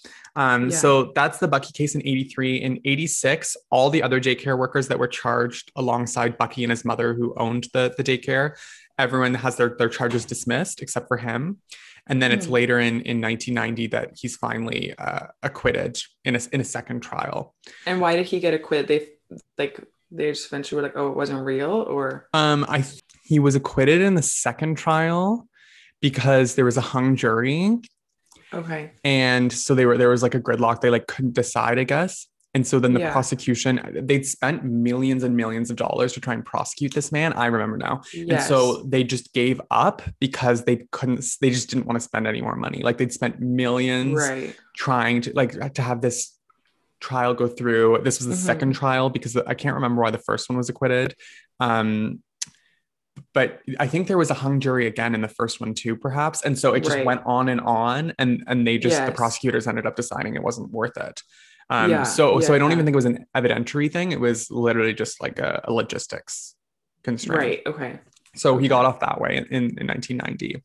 um, 0.44 0.70
Yeah. 0.70 0.78
so 0.84 0.90
that's 1.20 1.38
the 1.44 1.48
Buckey 1.54 1.72
case 1.80 1.94
in 1.96 2.02
83. 2.02 2.58
In 2.68 2.80
86, 2.86 3.58
all 3.70 3.90
the 3.90 4.02
other 4.04 4.20
daycare 4.28 4.58
workers 4.58 4.88
that 4.90 4.98
were 5.00 5.08
charged 5.22 5.72
alongside 5.76 6.38
Buckey 6.42 6.64
and 6.64 6.72
his 6.72 6.84
mother, 6.86 7.14
who 7.14 7.34
owned 7.38 7.68
the, 7.74 7.94
the 7.98 8.04
daycare, 8.04 8.48
everyone 8.98 9.34
has 9.46 9.54
their, 9.58 9.76
their 9.80 9.90
charges 9.90 10.24
dismissed 10.26 10.82
except 10.82 11.08
for 11.08 11.18
him. 11.18 11.42
And 12.08 12.22
then 12.22 12.32
it's 12.32 12.48
Hmm. 12.48 12.54
later 12.60 12.80
in, 12.80 12.96
in 13.12 13.18
1990 13.22 13.88
that 13.96 14.08
he's 14.20 14.36
finally 14.38 14.94
uh, 14.98 15.28
acquitted 15.44 15.94
in 16.26 16.36
a, 16.36 16.40
in 16.54 16.60
a 16.62 16.64
second 16.64 17.02
trial. 17.02 17.54
And 17.86 18.00
why 18.02 18.16
did 18.16 18.26
he 18.26 18.40
get 18.40 18.54
acquitted? 18.54 18.88
They 18.88 19.08
like 19.58 19.80
they 20.12 20.32
just 20.32 20.48
eventually 20.48 20.78
were 20.78 20.88
like, 20.88 20.98
oh, 20.98 21.10
it 21.12 21.16
wasn't 21.16 21.46
real, 21.46 21.70
or 21.96 22.28
Um, 22.34 22.66
I 22.68 22.82
th- 22.82 23.00
he 23.26 23.38
was 23.38 23.56
acquitted 23.56 24.02
in 24.02 24.16
the 24.16 24.24
second 24.24 24.76
trial 24.76 25.48
because 26.02 26.56
there 26.56 26.66
was 26.66 26.78
a 26.78 26.82
hung 26.94 27.16
jury 27.16 27.78
okay. 28.54 28.92
and 29.04 29.52
so 29.52 29.76
they 29.76 29.86
were 29.86 29.98
there 29.98 30.10
was 30.10 30.24
like 30.24 30.36
a 30.36 30.40
gridlock 30.40 30.82
they 30.82 30.90
like 30.90 31.08
couldn't 31.08 31.34
decide 31.34 31.78
i 31.80 31.84
guess 31.84 32.28
and 32.56 32.66
so 32.66 32.80
then 32.80 32.94
the 32.94 33.00
Yeah. 33.00 33.12
prosecution 33.12 33.80
they'd 34.04 34.26
spent 34.26 34.64
millions 34.66 35.24
and 35.24 35.36
millions 35.38 35.70
of 35.70 35.78
dollars 35.78 36.14
to 36.14 36.20
try 36.20 36.34
and 36.34 36.44
prosecute 36.44 36.94
this 36.94 37.12
man 37.12 37.34
i 37.34 37.46
remember 37.46 37.78
now 37.78 38.02
Yes. 38.14 38.30
and 38.30 38.42
so 38.42 38.84
they 38.84 39.04
just 39.04 39.34
gave 39.34 39.62
up 39.70 40.02
because 40.20 40.64
they 40.66 40.88
couldn't 40.92 41.24
they 41.42 41.52
just 41.52 41.70
didn't 41.70 41.86
want 41.86 41.98
to 41.98 42.02
spend 42.04 42.26
any 42.28 42.42
more 42.42 42.56
money 42.56 42.82
like 42.82 42.98
they'd 42.98 43.14
spent 43.14 43.40
millions 43.40 44.16
right. 44.18 44.56
trying 44.76 45.22
to 45.22 45.34
like 45.34 45.74
to 45.76 45.82
have 45.82 46.02
this 46.02 46.36
trial 47.00 47.34
go 47.34 47.48
through 47.48 48.00
this 48.04 48.20
was 48.20 48.28
the 48.28 48.34
Mhm. 48.34 48.46
second 48.52 48.74
trial 48.74 49.10
because 49.10 49.38
i 49.38 49.54
can't 49.54 49.76
remember 49.76 50.02
why 50.02 50.12
the 50.12 50.18
first 50.18 50.50
one 50.50 50.58
was 50.58 50.70
acquitted 50.70 51.16
um 51.60 52.22
but 53.34 53.60
i 53.80 53.88
think 53.88 54.08
there 54.08 54.18
was 54.18 54.30
a 54.30 54.34
hung 54.34 54.60
jury 54.60 54.88
again 54.88 55.14
in 55.16 55.22
the 55.22 55.28
first 55.28 55.60
one 55.62 55.74
too 55.74 55.96
perhaps 55.96 56.42
and 56.44 56.58
so 56.58 56.74
it 56.74 56.84
just 56.84 56.96
Right. 56.96 57.06
went 57.06 57.22
on 57.26 57.50
and 57.50 57.62
on 57.62 58.14
and 58.20 58.44
and 58.48 58.66
they 58.68 58.78
just 58.78 59.06
the 59.06 59.12
prosecutors 59.12 59.68
ended 59.68 59.86
up 59.86 59.96
deciding 59.96 60.36
it 60.36 60.44
wasn't 60.44 60.72
worth 60.72 60.98
it 60.98 61.22
um 61.70 61.90
Yeah, 61.92 62.04
so 62.04 62.40
so 62.40 62.54
i 62.54 62.58
don't 62.58 62.70
yeah. 62.72 62.76
even 62.76 62.86
think 62.86 62.94
it 62.94 62.98
was 62.98 63.06
an 63.06 63.26
evidentiary 63.36 63.92
thing 63.92 64.12
it 64.12 64.20
was 64.20 64.50
literally 64.52 64.94
just 64.94 65.22
like 65.22 65.40
a, 65.40 65.62
a 65.66 65.74
logistics 65.74 66.56
constraint 67.04 67.40
Right. 67.42 67.62
Okay. 67.66 68.00
so 68.36 68.58
he 68.58 68.68
got 68.68 68.86
off 68.86 69.00
that 69.02 69.20
way 69.22 69.38
in, 69.38 69.46
in, 69.46 69.64
in 69.80 69.88
1990. 69.88 70.64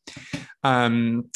Um, 0.63 1.31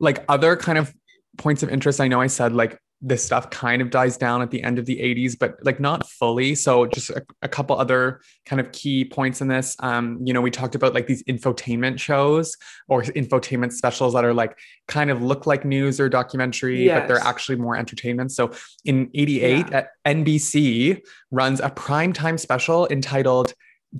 like 0.00 0.24
other 0.28 0.56
kind 0.56 0.78
of 0.78 0.92
points 1.38 1.62
of 1.62 1.68
interest, 1.70 2.00
I 2.00 2.08
know 2.08 2.20
I 2.20 2.26
said 2.26 2.52
like 2.52 2.78
this 3.06 3.22
stuff 3.22 3.50
kind 3.50 3.82
of 3.82 3.90
dies 3.90 4.16
down 4.16 4.40
at 4.40 4.50
the 4.50 4.62
end 4.62 4.78
of 4.78 4.86
the 4.86 4.96
80s, 4.96 5.38
but 5.38 5.56
like 5.62 5.78
not 5.78 6.08
fully. 6.08 6.54
So 6.54 6.86
just 6.86 7.10
a, 7.10 7.22
a 7.42 7.48
couple 7.48 7.78
other 7.78 8.22
kind 8.46 8.60
of 8.60 8.72
key 8.72 9.04
points 9.04 9.42
in 9.42 9.48
this. 9.48 9.76
Um, 9.80 10.18
you 10.24 10.32
know, 10.32 10.40
we 10.40 10.50
talked 10.50 10.74
about 10.74 10.94
like 10.94 11.06
these 11.06 11.22
infotainment 11.24 12.00
shows 12.00 12.56
or 12.88 13.02
infotainment 13.02 13.72
specials 13.72 14.14
that 14.14 14.24
are 14.24 14.32
like 14.32 14.58
kind 14.88 15.10
of 15.10 15.22
look 15.22 15.46
like 15.46 15.66
news 15.66 16.00
or 16.00 16.08
documentary, 16.08 16.88
but 16.88 17.06
they're 17.06 17.18
actually 17.18 17.56
more 17.56 17.76
entertainment. 17.76 18.32
So 18.32 18.52
in 18.86 19.10
88 19.12 19.66
Yeah. 19.70 19.76
at 19.76 19.88
NBC 20.06 21.02
runs 21.30 21.60
a 21.60 21.68
primetime 21.68 22.40
special 22.40 22.88
entitled 22.88 23.52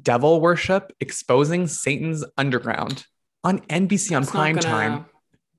Devil 0.02 0.40
Worship 0.40 0.92
Exposing 1.00 1.66
Satan's 1.66 2.24
Underground 2.38 3.06
on 3.44 3.60
NBC 3.66 4.16
on 4.16 4.24
prime 4.24 4.56
time. 4.56 5.04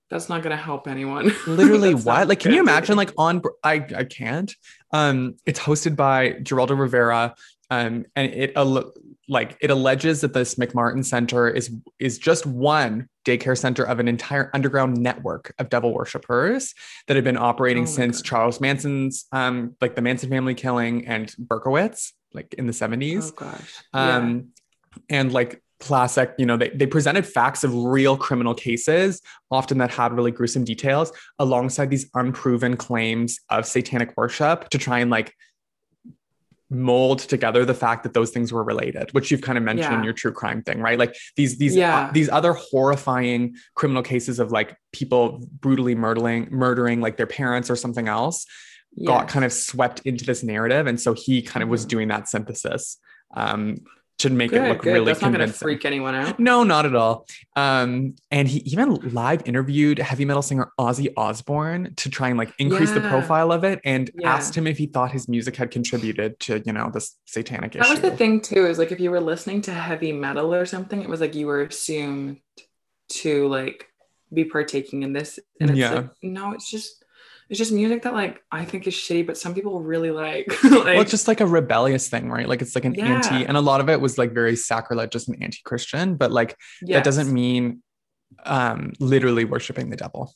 That's 0.10 0.30
not 0.30 0.43
gonna 0.43 0.56
help 0.58 0.88
anyone. 0.88 1.32
Literally, 1.47 1.95
what? 1.95 2.28
Like, 2.28 2.39
can 2.39 2.53
you 2.53 2.60
imagine? 2.60 2.95
Like 2.95 3.12
on, 3.18 3.41
I 3.64 3.86
I 3.95 4.03
can't. 4.03 4.53
Um, 4.91 5.36
it's 5.45 5.60
hosted 5.60 5.95
by 5.95 6.34
Geraldo 6.34 6.78
Rivera, 6.80 7.36
um, 7.70 8.06
and 8.16 8.34
it 8.34 8.53
al- 8.56 8.93
like 9.28 9.58
it 9.62 9.72
alleges 9.72 10.22
that 10.22 10.34
this 10.34 10.56
McMartin 10.56 11.03
Center 11.03 11.49
is 11.49 11.72
is 11.97 12.20
just 12.20 12.45
one 12.45 13.10
daycare 13.26 13.58
center 13.58 13.84
of 13.84 13.99
an 13.99 14.08
entire 14.08 14.51
underground 14.53 14.97
network 14.97 15.53
of 15.58 15.70
devil 15.70 15.91
worshippers 15.91 16.76
that 17.08 17.16
have 17.16 17.24
been 17.24 17.38
operating 17.38 17.84
Oh 17.84 17.88
since 17.88 18.22
God. 18.22 18.26
Charles 18.30 18.62
Manson's, 18.62 19.26
um, 19.32 19.76
like 19.82 19.95
the 19.95 20.03
Manson 20.03 20.30
family 20.30 20.53
killing 20.53 21.08
and 21.08 21.34
Berkowitz, 21.39 22.12
like 22.34 22.53
in 22.53 22.68
the 22.68 22.74
seventies 22.74 23.32
oh 23.32 23.36
gosh. 23.36 23.84
Yeah. 23.93 24.18
um 24.18 24.49
and 25.10 25.34
like 25.34 25.62
classic, 25.80 26.34
you 26.38 26.45
know, 26.45 26.57
they, 26.57 26.69
they 26.69 26.88
presented 26.88 27.26
facts 27.26 27.63
of 27.63 27.73
real 27.76 28.15
criminal 28.17 28.53
cases, 28.53 29.21
often 29.51 29.78
that 29.80 29.91
had 29.91 30.13
really 30.13 30.32
gruesome 30.32 30.63
details, 30.63 31.11
alongside 31.39 31.89
these 31.89 32.09
unproven 32.13 32.78
claims 32.78 33.39
of 33.49 33.65
satanic 33.65 34.13
worship 34.17 34.69
to 34.69 34.78
try 34.78 34.99
and 34.99 35.11
like 35.11 35.34
mold 36.71 37.19
together 37.19 37.63
the 37.63 37.76
fact 37.76 38.01
that 38.03 38.13
those 38.15 38.32
things 38.32 38.51
were 38.51 38.63
related 38.63 39.07
which 39.13 39.30
you've 39.30 39.41
kind 39.41 39.55
of 39.55 39.63
mentioned 39.63 39.91
Yeah. 39.93 39.99
in 39.99 40.03
your 40.03 40.13
true 40.13 40.32
crime 40.32 40.63
thing 40.63 40.80
right 40.82 40.97
like 40.97 41.15
these 41.38 41.59
these 41.59 41.76
Yeah. 41.76 42.07
uh, 42.07 42.11
these 42.11 42.28
other 42.28 42.53
horrifying 42.53 43.55
criminal 43.76 44.01
cases 44.01 44.39
of 44.39 44.51
like 44.51 44.76
people 44.91 45.47
brutally 45.61 45.93
murdering 45.93 46.47
murdering 46.49 47.01
like 47.01 47.17
their 47.17 47.28
parents 47.28 47.69
or 47.69 47.76
something 47.76 48.07
else 48.07 48.47
got 49.05 49.28
kind 49.28 49.45
of 49.45 49.53
swept 49.53 49.99
into 50.05 50.26
this 50.26 50.41
narrative 50.41 50.88
and 50.88 50.99
so 50.99 51.13
he 51.13 51.43
kind 51.43 51.61
of 51.61 51.69
was 51.69 51.86
Mhm. 51.86 51.89
doing 51.89 52.07
that 52.07 52.28
synthesis 52.28 52.97
um 53.36 53.76
to 54.18 54.30
make 54.30 54.51
good, 54.51 54.61
it 54.63 54.70
look 54.70 54.84
really 54.84 54.84
good. 54.84 54.93
really 54.93 55.05
That's 55.11 55.22
not 55.22 55.34
going 55.34 55.47
to 55.47 55.53
freak 55.53 55.84
anyone 55.84 56.16
out. 56.16 56.39
no, 56.39 56.63
not 56.63 56.86
at 56.86 56.95
all. 56.95 57.28
Um, 57.57 58.16
and 58.32 58.47
he 58.47 58.59
even 58.59 58.93
live 59.13 59.41
interviewed 59.45 59.99
heavy 59.99 60.24
metal 60.24 60.41
singer 60.41 60.72
Ozzy 60.80 61.11
Osbourne 61.18 61.93
to 61.97 62.09
try 62.09 62.30
and 62.30 62.38
like 62.38 62.53
increase 62.57 62.91
the 62.91 63.01
profile 63.01 63.51
of 63.51 63.63
it 63.66 63.82
and 63.84 64.09
Yeah. 64.16 64.34
asked 64.34 64.55
him 64.55 64.68
if 64.68 64.78
he 64.78 64.86
thought 64.86 65.11
his 65.11 65.28
music 65.28 65.57
had 65.57 65.70
contributed 65.70 66.39
to, 66.41 66.63
you 66.66 66.72
know, 66.72 66.89
this 66.93 67.18
satanic 67.26 67.74
That 67.74 67.80
issue. 67.82 67.93
That 67.95 68.01
was 68.03 68.11
the 68.11 68.18
thing 68.18 68.39
too. 68.41 68.66
Is 68.66 68.78
like 68.80 68.91
if 68.93 68.99
you 69.01 69.11
were 69.11 69.20
listening 69.22 69.61
to 69.63 69.72
heavy 69.74 70.13
metal 70.13 70.53
or 70.53 70.66
something, 70.66 71.01
it 71.01 71.09
was 71.09 71.20
like 71.20 71.36
you 71.36 71.47
were 71.47 71.63
assumed 71.63 72.39
to 73.09 73.47
like 73.47 73.88
be 74.34 74.45
partaking 74.45 75.03
in 75.03 75.13
this, 75.13 75.39
and 75.61 75.70
it's 75.70 75.80
Yeah. 75.80 75.93
like 75.93 76.09
no, 76.24 76.51
it's 76.53 76.70
just 76.72 77.05
it's 77.49 77.59
just 77.59 77.71
music 77.71 78.03
that 78.03 78.13
like 78.13 78.41
I 78.51 78.65
think 78.65 78.87
is 78.87 78.93
shitty, 78.93 79.25
but 79.27 79.37
some 79.37 79.53
people 79.53 79.81
really 79.81 80.11
like. 80.11 80.47
like 80.63 80.73
well, 80.73 81.01
it's 81.01 81.11
just 81.11 81.27
like 81.27 81.41
a 81.41 81.45
rebellious 81.45 82.09
thing, 82.09 82.29
right? 82.29 82.47
Like 82.49 82.61
it's 82.61 82.75
like 82.75 82.85
an 82.85 82.99
anti, 82.99 83.45
and 83.45 83.55
a 83.57 83.61
lot 83.61 83.81
of 83.81 83.89
it 83.89 84.01
was 84.01 84.17
like 84.17 84.31
very 84.33 84.55
sacrilegious 84.55 85.27
and 85.27 85.41
anti-Christian, 85.41 86.15
but 86.15 86.31
like 86.31 86.55
that 86.87 87.03
doesn't 87.03 87.31
mean 87.31 87.81
um 88.43 88.93
literally 88.99 89.45
worshiping 89.45 89.89
the 89.89 89.95
devil. 89.95 90.33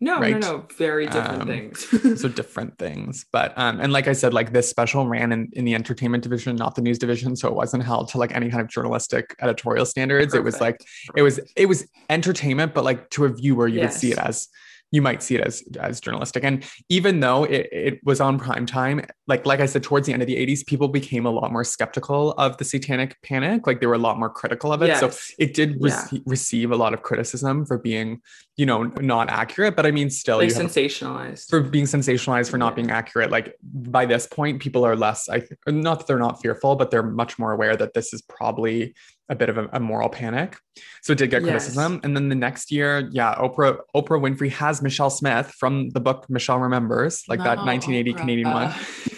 no, 0.00 0.20
right. 0.20 0.38
no, 0.38 0.58
no, 0.58 0.66
very 0.78 1.06
different 1.06 1.42
Um, 1.42 1.48
things. 1.48 2.20
so 2.22 2.28
different 2.28 2.78
things 2.78 3.26
but 3.32 3.52
um 3.58 3.80
and 3.80 3.92
like 3.92 4.06
i 4.06 4.12
said 4.12 4.32
like 4.32 4.52
this 4.52 4.70
special 4.70 5.08
ran 5.08 5.32
in, 5.32 5.48
in 5.54 5.64
the 5.64 5.74
entertainment 5.74 6.22
division 6.22 6.54
not 6.54 6.76
the 6.76 6.82
news 6.82 6.98
division 7.00 7.34
so 7.34 7.48
it 7.48 7.54
wasn't 7.54 7.82
held 7.82 8.08
to 8.10 8.18
like 8.18 8.32
any 8.34 8.48
kind 8.48 8.62
of 8.62 8.68
journalistic 8.68 9.34
editorial 9.40 9.84
standards 9.84 10.34
it 10.34 10.44
was 10.44 10.60
like 10.60 10.78
Perfect. 10.78 11.18
it 11.18 11.22
was 11.22 11.40
it 11.56 11.66
was 11.66 11.88
entertainment 12.08 12.74
but 12.74 12.84
like 12.84 13.10
to 13.10 13.24
a 13.24 13.28
viewer 13.28 13.66
you 13.66 13.80
would 13.80 13.92
see 13.92 14.12
it 14.12 14.18
as 14.18 14.46
you 14.90 15.02
might 15.02 15.22
see 15.22 15.34
it 15.34 15.40
as 15.42 15.62
as 15.80 16.00
journalistic 16.00 16.44
and 16.44 16.64
even 16.88 17.20
though 17.20 17.44
it, 17.44 17.68
it 17.72 18.00
was 18.04 18.20
on 18.20 18.38
prime 18.38 18.64
time 18.66 19.00
like 19.26 19.44
like 19.44 19.60
i 19.60 19.66
said 19.66 19.82
towards 19.82 20.06
the 20.06 20.12
end 20.12 20.22
of 20.22 20.26
the 20.28 20.36
80s 20.36 20.64
people 20.66 20.88
became 20.88 21.26
a 21.26 21.30
lot 21.30 21.52
more 21.52 21.64
skeptical 21.64 22.32
of 22.32 22.56
the 22.56 22.64
satanic 22.64 23.16
panic 23.22 23.66
like 23.66 23.80
they 23.80 23.86
were 23.86 23.94
a 23.94 23.98
lot 23.98 24.18
more 24.18 24.30
critical 24.30 24.72
of 24.72 24.82
it 24.82 24.96
so 24.96 25.10
it 25.38 25.54
did 25.54 25.78
Yeah. 25.80 26.06
receive 26.26 26.70
a 26.70 26.76
lot 26.76 26.94
of 26.94 27.02
criticism 27.02 27.66
for 27.66 27.78
being 27.78 28.20
you 28.56 28.66
know 28.66 28.84
not 29.00 29.28
accurate 29.30 29.76
but 29.76 29.84
i 29.86 29.90
mean 29.90 30.10
still 30.10 30.38
like 30.38 30.48
sensationalized. 30.48 31.48
for 31.48 31.60
being 31.60 31.84
sensationalized 31.84 32.50
for 32.50 32.58
not 32.58 32.72
Yeah. 32.72 32.76
being 32.76 32.90
accurate 32.90 33.30
like 33.30 33.56
by 33.62 34.06
this 34.06 34.26
point 34.26 34.60
people 34.60 34.84
are 34.84 34.96
less 34.96 35.28
i 35.28 35.42
not 35.66 35.98
that 35.98 36.06
they're 36.06 36.18
not 36.18 36.40
fearful 36.40 36.76
but 36.76 36.90
they're 36.90 37.02
much 37.02 37.38
more 37.38 37.52
aware 37.52 37.76
that 37.76 37.92
this 37.94 38.12
is 38.12 38.22
probably 38.22 38.94
a 39.28 39.34
bit 39.34 39.48
of 39.48 39.58
a, 39.58 39.68
a 39.72 39.80
moral 39.80 40.08
panic 40.08 40.56
so 41.02 41.12
it 41.12 41.18
did 41.18 41.30
get 41.30 41.42
Yes. 41.42 41.50
criticism 41.50 42.00
and 42.02 42.16
then 42.16 42.28
the 42.28 42.34
next 42.34 42.70
year 42.72 43.08
yeah 43.12 43.34
oprah 43.34 43.78
oprah 43.94 44.20
winfrey 44.20 44.50
has 44.50 44.80
michelle 44.82 45.10
smith 45.10 45.52
from 45.58 45.90
the 45.90 46.00
book 46.00 46.26
michelle 46.30 46.58
remembers 46.58 47.24
like 47.28 47.40
that 47.44 47.58
No, 47.58 47.64
1980 47.64 48.12
canadian 48.14 48.52
one 48.52 48.72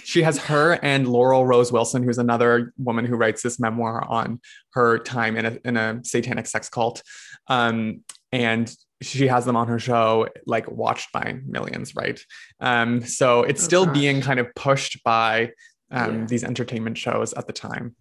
she 0.05 0.23
has 0.23 0.39
her 0.39 0.73
and 0.83 1.07
Laurel 1.07 1.47
Rose 1.47 1.71
Willson, 1.71 2.03
who's 2.03 2.19
another 2.19 2.73
woman 2.79 3.05
who 3.05 3.15
writes 3.15 3.43
this 3.43 3.61
memoir 3.61 4.05
on 4.09 4.41
her 4.73 4.99
time 4.99 5.37
in 5.37 5.47
a, 5.47 5.59
in 5.65 5.77
a 5.77 6.01
satanic 6.03 6.49
sex 6.49 6.69
cult. 6.69 7.01
Um, 7.47 8.01
and 8.33 8.75
she 9.01 9.29
has 9.29 9.45
them 9.45 9.55
on 9.55 9.69
her 9.69 9.79
show, 9.79 10.27
like 10.47 10.69
watched 10.69 11.13
by 11.13 11.39
millions, 11.47 11.95
right? 11.95 12.19
Um, 12.59 13.03
so 13.03 13.45
it's 13.45 13.63
Oh, 13.63 13.67
still 13.67 13.87
gosh. 13.87 13.95
being 13.95 14.21
kind 14.21 14.41
of 14.41 14.49
pushed 14.57 15.05
by 15.05 15.53
um, 15.93 16.21
Yeah. 16.21 16.27
these 16.27 16.43
entertainment 16.43 16.99
shows 16.99 17.33
at 17.35 17.47
the 17.47 17.53
time. 17.53 17.95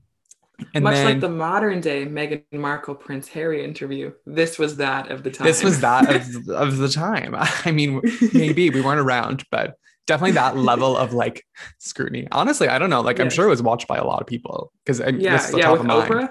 And 0.74 0.84
Much 0.84 0.96
then 0.96 1.06
like 1.06 1.20
the 1.20 1.30
modern 1.30 1.82
day 1.82 2.06
Meghan 2.06 2.44
Markle 2.52 2.96
Prince 2.96 3.28
Harry 3.30 3.64
interview, 3.64 4.12
this 4.26 4.60
was 4.60 4.78
that 4.78 5.10
of 5.12 5.24
the 5.24 5.32
time. 5.32 5.48
this 5.48 5.64
was 5.64 5.82
that 5.82 6.14
of, 6.14 6.50
of 6.50 6.78
the 6.78 6.90
time. 6.90 7.36
I 7.38 7.72
mean, 7.72 8.02
maybe 8.34 8.70
we 8.70 8.82
weren't 8.82 9.00
around, 9.00 9.44
but 9.52 9.76
definitely 10.08 10.32
that 10.34 10.58
level 10.58 10.98
of 10.98 11.14
like 11.14 11.46
scrutiny. 11.78 12.28
Honestly, 12.32 12.68
I 12.68 12.80
don't 12.80 12.90
know. 12.90 13.02
Like 13.02 13.20
I'm 13.20 13.30
sure 13.30 13.46
it 13.46 13.50
was 13.50 13.62
watched 13.62 13.88
by 13.88 13.98
a 13.98 14.04
lot 14.04 14.22
of 14.22 14.28
people 14.28 14.72
because 14.86 15.00
yeah, 15.00 15.34
this 15.38 15.46
is 15.46 15.52
the 15.52 15.58
yeah, 15.60 15.64
top 15.64 15.72
with 15.74 15.82
of 15.82 15.88
mind. 15.88 16.12
Oprah. 16.12 16.30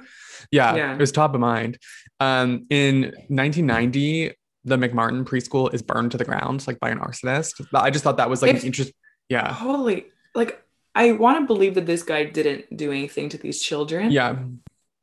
Yeah, 0.51 0.75
Yeah. 0.77 0.95
it 0.95 0.99
was 0.99 1.13
top 1.13 1.35
of 1.35 1.41
mind. 1.41 1.79
Um, 2.21 2.67
in 2.71 3.13
1990, 3.29 4.33
the 4.65 4.77
McMartin 4.77 5.25
preschool 5.25 5.73
is 5.73 5.83
burned 5.83 6.11
to 6.13 6.19
the 6.19 6.25
ground, 6.25 6.67
like 6.67 6.81
by 6.81 6.91
an 6.91 6.99
arsonist. 6.99 7.65
I 7.73 7.91
just 7.91 8.05
thought 8.05 8.17
that 8.19 8.29
was 8.31 8.43
like 8.43 8.55
If- 8.55 8.61
an 8.63 8.67
interest. 8.67 8.93
Yeah, 9.29 9.53
Holy, 9.53 10.07
like 10.35 10.63
I 10.99 11.13
want 11.13 11.39
to 11.39 11.47
believe 11.47 11.75
that 11.77 11.87
this 11.87 12.03
guy 12.03 12.25
didn't 12.25 12.77
do 12.77 12.91
anything 12.91 13.29
to 13.31 13.39
these 13.39 13.63
children. 13.63 14.11
yeah, 14.11 14.37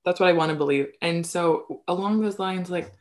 that's 0.03 0.19
what 0.19 0.29
I 0.29 0.33
want 0.33 0.49
to 0.51 0.55
believe. 0.55 0.87
And 1.01 1.25
so 1.25 1.81
along 1.87 2.21
those 2.21 2.37
lines, 2.37 2.69
like 2.69 2.91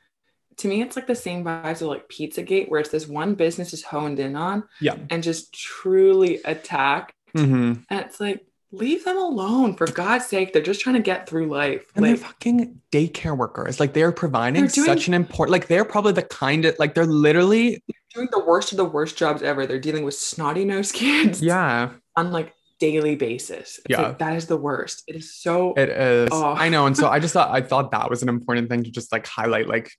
to 0.59 0.69
me, 0.69 0.81
it's 0.81 0.97
like 0.97 1.09
the 1.09 1.15
same 1.17 1.45
vibes 1.45 1.83
of 1.83 1.89
like 1.89 2.09
Pizzagate, 2.09 2.69
where 2.69 2.81
it's 2.81 2.91
this 2.91 3.09
one 3.09 3.35
business 3.35 3.73
is 3.73 3.83
honed 3.83 4.21
in 4.21 4.37
on 4.37 4.65
yeah. 4.81 4.97
and 5.11 5.23
just 5.23 5.53
truly 5.53 6.41
attacked. 6.45 7.13
hmm 7.35 7.73
And 7.91 8.01
it's 8.01 8.21
like, 8.21 8.47
leave 8.71 9.05
them 9.05 9.19
alone 9.19 9.75
for 9.75 9.87
God's 9.87 10.27
sake. 10.27 10.53
They're 10.53 10.63
just 10.63 10.81
trying 10.81 10.95
to 10.97 11.03
get 11.03 11.29
through 11.29 11.49
life. 11.49 11.85
And 11.95 12.05
like, 12.05 12.17
they're 12.17 12.27
fucking 12.29 12.81
daycare 12.93 13.37
workers. 13.37 13.81
Like 13.81 13.93
they're 13.93 14.13
providing 14.13 14.63
They're 14.63 14.71
doing- 14.71 14.87
such 14.87 15.09
an 15.09 15.15
important. 15.15 15.53
Like 15.53 15.67
they're 15.67 15.85
probably 15.85 16.13
the 16.13 16.23
kind 16.23 16.65
of 16.65 16.77
like 16.79 16.95
they're 16.95 17.07
literally 17.07 17.83
doing 18.15 18.29
the 18.31 18.45
worst 18.45 18.73
of 18.73 18.79
the 18.79 18.85
worst 18.85 19.19
jobs 19.19 19.43
ever. 19.43 19.67
They're 19.67 19.81
dealing 19.81 20.05
with 20.05 20.15
snotty 20.15 20.65
nose 20.65 20.93
kids 20.93 21.43
yeah. 21.43 21.91
I'm 22.17 22.31
like 22.31 22.55
daily 22.81 23.17
basis. 23.17 23.79
It's 23.79 23.87
Yeah. 23.89 24.03
like, 24.03 24.19
that 24.19 24.37
is 24.37 24.47
the 24.47 24.57
worst. 24.57 25.03
It 25.07 25.17
is 25.17 25.35
so 25.35 25.75
It 25.75 25.89
is. 25.89 26.29
Oh. 26.33 26.55
I 26.55 26.69
know. 26.69 26.87
And 26.87 26.97
so 26.97 27.09
I 27.09 27.19
just 27.25 27.33
thought 27.35 27.51
I 27.51 27.61
thought 27.61 27.91
that 27.93 28.11
was 28.11 28.23
an 28.23 28.29
important 28.29 28.69
thing 28.69 28.85
to 28.85 28.91
just 28.91 29.13
like 29.13 29.27
highlight. 29.27 29.69
Like 29.69 29.91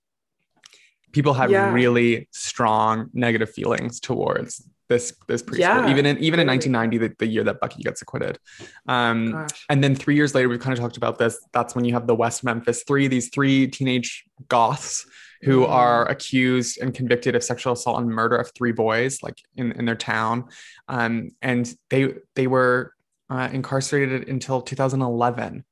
people 1.12 1.34
have 1.34 1.50
Yeah. 1.50 1.72
really 1.72 2.28
strong 2.32 3.10
negative 3.12 3.50
feelings 3.50 4.00
towards 4.00 4.68
this 4.88 5.12
this 5.26 5.42
preschool. 5.42 5.58
Yeah, 5.58 5.90
even 5.90 6.06
in 6.06 6.16
even 6.18 6.38
in 6.38 6.46
1990, 6.46 6.98
the, 6.98 7.14
the 7.18 7.26
year 7.26 7.42
that 7.44 7.58
Buckey 7.60 7.82
gets 7.82 8.02
acquitted. 8.02 8.38
Um, 8.86 9.32
gosh. 9.32 9.64
and 9.68 9.82
then 9.82 9.96
three 9.96 10.14
years 10.14 10.32
later, 10.34 10.48
we've 10.48 10.60
kind 10.60 10.72
of 10.72 10.78
talked 10.78 10.96
about 10.96 11.18
this. 11.18 11.38
That's 11.52 11.74
when 11.74 11.84
you 11.84 11.92
have 11.94 12.06
the 12.06 12.14
West 12.14 12.44
Memphis 12.44 12.84
Three, 12.86 13.08
these 13.08 13.28
three 13.30 13.66
teenage 13.66 14.24
goths 14.48 15.04
who 15.42 15.60
Mhm. 15.60 15.68
are 15.68 16.08
accused 16.08 16.78
and 16.80 16.94
convicted 16.94 17.34
of 17.36 17.44
sexual 17.44 17.72
assault 17.74 18.00
and 18.00 18.08
murder 18.08 18.36
of 18.36 18.50
three 18.54 18.72
boys, 18.72 19.22
like 19.22 19.38
in, 19.56 19.72
in 19.72 19.84
their 19.84 19.94
town. 19.96 20.48
Um, 20.88 21.30
and 21.42 21.72
they 21.90 22.14
they 22.34 22.46
were 22.46 22.92
uh, 23.28 23.48
incarcerated 23.52 24.28
until 24.28 24.62
2011, 24.62 25.64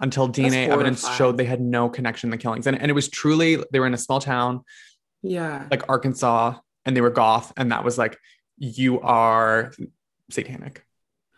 until 0.00 0.28
DNA 0.28 0.68
evidence 0.68 1.08
showed 1.16 1.36
they 1.38 1.44
had 1.46 1.60
no 1.60 1.88
connection 1.88 2.30
to 2.30 2.36
the 2.36 2.40
killings. 2.42 2.66
And, 2.66 2.78
and 2.80 2.90
it 2.90 2.94
was 2.94 3.08
truly 3.08 3.62
they 3.72 3.80
were 3.80 3.86
in 3.86 3.94
a 3.94 3.98
small 3.98 4.20
town 4.20 4.62
Yeah. 5.22 5.66
like 5.70 5.88
Arkansas, 5.88 6.54
and 6.84 6.96
they 6.96 7.00
were 7.00 7.10
goth, 7.10 7.52
and 7.56 7.72
that 7.72 7.84
was 7.84 7.96
like 7.98 8.18
you 8.58 9.00
are 9.00 9.72
satanic. 10.30 10.84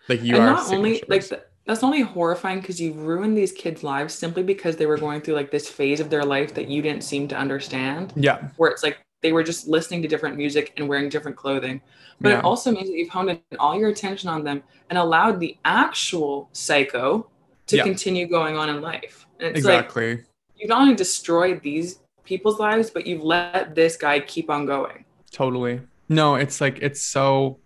Like 0.08 0.22
you 0.22 0.34
and 0.34 0.44
are 0.44 0.50
not 0.54 0.72
only 0.72 0.94
like 0.94 1.08
worshippers. 1.08 1.40
Th- 1.64 1.66
that's 1.66 1.82
not 1.82 1.88
only 1.88 2.02
horrifying 2.02 2.60
because 2.60 2.80
you've 2.80 2.98
ruined 2.98 3.36
these 3.36 3.52
kids' 3.52 3.82
lives 3.82 4.14
simply 4.14 4.42
because 4.42 4.76
they 4.76 4.86
were 4.86 4.98
going 4.98 5.20
through 5.20 5.34
like 5.34 5.50
this 5.50 5.68
phase 5.68 6.00
of 6.00 6.10
their 6.10 6.24
life 6.24 6.54
that 6.54 6.68
you 6.68 6.82
didn't 6.82 7.04
seem 7.04 7.28
to 7.28 7.36
understand, 7.36 8.12
yeah, 8.16 8.48
where 8.56 8.70
it's 8.70 8.82
like 8.82 8.98
they 9.22 9.32
were 9.32 9.42
just 9.42 9.68
listening 9.68 10.02
to 10.02 10.08
different 10.08 10.36
music 10.36 10.72
and 10.76 10.88
wearing 10.88 11.08
different 11.08 11.36
clothing. 11.36 11.80
But 12.20 12.30
yeah. 12.30 12.38
it 12.38 12.44
also 12.44 12.70
means 12.72 12.88
that 12.88 12.96
you've 12.96 13.08
honed 13.10 13.30
in 13.30 13.40
all 13.58 13.78
your 13.78 13.88
attention 13.90 14.28
on 14.28 14.44
them 14.44 14.62
and 14.90 14.98
allowed 14.98 15.40
the 15.40 15.56
actual 15.64 16.48
psycho 16.52 17.28
to 17.68 17.76
Yeah. 17.76 17.84
continue 17.84 18.26
going 18.26 18.56
on 18.56 18.68
in 18.68 18.80
life. 18.80 19.26
It's 19.38 19.64
like 19.64 19.84
exactly. 19.84 20.24
you've 20.56 20.68
not 20.68 20.82
only 20.82 20.94
destroyed 20.94 21.62
these 21.62 22.00
people's 22.24 22.58
lives, 22.60 22.90
but 22.90 23.06
you've 23.06 23.22
let 23.22 23.74
this 23.74 23.96
guy 23.96 24.20
keep 24.20 24.50
on 24.50 24.66
going. 24.66 25.04
totally 25.32 25.80
no 26.08 26.34
it's 26.34 26.60
like 26.60 26.78
it's 26.82 27.00
so 27.02 27.58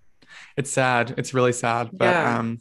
it's 0.57 0.71
sad 0.71 1.15
it's 1.19 1.35
really 1.35 1.53
sad 1.53 1.91
but 1.93 2.05
Yeah. 2.07 2.39
um 2.39 2.61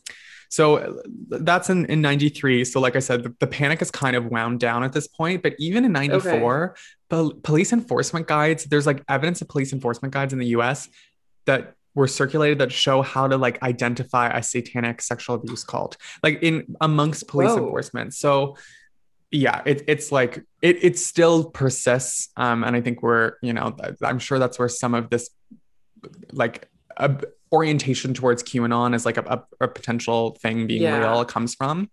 so 0.55 0.77
uh, 0.77 0.93
that's 1.41 1.69
in 1.69 1.85
in 1.87 2.01
93 2.01 2.63
so 2.63 2.79
like 2.79 2.95
i 2.95 2.99
said 2.99 3.23
the, 3.23 3.35
the 3.39 3.47
panic 3.47 3.81
is 3.81 3.91
kind 3.91 4.15
of 4.15 4.25
wound 4.25 4.59
down 4.59 4.83
at 4.83 4.93
this 4.93 5.07
point 5.07 5.43
but 5.43 5.53
even 5.59 5.83
in 5.83 5.91
94 5.91 6.75
pol- 7.09 7.33
police 7.43 7.73
enforcement 7.73 8.25
guides 8.27 8.63
there's 8.65 8.87
like 8.87 9.03
evidence 9.09 9.41
of 9.41 9.49
police 9.49 9.73
enforcement 9.73 10.13
guides 10.13 10.31
in 10.31 10.39
the 10.39 10.47
us 10.47 10.87
that 11.45 11.75
were 11.93 12.07
circulated 12.07 12.59
that 12.59 12.71
show 12.71 13.01
how 13.01 13.27
to 13.27 13.37
like 13.37 13.61
identify 13.63 14.27
a 14.29 14.41
satanic 14.41 15.01
sexual 15.01 15.35
abuse 15.35 15.63
cult 15.63 15.97
like 16.23 16.39
in 16.41 16.75
amongst 16.81 17.27
police 17.27 17.51
Whoa. 17.51 17.63
enforcement. 17.63 18.13
So 18.13 18.57
yeah 19.31 19.61
it, 19.65 19.83
it's 19.87 20.11
like 20.11 20.43
it, 20.61 20.83
it 20.83 20.99
still 20.99 21.49
persists 21.49 22.29
um 22.37 22.63
and 22.63 22.75
i 22.75 22.79
think 22.79 23.01
we're 23.01 23.33
you 23.41 23.53
know 23.53 23.75
i'm 24.03 24.19
sure 24.19 24.37
that's 24.39 24.57
where 24.59 24.69
some 24.69 24.93
of 24.93 25.09
this 25.09 25.29
like 26.31 26.69
ab- 26.97 27.25
orientation 27.51 28.13
towards 28.13 28.41
QAnon 28.43 28.93
as 28.95 29.05
like 29.05 29.17
a, 29.17 29.21
a, 29.59 29.65
a 29.65 29.67
potential 29.67 30.37
thing 30.41 30.67
being 30.67 30.81
Yeah. 30.81 30.99
real 30.99 31.23
comes 31.25 31.55
from. 31.55 31.89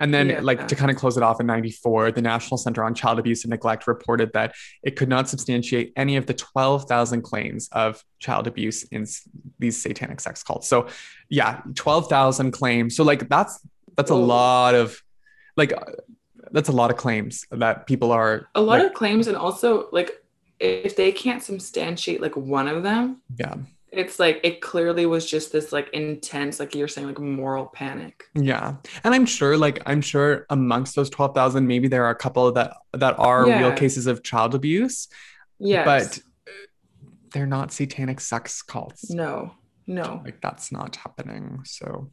And 0.00 0.12
then, 0.12 0.28
Yeah. 0.28 0.40
like, 0.40 0.66
to 0.68 0.74
kind 0.76 0.90
of 0.90 0.96
close 0.96 1.16
it 1.16 1.22
off 1.22 1.40
in 1.40 1.46
94, 1.46 2.12
the 2.12 2.22
National 2.22 2.58
Center 2.58 2.82
on 2.84 2.94
Child 2.94 3.18
Abuse 3.20 3.44
and 3.44 3.50
Neglect 3.50 3.86
reported 3.86 4.32
that 4.34 4.54
it 4.82 4.96
could 4.96 5.08
not 5.08 5.28
substantiate 5.28 5.92
any 5.96 6.16
of 6.16 6.26
the 6.26 6.34
12,000 6.34 7.22
claims 7.22 7.68
of 7.72 8.02
child 8.18 8.46
abuse 8.46 8.82
in 8.84 9.02
s- 9.02 9.28
these 9.58 9.80
satanic 9.80 10.20
sex 10.20 10.42
cults. 10.42 10.66
So, 10.68 10.88
yeah, 11.28 11.62
12,000 11.74 12.50
claims. 12.50 12.96
So, 12.96 13.04
like, 13.04 13.28
that's 13.28 13.60
that's 13.96 14.10
a 14.10 14.14
lot 14.14 14.74
of 14.74 15.00
like 15.56 15.72
that's 16.52 16.68
a 16.68 16.72
lot 16.72 16.90
of 16.90 16.96
claims 16.98 17.46
that 17.50 17.86
people 17.86 18.12
are 18.12 18.48
a 18.54 18.60
lot 18.60 18.78
like, 18.80 18.88
of 18.88 18.92
claims 18.94 19.26
and 19.26 19.36
also 19.36 19.88
like 19.90 20.22
if 20.60 20.96
they 20.96 21.10
can't 21.12 21.42
substantiate 21.42 22.20
like 22.20 22.36
one 22.36 22.68
of 22.68 22.82
them 22.82 23.22
yeah 23.38 23.54
it's 23.92 24.18
like 24.18 24.40
it 24.42 24.60
clearly 24.60 25.06
was 25.06 25.24
just 25.30 25.52
this 25.52 25.72
like 25.72 25.88
intense 25.92 26.58
like 26.60 26.74
you're 26.74 26.88
saying 26.88 27.06
like 27.06 27.18
moral 27.20 27.66
panic 27.66 28.24
Yeah. 28.34 28.76
And 29.04 29.14
I'm 29.14 29.26
sure 29.26 29.56
like 29.56 29.80
I'm 29.86 30.00
sure 30.00 30.44
amongst 30.50 30.96
those 30.96 31.08
12,000 31.10 31.66
maybe 31.66 31.88
there 31.88 32.04
are 32.04 32.10
a 32.10 32.14
couple 32.16 32.50
that 32.52 32.74
that 32.92 33.18
are 33.18 33.44
real 33.44 33.72
cases 33.72 34.06
of 34.06 34.22
child 34.22 34.54
abuse, 34.54 35.08
yeah 35.58 35.84
but 35.84 36.18
they're 37.32 37.46
not 37.46 37.72
satanic 37.72 38.20
sex 38.20 38.62
cults. 38.62 39.10
no 39.10 39.52
no 39.86 40.20
Like 40.24 40.40
that's 40.40 40.72
not 40.72 40.96
happening. 40.96 41.60
So 41.64 42.10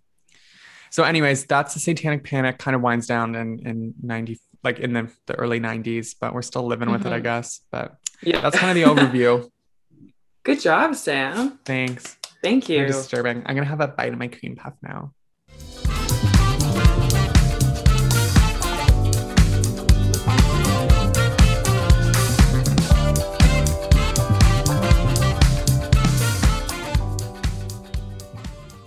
so 0.91 1.01
anyways, 1.03 1.45
that's 1.45 1.74
the 1.74 1.80
satanic 1.80 2.24
panic 2.24 2.59
kind 2.59 2.76
of 2.76 2.82
winds 2.84 3.07
down 3.07 3.34
in 3.36 3.59
in 3.67 3.93
90 4.03 4.39
like 4.63 4.80
in 4.80 4.93
the, 4.93 5.11
the 5.26 5.34
early 5.36 5.59
90s, 5.59 6.15
but 6.21 6.34
we're 6.36 6.41
still 6.43 6.65
living 6.67 6.89
with 6.91 7.05
it, 7.05 7.11
I 7.11 7.19
Mhm. 7.19 7.24
guess. 7.24 7.61
But 7.71 7.95
yeah 8.21 8.41
that's 8.41 8.57
kind 8.57 8.78
of 8.78 8.82
the 8.82 8.89
overview. 8.93 9.49
Good 10.43 10.59
job 10.59 10.95
sam 10.95 11.59
Thanks. 11.65 12.17
thank 12.43 12.67
Very 12.67 12.79
You're 12.79 12.87
disturbing. 12.87 13.43
I'm 13.45 13.55
gonna 13.55 13.67
have 13.67 13.81
a 13.81 13.87
bite 13.87 14.13
of 14.13 14.19
my 14.19 14.27
cream 14.27 14.55
puff 14.55 14.73
now. 14.81 15.13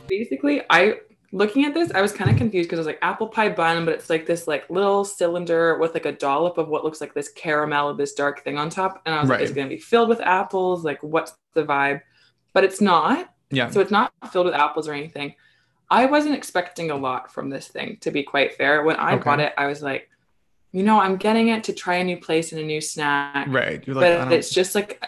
basically 0.08 0.62
i 0.70 0.94
looking 1.36 1.64
at 1.66 1.74
this 1.74 1.90
i 1.92 2.00
was 2.00 2.12
kind 2.12 2.30
of 2.30 2.36
confused 2.36 2.66
because 2.68 2.78
it 2.78 2.80
was 2.80 2.86
like 2.86 2.98
apple 3.02 3.28
pie 3.28 3.48
bun 3.48 3.84
but 3.84 3.92
it's 3.94 4.08
like 4.08 4.24
this 4.26 4.46
like 4.48 4.68
little 4.70 5.04
cylinder 5.04 5.76
with 5.78 5.92
like 5.94 6.06
a 6.06 6.12
dollop 6.12 6.56
of 6.58 6.68
what 6.68 6.82
looks 6.84 7.00
like 7.00 7.12
this 7.14 7.28
caramel 7.28 7.88
of 7.90 7.96
this 7.98 8.12
dark 8.14 8.42
thing 8.44 8.56
on 8.56 8.70
top 8.70 9.02
and 9.04 9.14
i 9.14 9.20
was 9.20 9.28
like 9.28 9.40
is 9.40 9.50
it 9.50 9.54
going 9.54 9.68
to 9.68 9.74
be 9.74 9.80
filled 9.80 10.08
with 10.08 10.20
apples 10.20 10.84
like 10.84 11.02
what's 11.02 11.32
the 11.54 11.62
vibe 11.64 12.00
but 12.54 12.64
it's 12.64 12.80
not 12.80 13.28
Yeah. 13.50 13.68
So 13.70 13.80
it's 13.80 13.90
not 13.90 14.10
filled 14.32 14.46
with 14.46 14.54
apples 14.54 14.88
or 14.88 14.94
anything. 14.94 15.34
I 15.88 16.06
wasn't 16.06 16.34
expecting 16.34 16.90
a 16.90 16.96
lot 16.96 17.30
from 17.32 17.48
this 17.50 17.68
thing, 17.68 17.98
to 18.00 18.10
be 18.10 18.22
quite 18.24 18.54
fair. 18.56 18.82
When 18.82 18.96
I 18.96 19.12
Okay. 19.14 19.22
bought 19.24 19.38
it, 19.40 19.52
I 19.56 19.66
was 19.68 19.82
like, 19.82 20.10
you 20.72 20.82
know, 20.82 20.98
I'm 20.98 21.16
getting 21.16 21.46
it 21.54 21.62
to 21.64 21.72
try 21.72 21.96
a 21.96 22.04
new 22.04 22.16
place 22.16 22.50
and 22.52 22.60
a 22.60 22.64
new 22.64 22.80
snack. 22.80 23.46
right. 23.48 23.86
You're 23.86 23.94
like, 23.94 24.18
but 24.18 24.32
it's 24.32 24.50
just 24.50 24.74
like 24.74 25.00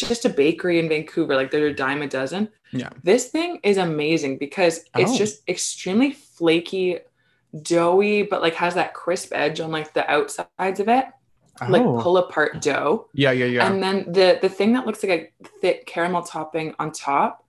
it's 0.00 0.08
just 0.08 0.24
a 0.24 0.28
bakery 0.28 0.78
in 0.78 0.88
Vancouver. 0.88 1.36
Like 1.36 1.50
they're 1.50 1.66
a 1.68 1.74
dime 1.74 2.02
a 2.02 2.08
dozen. 2.08 2.48
Yeah. 2.72 2.90
This 3.02 3.28
thing 3.28 3.60
is 3.62 3.76
amazing 3.76 4.38
because 4.38 4.84
it's 4.96 5.12
Oh. 5.12 5.16
just 5.16 5.46
extremely 5.48 6.12
flaky, 6.12 6.98
doughy, 7.62 8.22
but 8.22 8.40
like 8.42 8.54
has 8.54 8.74
that 8.74 8.94
crisp 8.94 9.32
edge 9.34 9.60
on 9.60 9.70
like 9.70 9.92
the 9.92 10.08
outsides 10.10 10.80
of 10.80 10.88
it. 10.88 11.04
Like 11.68 11.82
Oh. 11.82 12.00
pull 12.00 12.16
apart 12.16 12.60
dough. 12.62 13.08
yeah, 13.12 13.30
yeah, 13.30 13.44
yeah. 13.46 13.66
And 13.70 13.82
then 13.82 14.10
the 14.10 14.38
the 14.40 14.48
thing 14.48 14.72
that 14.72 14.86
looks 14.86 15.02
like 15.02 15.12
a 15.42 15.48
thick 15.60 15.86
caramel 15.86 16.22
topping 16.22 16.74
on 16.78 16.90
top 16.92 17.44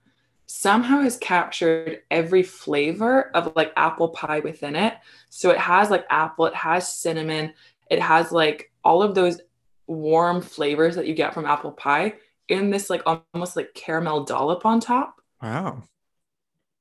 somehow 0.46 1.00
has 1.00 1.16
captured 1.16 2.02
every 2.10 2.42
flavor 2.42 3.30
of 3.34 3.52
like 3.56 3.72
apple 3.76 4.10
pie 4.10 4.40
within 4.40 4.76
it. 4.76 4.94
So 5.30 5.50
it 5.50 5.58
has 5.58 5.88
like 5.90 6.04
apple, 6.10 6.44
it 6.46 6.54
has 6.54 6.86
cinnamon, 6.86 7.54
it 7.90 7.98
has 8.00 8.30
like 8.30 8.70
all 8.84 9.02
of 9.02 9.14
those 9.14 9.40
warm 9.86 10.42
flavors 10.42 10.96
that 10.96 11.06
you 11.06 11.14
get 11.14 11.32
from 11.34 11.46
apple 11.46 11.72
pie 11.72 12.14
in 12.48 12.70
this 12.70 12.90
like 12.90 13.02
almost 13.34 13.56
like 13.56 13.74
caramel 13.74 14.24
dollop 14.24 14.64
on 14.66 14.80
top. 14.80 15.16
wow. 15.42 15.82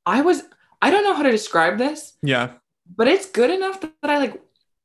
I 0.05 0.21
was 0.21 0.43
I 0.81 0.89
don't 0.91 1.03
know 1.05 1.13
how 1.13 1.23
to 1.23 1.31
describe 1.31 1.77
this, 1.77 2.13
Yeah. 2.21 2.51
but 2.97 3.07
it's 3.07 3.29
good 3.31 3.49
enough 3.49 3.79
that 3.81 3.93
I 4.03 4.17
like 4.17 4.41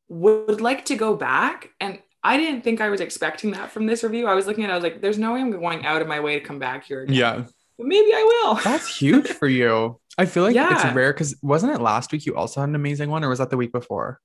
would 0.09 0.61
like 0.61 0.85
to 0.87 0.97
go 0.97 1.15
back 1.17 1.71
and 1.81 1.99
I 2.23 2.37
didn't 2.37 2.63
think 2.63 2.81
I 2.81 2.89
was 2.89 3.01
expecting 3.01 3.51
that 3.53 3.71
from 3.73 3.87
this 3.87 4.03
review. 4.05 4.27
I 4.27 4.35
was 4.35 4.47
looking 4.47 4.65
at 4.65 4.71
it, 4.71 4.73
I 4.73 4.77
was 4.77 4.83
like, 4.85 5.01
there's 5.01 5.19
no 5.19 5.35
way 5.35 5.41
I'm 5.41 5.51
going 5.51 5.85
out 5.87 6.03
of 6.03 6.09
my 6.09 6.21
way 6.21 6.39
to 6.39 6.45
come 6.45 6.59
back 6.59 6.85
here. 6.85 7.03
Again. 7.03 7.17
Yeah. 7.17 7.45
But 7.77 7.87
maybe 7.87 8.13
I 8.13 8.23
will. 8.45 8.55
That's 8.57 8.97
huge 8.97 9.29
for 9.29 9.47
you. 9.49 10.01
I 10.17 10.27
feel 10.27 10.43
like 10.43 10.55
Yeah. 10.55 10.87
it's 10.87 10.95
rare 10.95 11.13
because 11.13 11.37
wasn't 11.43 11.73
it 11.75 11.81
last 11.81 12.11
week 12.13 12.27
you 12.27 12.35
also 12.37 12.61
had 12.61 12.69
an 12.69 12.75
amazing 12.75 13.09
one, 13.11 13.23
or 13.25 13.29
was 13.29 13.39
that 13.39 13.51
the 13.51 13.57
week 13.57 13.71
before? 13.73 14.21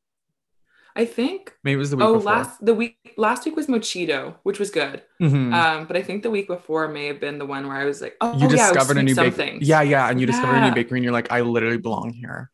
I 0.96 1.06
think. 1.06 1.54
Maybe 1.64 1.74
it 1.74 1.78
was 1.78 1.89
the 1.91 1.98
week 1.98 2.06
Oh, 2.06 2.14
before. 2.16 2.32
last 2.32 2.64
the 2.66 2.74
week 2.76 3.14
last 3.18 3.46
week 3.46 3.56
was 3.56 3.68
Mochito, 3.68 4.36
which 4.44 4.60
was 4.60 4.70
good. 4.70 5.02
Mhm. 5.22 5.54
Um, 5.54 5.86
but 5.88 5.98
I 5.98 6.04
think 6.04 6.22
the 6.24 6.30
week 6.30 6.48
before 6.48 6.88
may 6.88 7.08
have 7.08 7.20
been 7.20 7.38
the 7.39 7.46
one 7.46 7.68
where 7.68 7.78
I 7.78 7.86
was 7.86 8.02
like, 8.02 8.16
oh, 8.22 8.34
you 8.34 8.39
yeah, 8.41 8.46
was 8.48 8.54
discovered 8.60 8.98
a 8.98 9.04
new 9.04 9.16
something. 9.16 9.54
bakery. 9.56 9.66
Yeah, 9.68 9.82
yeah, 9.82 10.10
and 10.10 10.20
you 10.22 10.28
discovered 10.28 10.56
a 10.58 10.68
new 10.70 10.76
bakery, 10.76 11.00
and 11.00 11.04
you're 11.04 11.14
like, 11.14 11.32
I 11.32 11.41
literally 11.41 11.78
belong 11.78 12.12
here. 12.12 12.52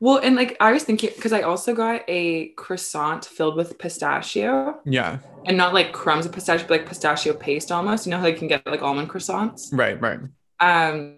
Well, 0.00 0.18
and 0.18 0.34
like 0.36 0.56
I 0.60 0.72
was 0.72 0.82
thinking 0.82 1.10
because 1.14 1.32
I 1.32 1.42
also 1.42 1.74
got 1.74 2.02
a 2.08 2.48
croissant 2.56 3.24
filled 3.24 3.56
with 3.56 3.78
pistachio 3.78 4.80
Yeah. 4.84 5.18
and 5.46 5.56
not 5.56 5.72
like 5.72 5.92
crumbs 5.92 6.26
of 6.26 6.32
pistachio, 6.32 6.66
but 6.66 6.78
like 6.80 6.86
pistachio 6.88 7.32
paste 7.34 7.70
almost. 7.70 8.04
You 8.04 8.10
know 8.10 8.18
how 8.18 8.26
you 8.26 8.36
can 8.36 8.48
get 8.48 8.66
like 8.66 8.82
almond 8.82 9.08
croissants. 9.08 9.68
Right. 9.72 9.98
Right. 10.00 10.18
Um, 10.58 11.14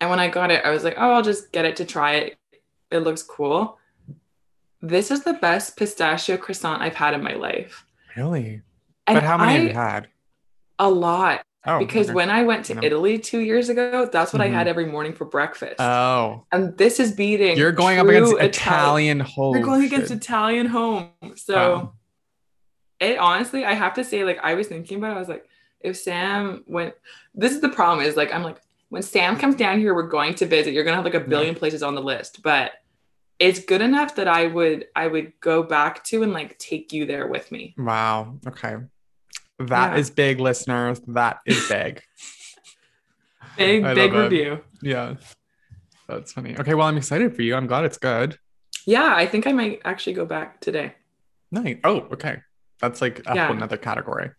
and 0.00 0.10
when 0.10 0.18
I 0.18 0.28
got 0.28 0.50
it, 0.50 0.64
I 0.64 0.70
was 0.70 0.82
like, 0.84 0.96
oh, 0.98 1.12
I'll 1.12 1.22
just 1.22 1.52
get 1.52 1.64
it 1.64 1.76
to 1.76 1.84
try 1.84 2.14
it. 2.14 2.36
It 2.90 2.98
looks 2.98 3.22
cool. 3.22 3.77
This 4.80 5.10
is 5.10 5.24
the 5.24 5.34
best 5.34 5.76
pistachio 5.76 6.36
croissant 6.36 6.82
I've 6.82 6.94
had 6.94 7.14
in 7.14 7.22
my 7.22 7.34
life. 7.34 7.84
Really. 8.16 8.62
And 9.06 9.16
but 9.16 9.22
how 9.24 9.36
many 9.38 9.52
have 9.54 9.62
you 9.64 9.72
had? 9.74 10.08
A 10.78 10.88
lot. 10.88 11.42
Oh, 11.66 11.78
because 11.80 12.06
okay. 12.06 12.14
when 12.14 12.30
I 12.30 12.44
went 12.44 12.64
to 12.66 12.74
Yeah. 12.74 12.80
Italy 12.84 13.18
two 13.18 13.40
years 13.40 13.68
ago, 13.68 14.08
that's 14.10 14.32
what 14.32 14.40
Mhm. 14.40 14.44
I 14.44 14.48
had 14.48 14.68
every 14.68 14.86
morning 14.86 15.12
for 15.12 15.24
breakfast. 15.24 15.80
Oh, 15.80 16.44
and 16.52 16.76
this 16.78 17.00
is 17.00 17.12
beating. 17.12 17.56
you're 17.58 17.72
going 17.72 17.98
up 17.98 18.06
against 18.06 18.32
Itali- 18.34 18.44
Italian. 18.44 19.20
Holy 19.20 19.58
You're 19.58 19.66
going 19.66 19.82
against 19.84 20.08
shit. 20.08 20.18
Italian 20.18 20.66
home. 20.66 21.10
So 21.34 21.56
Wow. 21.56 21.92
it 23.00 23.18
honestly, 23.18 23.64
I 23.64 23.72
have 23.74 23.94
to 23.94 24.04
say, 24.04 24.22
like 24.24 24.38
I 24.42 24.54
was 24.54 24.68
thinking 24.68 24.98
about 24.98 25.12
it, 25.12 25.16
I 25.16 25.18
was 25.18 25.28
like, 25.28 25.48
if 25.80 25.96
Sam 25.96 26.64
went 26.68 26.94
this 27.34 27.52
is 27.52 27.60
the 27.60 27.68
problem, 27.68 28.06
is 28.06 28.16
like 28.16 28.32
I'm 28.32 28.42
like, 28.44 28.58
when 28.88 29.02
Sam 29.02 29.36
comes 29.36 29.56
down 29.56 29.80
here, 29.80 29.94
we're 29.94 30.08
going 30.08 30.34
to 30.36 30.46
visit. 30.46 30.72
You're 30.72 30.84
gonna 30.84 30.96
have 30.96 31.04
like 31.04 31.14
a 31.14 31.20
billion 31.20 31.54
places 31.56 31.82
on 31.82 31.94
the 31.96 32.00
list, 32.02 32.42
but 32.42 32.72
it's 33.38 33.60
good 33.64 33.80
enough 33.80 34.16
that 34.16 34.26
I 34.28 34.46
would 34.46 34.86
I 34.96 35.06
would 35.06 35.32
go 35.40 35.62
back 35.62 36.04
to 36.04 36.22
and 36.22 36.32
like 36.32 36.58
take 36.58 36.92
you 36.92 37.06
there 37.06 37.26
with 37.26 37.50
me. 37.52 37.74
Wow. 37.78 38.38
Okay. 38.46 38.76
That 39.58 39.98
is 39.98 40.08
Yeah. 40.08 40.14
big, 40.14 40.40
listeners. 40.40 41.00
That 41.08 41.38
is 41.46 41.68
big. 41.68 42.02
Big, 43.56 43.82
I 43.84 43.94
big 43.94 44.12
love 44.12 44.32
it. 44.32 44.36
review. 44.36 44.60
yeah. 44.82 45.14
That's 46.08 46.32
funny. 46.32 46.56
Okay. 46.58 46.74
Well, 46.74 46.86
I'm 46.86 46.96
excited 46.96 47.34
for 47.34 47.42
you. 47.42 47.54
I'm 47.56 47.66
glad 47.66 47.84
it's 47.84 47.98
good. 47.98 48.38
Yeah, 48.86 49.12
I 49.14 49.26
think 49.26 49.46
I 49.46 49.52
might 49.52 49.80
actually 49.84 50.12
go 50.14 50.24
back 50.24 50.60
today. 50.60 50.94
Nice. 51.50 51.78
Oh, 51.84 52.02
okay. 52.12 52.38
That's 52.80 53.00
like 53.02 53.20
a 53.26 53.34
Yeah. 53.34 53.46
whole 53.48 53.56
nother 53.56 53.76
category. 53.76 54.26
It- 54.26 54.34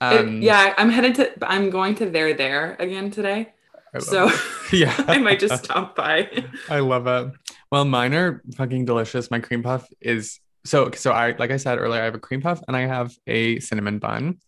Um, 0.00 0.42
yeah, 0.42 0.74
I'm 0.78 0.90
headed 0.90 1.14
to 1.16 1.32
I'm 1.46 1.70
going 1.70 1.94
to 1.96 2.06
there 2.10 2.34
there 2.34 2.76
again 2.78 3.10
today. 3.10 3.53
I 3.94 3.98
love 3.98 4.04
So 4.04 4.30
yeah, 4.76 4.94
I 5.06 5.18
might 5.18 5.40
just 5.40 5.64
stop 5.64 5.94
by. 5.96 6.44
I 6.68 6.80
love 6.80 7.06
it. 7.06 7.32
Well, 7.70 7.84
mine 7.84 8.14
are 8.14 8.42
fucking 8.56 8.84
delicious. 8.84 9.30
My 9.30 9.40
cream 9.40 9.62
puff 9.62 9.86
is 10.00 10.40
so 10.64 10.90
so. 10.92 11.12
I 11.12 11.34
like 11.38 11.50
I 11.50 11.56
said 11.56 11.78
earlier, 11.78 12.00
I 12.00 12.04
have 12.04 12.14
a 12.14 12.18
cream 12.18 12.40
puff 12.40 12.60
and 12.66 12.76
I 12.76 12.86
have 12.86 13.14
a 13.26 13.60
cinnamon 13.60 13.98
bun. 13.98 14.38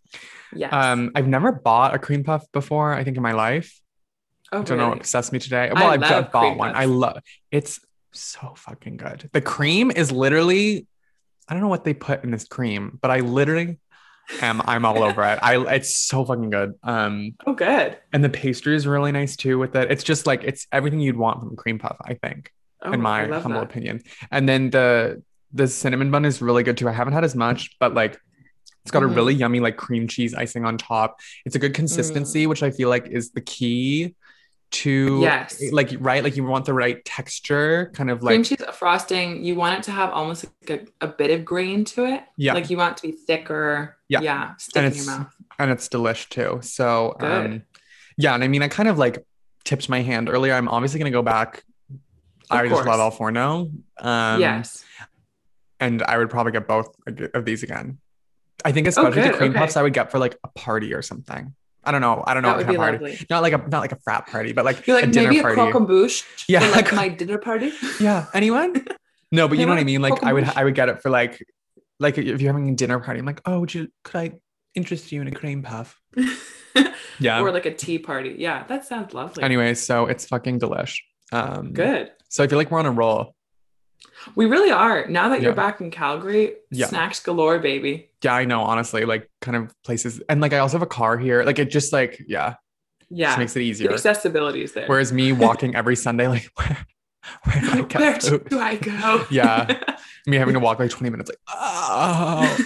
Yes. 0.55 0.73
Um, 0.73 1.13
I've 1.15 1.29
never 1.29 1.53
bought 1.53 1.95
a 1.95 1.99
cream 1.99 2.25
puff 2.25 2.51
before. 2.53 2.95
I 2.95 3.05
think 3.05 3.17
in 3.17 3.23
my 3.23 3.33
life. 3.33 3.81
oh, 4.53 4.61
I 4.61 4.63
don't 4.63 4.79
know 4.79 4.89
what 4.89 4.99
obsessed 4.99 5.33
me 5.33 5.39
today. 5.39 5.71
Well, 5.73 5.87
I've, 5.87 6.01
bought 6.01 6.31
cream 6.33 6.59
one. 6.59 6.75
I 6.75 6.87
love 6.87 7.19
it's 7.51 7.81
so 8.13 8.55
fucking 8.57 8.97
good. 8.97 9.29
The 9.33 9.41
cream 9.41 9.91
is 9.91 10.11
literally, 10.11 10.87
I 11.49 11.55
don't 11.55 11.63
know 11.63 11.69
what 11.69 11.85
they 11.85 11.95
put 11.95 12.25
in 12.25 12.31
this 12.31 12.45
cream, 12.45 12.99
but 13.01 13.11
I 13.11 13.21
literally 13.21 13.79
am 14.41 14.61
I'm 14.65 14.85
all 14.85 15.03
over 15.03 15.23
it. 15.25 15.39
I 15.43 15.57
it's 15.75 15.97
so 15.97 16.25
fucking 16.25 16.51
good. 16.51 16.75
Um, 16.83 17.35
Oh, 17.47 17.55
good. 17.55 17.97
and 18.13 18.23
the 18.25 18.29
pastry 18.29 18.75
is 18.77 18.87
really 18.87 19.13
nice 19.13 19.37
too 19.37 19.59
with 19.59 19.75
it. 19.77 19.91
It's 19.91 20.05
just 20.05 20.27
like 20.27 20.45
it's 20.45 20.67
everything 20.73 21.01
you'd 21.01 21.17
want 21.17 21.41
from 21.41 21.53
a 21.53 21.57
cream 21.57 21.79
puff, 21.79 21.97
I 22.05 22.15
think, 22.15 22.51
Oh, 22.83 22.93
in 22.93 23.01
my 23.01 23.27
humble 23.27 23.61
that. 23.61 23.71
opinion. 23.71 24.03
And 24.31 24.49
then 24.49 24.71
the 24.71 25.23
the 25.53 25.69
cinnamon 25.69 26.11
bun 26.11 26.25
is 26.25 26.43
really 26.43 26.63
good 26.63 26.77
too. 26.77 26.89
I 26.89 26.93
haven't 26.93 27.15
had 27.15 27.25
as 27.25 27.35
much, 27.35 27.77
but 27.79 27.95
like 27.95 28.19
it's 28.83 28.91
got 28.93 29.03
Mhm. 29.03 29.11
a 29.13 29.15
really 29.15 29.35
yummy 29.35 29.61
like 29.61 29.77
cream 29.77 30.07
cheese 30.09 30.35
icing 30.35 30.65
on 30.65 30.77
top. 30.79 31.19
It's 31.45 31.57
a 31.57 31.59
good 31.59 31.75
consistency, 31.75 32.47
which 32.47 32.63
I 32.63 32.71
feel 32.71 32.89
like 32.89 33.09
is 33.09 33.31
the 33.33 33.41
key 33.41 34.15
to 34.73 35.21
Yes. 35.21 35.63
like 35.73 35.91
right 36.01 36.23
like 36.25 36.37
you 36.37 36.45
want 36.45 36.65
the 36.65 36.75
right 36.75 37.03
texture 37.05 37.91
kind 37.95 38.11
of 38.11 38.23
like 38.23 38.33
Cream 38.33 38.45
cheese 38.45 38.63
frosting, 38.75 39.45
you 39.45 39.55
want 39.55 39.79
it 39.79 39.83
to 39.85 39.93
have 39.93 40.11
almost 40.11 40.45
like 40.69 40.91
a, 41.01 41.05
a 41.07 41.09
bit 41.09 41.31
of 41.31 41.45
grain 41.45 41.85
to 41.87 42.05
it. 42.05 42.23
Yeah. 42.37 42.55
Like 42.55 42.69
you 42.69 42.77
want 42.77 42.99
it 42.99 43.01
to 43.03 43.09
be 43.09 43.13
thicker. 43.13 43.97
Yeah. 44.09 44.21
Yeah. 44.21 44.57
Stick 44.57 44.77
And 44.83 44.87
in 44.87 44.93
your 44.95 45.03
it's- 45.05 45.19
mouth. 45.19 45.35
and 45.59 45.71
it's 45.71 45.89
delish 45.89 46.29
too. 46.29 46.59
So 46.63 47.17
Good. 47.19 47.47
um 47.47 47.63
yeah, 48.19 48.35
and 48.35 48.43
I 48.43 48.49
mean 48.49 48.63
I 48.63 48.69
kind 48.69 48.89
of 48.89 48.99
like 48.99 49.25
tipped 49.65 49.89
my 49.89 50.03
hand 50.03 50.29
earlier, 50.29 50.55
I'm 50.55 50.69
obviously 50.69 50.99
gonna 50.99 51.11
go 51.11 51.23
back. 51.23 51.63
Of 52.51 52.59
I 52.59 52.69
just 52.69 52.87
love 52.87 53.01
Al 53.01 53.11
Forno. 53.11 53.71
Um, 53.99 54.41
yes. 54.41 54.85
and 55.81 56.03
I 56.03 56.17
would 56.19 56.31
probably 56.31 56.53
get 56.53 56.69
both 56.69 56.95
of 57.35 57.45
these 57.45 57.63
again. 57.65 57.99
I 58.65 58.73
think 58.73 58.87
especially 58.87 59.21
good, 59.23 59.33
the 59.33 59.37
cream 59.37 59.51
okay. 59.51 59.59
puffs 59.59 59.77
I 59.77 59.83
would 59.83 59.93
get 59.93 60.11
for 60.11 60.19
like 60.19 60.37
a 60.45 60.49
party 60.49 60.95
or 60.95 61.03
something. 61.03 61.55
I 61.87 61.93
don't 61.93 62.01
know. 62.01 62.23
I 62.27 62.35
don't 62.35 62.43
know 62.43 62.49
That 62.51 62.57
what 62.59 62.67
would 62.67 62.77
kind 62.77 62.91
be 62.91 62.95
of 62.95 63.01
party. 63.01 63.13
lovely. 63.13 63.27
Not 63.31 63.43
like 63.43 63.53
a 63.53 63.59
not 63.69 63.81
like 63.81 63.93
a 63.93 63.99
frat 64.05 64.27
party, 64.27 64.53
but 64.53 64.65
like, 64.65 64.87
You're 64.87 64.99
a 64.99 65.03
like 65.03 65.13
dinner 65.13 65.29
maybe 65.29 65.39
a 65.39 65.43
party. 65.43 65.57
croquembouche 65.61 66.25
Yeah, 66.49 66.61
for 66.61 66.67
like 66.73 66.87
like- 66.87 66.95
my 66.95 67.09
dinner 67.09 67.39
party. 67.39 67.73
Yeah, 68.01 68.27
anyone? 68.35 68.85
No, 69.33 69.49
but 69.49 69.59
you 69.59 69.67
know 69.67 69.73
what 69.73 69.81
I 69.81 69.85
mean. 69.85 70.03
Like 70.03 70.23
I 70.23 70.33
would 70.33 70.45
I 70.45 70.63
would 70.65 70.75
get 70.77 70.89
it 70.89 71.03
for 71.03 71.11
like 71.11 71.45
like 71.99 72.17
if 72.17 72.41
you're 72.41 72.53
having 72.53 72.71
a 72.71 72.75
dinner 72.77 73.01
party. 73.01 73.19
I'm 73.19 73.27
like, 73.27 73.41
oh, 73.45 73.59
would 73.61 73.75
you 73.75 73.89
could 74.05 74.17
I 74.17 74.33
interest 74.77 75.11
you 75.11 75.21
in 75.21 75.27
a 75.29 75.33
cream 75.33 75.63
puff? 75.63 75.99
Yeah. 77.19 77.41
Or 77.41 77.51
like 77.51 77.65
a 77.67 77.73
tea 77.75 77.99
party. 77.99 78.37
Yeah, 78.39 78.65
that 78.65 78.85
sounds 78.85 79.15
lovely. 79.15 79.43
anyway, 79.43 79.73
so 79.75 80.05
it's 80.07 80.27
fucking 80.27 80.61
delish. 80.61 80.99
Um, 81.33 81.73
Good. 81.73 82.11
So 82.29 82.45
I 82.45 82.47
feel 82.47 82.59
like 82.59 82.71
we're 82.71 82.79
on 82.79 82.85
a 82.87 82.91
roll. 82.91 83.35
We 84.35 84.47
really 84.47 84.71
are. 84.71 85.07
Now 85.09 85.29
that 85.31 85.41
you're 85.43 85.55
back 85.55 85.81
in 85.81 85.91
Calgary, 85.91 86.55
Yeah. 86.71 86.87
snacks 86.87 87.21
galore, 87.21 87.59
baby. 87.59 88.11
Yeah, 88.23 88.35
I 88.35 88.45
know. 88.45 88.63
Honestly, 88.63 89.05
like 89.05 89.31
kind 89.41 89.57
of 89.57 89.73
places, 89.85 90.21
and 90.29 90.41
like 90.41 90.53
I 90.53 90.59
also 90.59 90.77
have 90.79 90.83
a 90.83 90.87
car 90.87 91.17
here. 91.17 91.45
Like 91.45 91.59
it 91.59 91.71
just 91.71 91.93
like 91.93 92.21
yeah, 92.27 92.55
Yeah. 93.09 93.29
just 93.29 93.39
makes 93.39 93.53
it 93.57 93.61
the 93.61 93.65
easier. 93.67 93.93
accessibility 93.93 94.63
is 94.63 94.73
there. 94.73 94.87
Whereas 94.89 95.13
me 95.13 95.33
walking 95.47 95.77
every 95.77 95.95
Sunday, 95.97 96.27
like 96.29 96.51
where, 96.57 96.87
where 97.45 97.61
do 97.61 97.71
I 97.71 97.83
get 97.83 98.01
Where 98.01 98.21
food? 98.21 98.49
do 98.49 98.59
I 98.59 98.77
go? 98.77 99.27
Yeah. 99.31 99.81
Me 100.27 100.37
having 100.39 100.55
to 100.55 100.61
walk 100.61 100.81
like 100.81 100.91
20 100.91 101.09
minutes, 101.11 101.31
like 101.31 101.39
oh, 101.49 102.57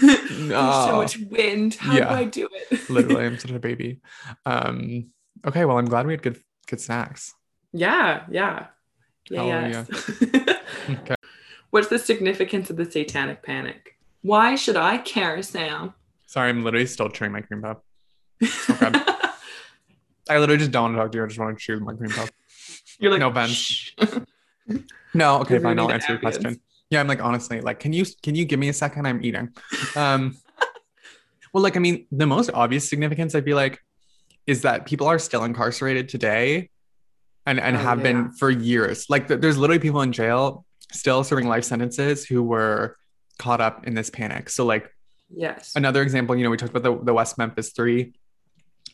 no. 0.40 0.86
so 0.88 0.96
much 0.96 1.18
wind. 1.30 1.74
How 1.74 1.94
Yeah. 1.94 2.08
do 2.08 2.14
I 2.14 2.24
do 2.24 2.48
it? 2.70 2.88
literally, 2.88 3.26
I'm 3.26 3.38
such 3.38 3.50
a 3.50 3.58
baby. 3.58 4.00
Um, 4.46 5.10
okay, 5.46 5.66
well, 5.66 5.76
I'm 5.76 5.84
glad 5.84 6.06
we 6.06 6.14
had 6.14 6.22
good 6.22 6.40
good 6.68 6.80
snacks. 6.80 7.34
Yeah, 7.74 8.24
yeah. 8.30 8.68
Yeah, 9.28 9.68
yes. 9.68 10.10
Okay. 10.88 11.14
What's 11.70 11.88
the 11.88 11.98
significance 11.98 12.70
of 12.70 12.76
the 12.76 12.90
satanic 12.90 13.42
panic? 13.42 13.96
Why 14.22 14.54
should 14.56 14.76
I 14.76 14.98
care, 14.98 15.42
Sam? 15.42 15.94
Sorry, 16.26 16.48
I'm 16.48 16.62
literally 16.64 16.86
still 16.86 17.08
chewing 17.08 17.32
my 17.32 17.40
cream 17.40 17.62
puff. 17.62 17.78
Okay. 18.70 19.00
I 20.28 20.38
literally 20.38 20.58
just 20.58 20.70
don't 20.70 20.94
want 20.94 20.94
to 20.94 21.02
talk 21.02 21.12
to 21.12 21.18
you. 21.18 21.24
I 21.24 21.26
just 21.26 21.40
want 21.40 21.58
to 21.58 21.62
chew 21.64 21.80
my 21.80 21.92
cream 21.94 22.10
puff. 22.10 22.30
You're 23.00 23.10
like 23.10 23.20
No 23.20 23.30
offense. 23.30 23.92
No, 25.14 25.40
okay, 25.40 25.58
fine. 25.58 25.76
I'll 25.80 25.90
answer 25.90 26.12
your 26.12 26.20
question. 26.20 26.60
Yeah, 26.90 27.00
I'm 27.00 27.08
like 27.08 27.20
honestly, 27.20 27.60
like, 27.60 27.80
can 27.80 27.92
you 27.92 28.04
can 28.22 28.36
you 28.36 28.44
give 28.44 28.60
me 28.60 28.68
a 28.68 28.72
second? 28.72 29.06
I'm 29.06 29.24
eating. 29.24 29.48
Um, 29.96 30.36
well, 31.52 31.62
like, 31.64 31.76
I 31.76 31.80
mean, 31.80 32.06
the 32.12 32.26
most 32.26 32.50
obvious 32.54 32.88
significance 32.88 33.34
I 33.34 33.40
feel 33.40 33.56
like 33.56 33.80
is 34.46 34.62
that 34.62 34.86
people 34.86 35.08
are 35.08 35.18
still 35.18 35.42
incarcerated 35.42 36.08
today, 36.08 36.70
and 37.44 37.58
and 37.58 37.74
Oh, 37.76 37.80
have 37.80 37.98
yeah. 37.98 38.04
been 38.04 38.30
for 38.32 38.50
years. 38.50 39.06
Like, 39.10 39.26
th- 39.26 39.40
there's 39.40 39.58
literally 39.58 39.80
people 39.80 40.00
in 40.02 40.12
jail 40.12 40.64
still 40.92 41.24
serving 41.24 41.46
life 41.48 41.64
sentences 41.64 42.24
who 42.24 42.42
were 42.42 42.96
caught 43.38 43.60
up 43.60 43.86
in 43.86 43.94
this 43.94 44.10
panic. 44.10 44.50
So, 44.50 44.64
like, 44.64 44.90
Yes. 45.32 45.72
another 45.76 46.02
example, 46.02 46.34
you 46.36 46.42
know, 46.44 46.50
we 46.50 46.56
talked 46.56 46.74
about 46.76 46.82
the, 46.82 47.04
the 47.04 47.14
West 47.14 47.38
Memphis 47.38 47.70
Three. 47.70 48.14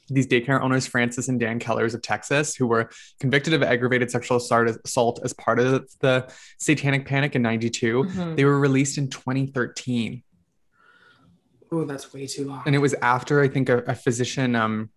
These 0.08 0.28
daycare 0.28 0.60
owners, 0.62 0.86
Francis 0.86 1.26
and 1.28 1.40
Dan 1.40 1.58
Kellers 1.58 1.94
of 1.94 2.00
Texas, 2.02 2.54
who 2.54 2.66
were 2.68 2.90
convicted 3.18 3.54
of 3.54 3.62
aggravated 3.62 4.08
sexual 4.10 4.36
assault, 4.36 5.18
as 5.24 5.32
part 5.32 5.58
of 5.58 5.88
the 6.00 6.30
satanic 6.58 7.06
panic 7.06 7.34
in 7.34 7.42
92, 7.42 8.04
Mhm. 8.04 8.36
they 8.36 8.44
were 8.44 8.60
released 8.60 8.98
in 8.98 9.08
2013. 9.08 10.22
Oh, 11.72 11.84
that's 11.84 12.12
way 12.14 12.26
too 12.28 12.44
long. 12.46 12.62
And 12.66 12.74
it 12.76 12.78
was 12.78 12.94
after, 13.02 13.40
I 13.40 13.48
think, 13.48 13.68
a, 13.68 13.78
a 13.78 13.94
physician 13.96 14.54
um, 14.54 14.90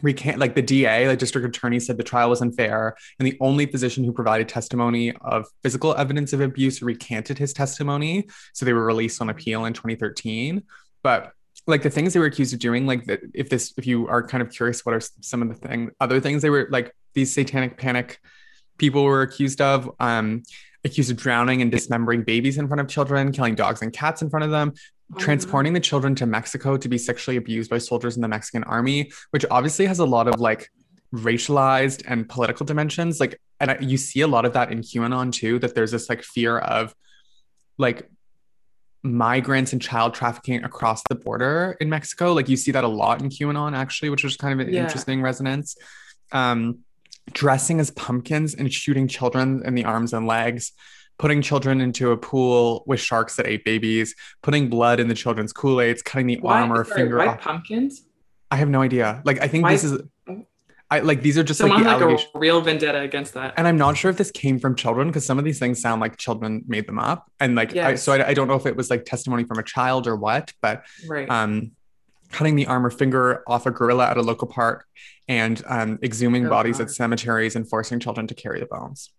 recant, 0.00 0.38
like 0.38 0.54
the 0.54 0.62
DA, 0.62 1.06
the 1.06 1.16
district 1.16 1.46
attorney 1.46 1.78
said 1.78 1.96
the 1.96 2.02
trial 2.02 2.30
was 2.30 2.40
unfair. 2.40 2.96
And 3.18 3.26
the 3.26 3.36
only 3.40 3.66
physician 3.66 4.04
who 4.04 4.12
provided 4.12 4.48
testimony 4.48 5.12
of 5.20 5.46
physical 5.62 5.94
evidence 5.96 6.32
of 6.32 6.40
abuse 6.40 6.82
recanted 6.82 7.38
his 7.38 7.52
testimony. 7.52 8.28
So 8.52 8.64
they 8.64 8.72
were 8.72 8.84
released 8.84 9.20
on 9.20 9.30
appeal 9.30 9.64
in 9.64 9.72
2013. 9.72 10.62
But 11.02 11.32
like 11.66 11.82
the 11.82 11.90
things 11.90 12.14
they 12.14 12.20
were 12.20 12.26
accused 12.26 12.54
of 12.54 12.60
doing, 12.60 12.86
like 12.86 13.04
that, 13.06 13.20
if 13.34 13.48
this, 13.48 13.74
if 13.76 13.86
you 13.86 14.08
are 14.08 14.26
kind 14.26 14.42
of 14.42 14.50
curious, 14.50 14.84
what 14.84 14.94
are 14.94 15.00
some 15.00 15.42
of 15.42 15.48
the 15.48 15.54
thing, 15.54 15.90
other 16.00 16.20
things 16.20 16.42
they 16.42 16.50
were 16.50 16.68
like 16.70 16.94
these 17.14 17.32
satanic 17.32 17.78
panic 17.78 18.18
people 18.78 19.04
were 19.04 19.22
accused 19.22 19.60
of, 19.60 19.90
um, 20.00 20.42
accused 20.84 21.10
of 21.10 21.16
drowning 21.16 21.62
and 21.62 21.70
dismembering 21.70 22.24
babies 22.24 22.58
in 22.58 22.66
front 22.66 22.80
of 22.80 22.88
children, 22.88 23.30
killing 23.30 23.54
dogs 23.54 23.82
and 23.82 23.92
cats 23.92 24.22
in 24.22 24.30
front 24.30 24.44
of 24.44 24.50
them, 24.50 24.72
transporting 25.18 25.72
the 25.72 25.80
children 25.80 26.14
to 26.16 26.26
Mexico 26.26 26.76
to 26.76 26.88
be 26.88 26.98
sexually 26.98 27.36
abused 27.36 27.70
by 27.70 27.78
soldiers 27.78 28.16
in 28.16 28.22
the 28.22 28.28
Mexican 28.28 28.64
army, 28.64 29.12
which 29.30 29.44
obviously 29.50 29.86
has 29.86 29.98
a 29.98 30.06
lot 30.06 30.28
of 30.28 30.40
like 30.40 30.70
racialized 31.14 32.02
and 32.06 32.28
political 32.28 32.64
dimensions. 32.64 33.20
Like, 33.20 33.40
and 33.60 33.70
I, 33.72 33.78
you 33.80 33.96
see 33.98 34.22
a 34.22 34.26
lot 34.26 34.44
of 34.44 34.54
that 34.54 34.72
in 34.72 34.80
QAnon 34.80 35.32
too, 35.32 35.58
that 35.58 35.74
there's 35.74 35.90
this 35.90 36.08
like 36.08 36.22
fear 36.22 36.58
of 36.58 36.94
like 37.78 38.08
migrants 39.02 39.72
and 39.72 39.82
child 39.82 40.14
trafficking 40.14 40.64
across 40.64 41.02
the 41.08 41.14
border 41.14 41.76
in 41.80 41.88
Mexico. 41.90 42.32
Like, 42.32 42.48
you 42.48 42.56
see 42.56 42.70
that 42.72 42.84
a 42.84 42.88
lot 42.88 43.20
in 43.20 43.28
QAnon 43.28 43.76
actually, 43.76 44.10
which 44.10 44.24
was 44.24 44.36
kind 44.36 44.58
of 44.58 44.66
an 44.66 44.72
Yeah. 44.72 44.82
interesting 44.82 45.20
resonance. 45.20 45.76
Um, 46.30 46.78
dressing 47.32 47.78
as 47.78 47.90
pumpkins 47.90 48.54
and 48.54 48.72
shooting 48.72 49.06
children 49.06 49.62
in 49.64 49.74
the 49.74 49.84
arms 49.84 50.12
and 50.12 50.26
legs 50.26 50.72
putting 51.18 51.42
children 51.42 51.80
into 51.80 52.10
a 52.10 52.16
pool 52.16 52.82
with 52.86 53.00
sharks 53.00 53.36
that 53.36 53.46
ate 53.46 53.64
babies, 53.64 54.14
putting 54.42 54.68
blood 54.68 54.98
in 55.00 55.08
the 55.08 55.14
children's 55.14 55.52
Kool-Aids, 55.52 56.02
cutting 56.02 56.26
the 56.26 56.38
Why, 56.40 56.60
arm 56.62 56.72
or 56.72 56.84
sorry, 56.84 57.00
finger 57.00 57.18
why 57.18 57.26
off. 57.28 57.40
pumpkins? 57.40 58.02
I 58.50 58.56
have 58.56 58.68
no 58.68 58.82
idea. 58.82 59.22
Like 59.24 59.40
I 59.40 59.48
think 59.48 59.64
Why- 59.64 59.72
this 59.72 59.84
is 59.84 60.00
I 60.90 60.98
like 61.00 61.22
these 61.22 61.38
are 61.38 61.42
just 61.42 61.58
like 61.58 61.72
the 61.82 61.88
like 61.88 62.20
a 62.34 62.38
real 62.38 62.60
vendetta 62.60 63.00
against 63.00 63.32
that. 63.32 63.54
And 63.56 63.66
I'm 63.66 63.78
not 63.78 63.96
sure 63.96 64.10
if 64.10 64.18
this 64.18 64.30
came 64.30 64.58
from 64.58 64.74
children 64.76 65.08
because 65.08 65.24
some 65.24 65.38
of 65.38 65.44
these 65.46 65.58
things 65.58 65.80
sound 65.80 66.02
like 66.02 66.18
children 66.18 66.64
made 66.66 66.86
them 66.86 66.98
up. 66.98 67.30
And 67.40 67.54
like, 67.54 67.74
I, 67.74 67.94
so 67.94 68.12
I, 68.12 68.28
I 68.28 68.34
don't 68.34 68.46
know 68.46 68.56
if 68.56 68.66
it 68.66 68.76
was 68.76 68.90
like 68.90 69.06
testimony 69.06 69.44
from 69.44 69.58
a 69.58 69.62
child 69.62 70.06
or 70.06 70.16
what, 70.16 70.52
but 70.60 70.84
right. 71.08 71.26
um, 71.30 71.70
cutting 72.30 72.56
the 72.56 72.66
arm 72.66 72.84
or 72.84 72.90
finger 72.90 73.42
off 73.46 73.64
a 73.64 73.70
gorilla 73.70 74.10
at 74.10 74.18
a 74.18 74.22
local 74.22 74.48
park 74.48 74.84
and 75.28 75.62
um, 75.66 75.96
exhuming 76.02 76.44
Oh, 76.46 76.50
bodies 76.50 76.76
God. 76.76 76.84
at 76.84 76.90
cemeteries 76.90 77.56
and 77.56 77.66
forcing 77.66 77.98
children 77.98 78.26
to 78.26 78.34
carry 78.34 78.60
the 78.60 78.66
bones. 78.66 79.10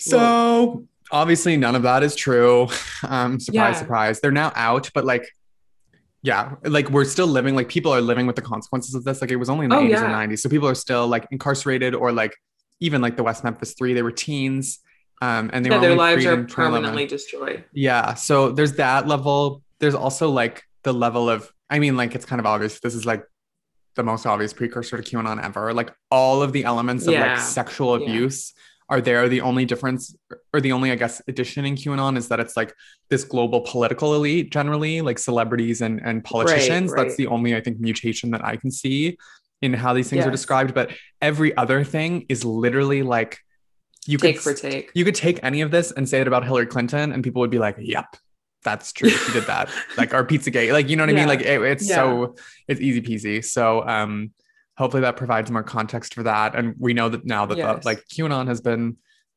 So 0.00 0.84
obviously, 1.12 1.56
none 1.56 1.74
of 1.74 1.82
that 1.82 2.02
is 2.02 2.14
true. 2.16 2.68
Um, 3.02 3.40
surprise, 3.40 3.74
Yeah. 3.74 3.80
surprise. 3.80 4.20
They're 4.20 4.30
now 4.30 4.52
out, 4.54 4.90
but 4.92 5.06
like, 5.06 5.26
yeah, 6.22 6.56
like 6.64 6.90
we're 6.90 7.06
still 7.06 7.26
living, 7.26 7.54
like 7.56 7.68
people 7.70 7.90
are 7.94 8.00
living 8.02 8.26
with 8.26 8.36
the 8.36 8.42
consequences 8.42 8.94
of 8.94 9.04
this. 9.04 9.22
Like 9.22 9.30
it 9.30 9.36
was 9.36 9.48
only 9.48 9.64
in 9.64 9.70
the 9.70 9.76
Oh, 9.76 9.82
80s 9.82 9.90
yeah. 9.90 10.20
and 10.20 10.32
90s. 10.32 10.40
So 10.40 10.50
people 10.50 10.68
are 10.68 10.74
still 10.74 11.06
like 11.08 11.26
incarcerated 11.30 11.94
or 11.94 12.12
like 12.12 12.34
even 12.80 13.00
like 13.00 13.16
the 13.16 13.22
West 13.22 13.42
Memphis 13.42 13.72
Three, 13.72 13.94
they 13.94 14.02
were 14.02 14.12
teens. 14.12 14.80
Um, 15.22 15.48
and 15.52 15.64
they 15.64 15.70
yeah, 15.70 15.76
were 15.76 15.80
their 15.80 15.96
lives 15.96 16.26
are 16.26 16.44
permanently 16.44 17.06
destroyed. 17.06 17.64
Yeah. 17.72 18.14
So 18.14 18.52
there's 18.52 18.74
that 18.74 19.08
level. 19.08 19.62
There's 19.78 19.94
also 19.94 20.28
like 20.28 20.62
the 20.82 20.92
level 20.92 21.30
of, 21.30 21.50
I 21.70 21.78
mean, 21.78 21.96
like 21.96 22.14
it's 22.14 22.26
kind 22.26 22.38
of 22.40 22.44
obvious. 22.46 22.80
This 22.80 22.94
is 22.94 23.06
like 23.06 23.24
the 23.96 24.02
most 24.02 24.26
obvious 24.26 24.52
precursor 24.52 25.00
to 25.00 25.02
QAnon 25.02 25.42
ever. 25.42 25.72
Like 25.72 25.90
all 26.10 26.42
of 26.42 26.52
the 26.52 26.64
elements 26.64 27.06
of 27.06 27.14
Yeah. 27.14 27.32
like 27.32 27.38
sexual 27.40 27.98
Yeah. 28.00 28.12
Are 28.90 29.00
there. 29.00 29.28
The 29.28 29.40
only 29.40 29.64
difference, 29.64 30.14
or 30.52 30.60
the 30.60 30.72
only, 30.72 30.90
I 30.90 30.96
guess, 30.96 31.22
addition 31.28 31.64
in 31.64 31.76
QAnon 31.76 32.18
is 32.18 32.28
that 32.28 32.40
it's 32.40 32.56
like 32.56 32.74
this 33.08 33.24
global 33.24 33.60
political 33.62 34.14
elite 34.14 34.50
generally, 34.50 35.00
like 35.00 35.18
celebrities 35.18 35.80
and, 35.80 36.00
and 36.04 36.22
politicians. 36.24 36.90
right. 36.92 37.04
That's 37.04 37.16
the 37.16 37.28
only, 37.28 37.56
I 37.56 37.60
think, 37.60 37.80
mutation 37.80 38.32
that 38.32 38.44
I 38.44 38.56
can 38.56 38.70
see 38.70 39.16
in 39.62 39.72
how 39.74 39.94
these 39.94 40.10
things 40.10 40.26
are 40.26 40.30
described. 40.30 40.74
But 40.74 40.90
every 41.22 41.56
other 41.56 41.84
thing 41.84 42.26
is 42.28 42.44
literally 42.44 43.02
like, 43.02 43.38
you 44.06 44.18
Take 44.18 44.36
could 44.36 44.42
for 44.42 44.54
take. 44.54 44.90
you 44.94 45.04
could 45.04 45.14
take 45.14 45.38
any 45.44 45.60
of 45.60 45.70
this 45.70 45.92
and 45.92 46.08
say 46.08 46.20
it 46.20 46.26
about 46.26 46.42
Hillary 46.44 46.66
Clinton, 46.66 47.12
and 47.12 47.22
people 47.22 47.40
would 47.40 47.50
be 47.50 47.58
like, 47.58 47.76
"Yep, 47.78 48.06
that's 48.64 48.92
true. 48.92 49.10
She 49.10 49.32
did 49.32 49.44
that." 49.44 49.68
like 49.98 50.14
our 50.14 50.24
Pizzagate, 50.26 50.72
like 50.72 50.88
you 50.88 50.96
know 50.96 51.02
what 51.04 51.10
I 51.10 51.12
mean? 51.12 51.28
Like 51.28 51.42
it- 51.42 51.60
it's 51.62 51.86
Yeah. 51.88 51.96
so 51.96 52.34
it's 52.66 52.80
easy 52.80 53.02
peasy. 53.02 53.44
So 53.44 53.86
um, 53.86 54.32
hopefully 54.80 55.02
that 55.02 55.16
provides 55.16 55.50
more 55.50 55.62
context 55.62 56.14
for 56.14 56.22
that, 56.22 56.54
and 56.54 56.74
we 56.78 56.94
know 56.94 57.10
that 57.10 57.26
now 57.26 57.44
that 57.44 57.54
the, 57.54 57.86
like 57.86 58.02
QAnon 58.08 58.48
has 58.48 58.62
been 58.62 58.96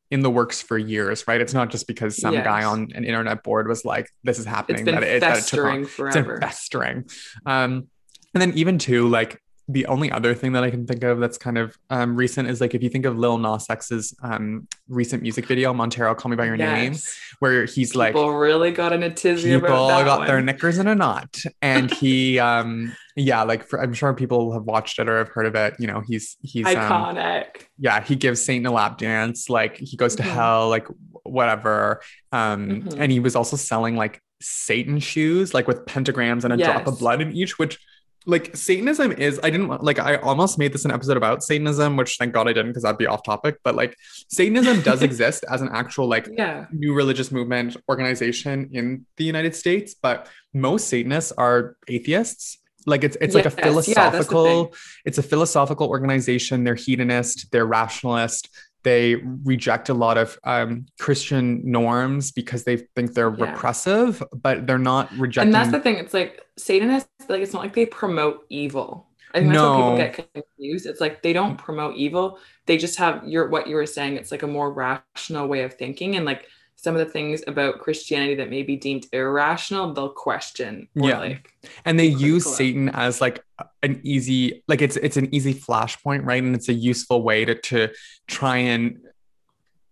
in 0.10 0.22
the 0.22 0.30
works 0.30 0.62
for 0.62 0.78
years, 0.78 1.28
right? 1.28 1.42
It's 1.42 1.54
not 1.54 1.70
just 1.70 1.86
because 1.86 2.16
some 2.16 2.34
guy 2.36 2.64
on 2.64 2.92
an 2.96 3.04
internet 3.04 3.44
board 3.44 3.68
was 3.68 3.84
like, 3.84 4.10
"This 4.24 4.40
is 4.40 4.46
happening." 4.46 4.80
It's 4.80 4.86
been 4.86 4.96
that 4.96 5.04
it, 5.04 5.20
that 5.20 5.32
it 5.34 5.36
festering 5.36 5.82
it's 5.82 5.94
forever. 5.94 6.32
been 6.34 6.40
festering. 6.40 7.10
Um, 7.46 7.88
and 8.34 8.42
then 8.42 8.54
even 8.54 8.78
too, 8.78 9.10
like 9.10 9.43
the 9.70 9.86
only 9.86 10.12
other 10.12 10.34
thing 10.36 10.52
that 10.54 10.64
I 10.64 10.70
can 10.70 10.86
think 10.86 11.04
of 11.04 11.20
that's 11.20 11.38
kind 11.38 11.58
of 11.58 11.78
um, 11.90 12.16
recent 12.16 12.50
is 12.50 12.60
like 12.60 12.76
if 12.76 12.84
you 12.84 12.90
think 12.90 13.06
of 13.06 13.18
Lil 13.18 13.38
Nas 13.38 13.66
X's 13.70 14.14
um, 14.22 14.68
recent 14.90 15.22
music 15.24 15.46
video, 15.46 15.74
Montero, 15.74 16.14
"Call 16.16 16.30
Me 16.30 16.36
by 16.36 16.46
Your 16.46 16.58
Name," 16.58 16.96
where 17.40 17.66
he's 17.66 17.96
like, 17.96 18.14
people 18.14 18.34
really 18.34 18.72
got 18.72 18.92
in 18.92 19.04
a 19.04 19.10
tizzy 19.14 19.54
people 19.54 19.68
about 19.70 19.88
that 19.88 20.04
got 20.06 20.18
one. 20.20 20.28
their 20.28 20.42
knickers 20.42 20.78
in 20.80 20.88
a 20.88 20.96
knot, 20.96 21.38
and 21.62 21.90
he, 21.92 22.40
um, 22.50 22.94
yeah, 23.16 23.44
like 23.44 23.64
for, 23.64 23.82
I'm 23.82 23.94
sure 23.94 24.14
people 24.14 24.52
have 24.52 24.64
watched 24.64 25.00
it 25.00 25.08
or 25.08 25.18
have 25.20 25.30
heard 25.30 25.46
of 25.46 25.56
it. 25.56 25.76
You 25.80 25.88
know, 25.88 26.02
he's 26.06 26.36
he's 26.42 26.68
um, 26.68 26.76
iconic. 26.76 27.46
yeah, 27.78 28.02
he 28.04 28.16
gives 28.18 28.44
Satan 28.44 28.66
a 28.66 28.72
lap 28.72 28.98
dance, 28.98 29.50
like 29.50 29.78
he 29.78 29.96
goes 29.96 30.16
to 30.18 30.24
Mhm. 30.24 30.34
hell, 30.34 30.70
like 30.70 30.88
whatever. 31.24 32.02
Um, 32.32 32.68
Mhm. 32.84 32.96
and 33.00 33.12
he 33.12 33.20
was 33.22 33.36
also 33.36 33.56
selling 33.56 33.96
like 33.96 34.22
Satan 34.42 35.00
shoes, 35.00 35.54
like 35.54 35.68
with 35.70 35.86
pentagrams 35.86 36.44
and 36.44 36.54
a 36.54 36.58
drop 36.58 36.86
of 36.86 37.00
blood 37.00 37.22
in 37.22 37.32
each, 37.32 37.58
which 37.58 37.80
like 38.26 38.56
Satanism 38.56 39.12
is, 39.12 39.40
I 39.44 39.50
didn't 39.50 39.68
like, 39.84 40.00
I 40.00 40.16
almost 40.18 40.58
made 40.58 40.74
this 40.74 40.86
an 40.86 40.92
episode 40.92 41.18
about 41.18 41.44
Satanism, 41.44 41.98
which 41.98 42.18
thank 42.18 42.34
God 42.34 42.48
I 42.48 42.54
didn't 42.54 42.70
because 42.72 42.84
that'd 42.84 42.98
be 42.98 43.08
off 43.08 43.24
topic. 43.24 43.58
But 43.64 43.76
like, 43.76 43.96
Satanism 44.30 44.82
does 44.82 45.02
exist 45.10 45.44
as 45.52 45.62
an 45.62 45.70
actual, 45.74 46.08
like, 46.08 46.30
Yeah. 46.38 46.66
new 46.72 46.94
religious 46.94 47.32
movement 47.32 47.78
organization 47.90 48.70
in 48.74 49.06
the 49.18 49.24
United 49.24 49.56
States. 49.56 49.94
But 49.94 50.28
most 50.54 50.88
Satanists 50.88 51.32
are 51.34 51.76
atheists. 51.88 52.60
Like, 52.86 53.04
it's, 53.06 53.16
it's 53.22 53.34
like 53.34 53.46
a 53.46 53.50
Yes, 53.50 53.58
yeah, 53.58 53.64
philosophical, 54.12 54.76
it's 55.06 55.18
a 55.18 55.24
philosophical 55.24 55.88
organization. 55.88 56.64
They're 56.66 56.76
hedonist, 56.76 57.50
they're 57.52 57.66
rationalist. 57.66 58.50
They 58.84 59.16
reject 59.46 59.90
a 59.90 59.94
lot 59.94 60.18
of 60.18 60.38
um, 60.44 60.86
Christian 61.00 61.62
norms 61.70 62.32
because 62.32 62.64
they 62.66 62.78
think 62.96 63.14
they're 63.14 63.34
Yeah. 63.38 63.52
repressive, 63.52 64.22
but 64.34 64.68
they're 64.68 64.78
not 64.78 65.12
rejecting. 65.18 65.48
And 65.48 65.56
that's 65.56 65.72
the 65.72 65.80
thing. 65.80 65.96
It's 65.96 66.14
like 66.14 66.42
Satanists, 66.58 67.10
like 67.30 67.42
it's 67.42 67.54
not 67.54 67.62
like 67.64 67.74
they 67.74 67.86
promote 67.86 68.46
evil. 68.50 69.08
I 69.34 69.40
think 69.40 69.52
that's 69.52 69.62
No. 69.64 69.72
where 69.96 70.08
people 70.12 70.24
get 70.34 70.34
confused. 70.44 70.86
It's 70.86 71.02
like 71.02 71.24
they 71.24 71.34
don't 71.34 71.58
promote 71.58 71.96
evil. 71.96 72.40
They 72.68 72.78
just 72.78 73.00
have 73.00 73.28
your 73.28 73.50
what 73.50 73.68
you 73.68 73.76
were 73.76 73.86
saying. 73.88 74.18
It's 74.18 74.32
like 74.32 74.44
a 74.44 74.48
more 74.48 74.72
rational 74.72 75.48
way 75.48 75.64
of 75.64 75.74
thinking. 75.74 76.16
And 76.18 76.26
like 76.26 76.46
some 76.84 76.96
of 76.96 77.00
the 77.06 77.12
things 77.12 77.42
about 77.48 77.80
Christianity 77.80 78.36
that 78.36 78.50
may 78.50 78.62
be 78.62 78.76
deemed 78.76 79.06
irrational, 79.14 79.94
they'll 79.94 80.10
question. 80.10 80.90
Or 81.00 81.10
Yeah. 81.10 81.20
like 81.20 81.50
and 81.86 81.98
they 81.98 82.08
use 82.08 82.46
satan 82.58 82.90
as 82.90 83.22
like 83.22 83.42
an 83.84 84.02
easy 84.04 84.64
like 84.68 84.82
it's 84.82 84.98
it's 84.98 85.16
an 85.16 85.34
easy 85.34 85.54
flashpoint 85.54 86.26
right 86.26 86.44
and 86.44 86.54
it's 86.56 86.68
a 86.68 86.74
useful 86.74 87.24
way 87.24 87.46
to 87.46 87.56
to 87.56 87.88
try 88.28 88.58
and 88.58 88.98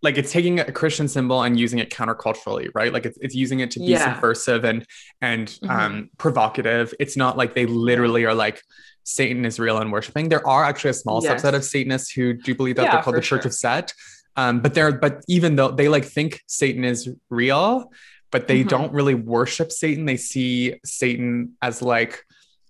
like 0.04 0.18
it's 0.18 0.32
taking 0.34 0.60
a 0.60 0.72
christian 0.72 1.08
symbol 1.08 1.44
and 1.44 1.58
using 1.58 1.80
it 1.80 1.90
counterculturally 1.92 2.68
right 2.76 2.92
like 2.92 3.06
it's, 3.06 3.18
it's 3.22 3.36
using 3.36 3.62
it 3.62 3.72
to 3.72 3.80
be 3.80 3.86
Yeah. 3.86 4.14
subversive 4.14 4.66
and 4.66 4.86
and 5.22 5.48
Mhm. 5.48 5.70
um 5.70 6.10
provocative 6.18 6.94
it's 7.00 7.16
not 7.16 7.38
like 7.38 7.54
they 7.54 7.66
literally 7.68 8.26
are 8.26 8.34
like 8.36 8.62
satan 9.04 9.46
is 9.46 9.58
real 9.60 9.78
and 9.78 9.92
worshiping 9.94 10.28
there 10.28 10.46
are 10.46 10.64
actually 10.66 10.90
a 10.92 10.94
small 10.96 11.24
Yes. 11.24 11.42
subset 11.42 11.54
of 11.54 11.64
satanists 11.64 12.12
who 12.12 12.34
do 12.34 12.54
believe 12.54 12.76
that 12.76 12.84
Yeah, 12.84 12.92
they're 12.96 13.04
called 13.04 13.16
the 13.16 13.22
church 13.22 13.44
sure. 13.44 13.50
of 13.50 13.54
set 13.54 13.94
um 14.38 14.60
but 14.62 14.74
they're 14.74 14.92
but 14.92 15.24
even 15.28 15.56
though 15.56 15.72
they 15.72 15.88
like 15.90 16.06
think 16.06 16.42
satan 16.48 16.84
is 16.84 17.10
real 17.30 17.92
but 18.32 18.48
they 18.48 18.64
Mhm. 18.64 18.70
don't 18.70 18.94
really 18.94 19.14
worship 19.14 19.74
Satan. 19.74 20.06
They 20.06 20.16
see 20.16 20.76
Satan 20.86 21.58
as 21.62 21.82
like 21.82 22.24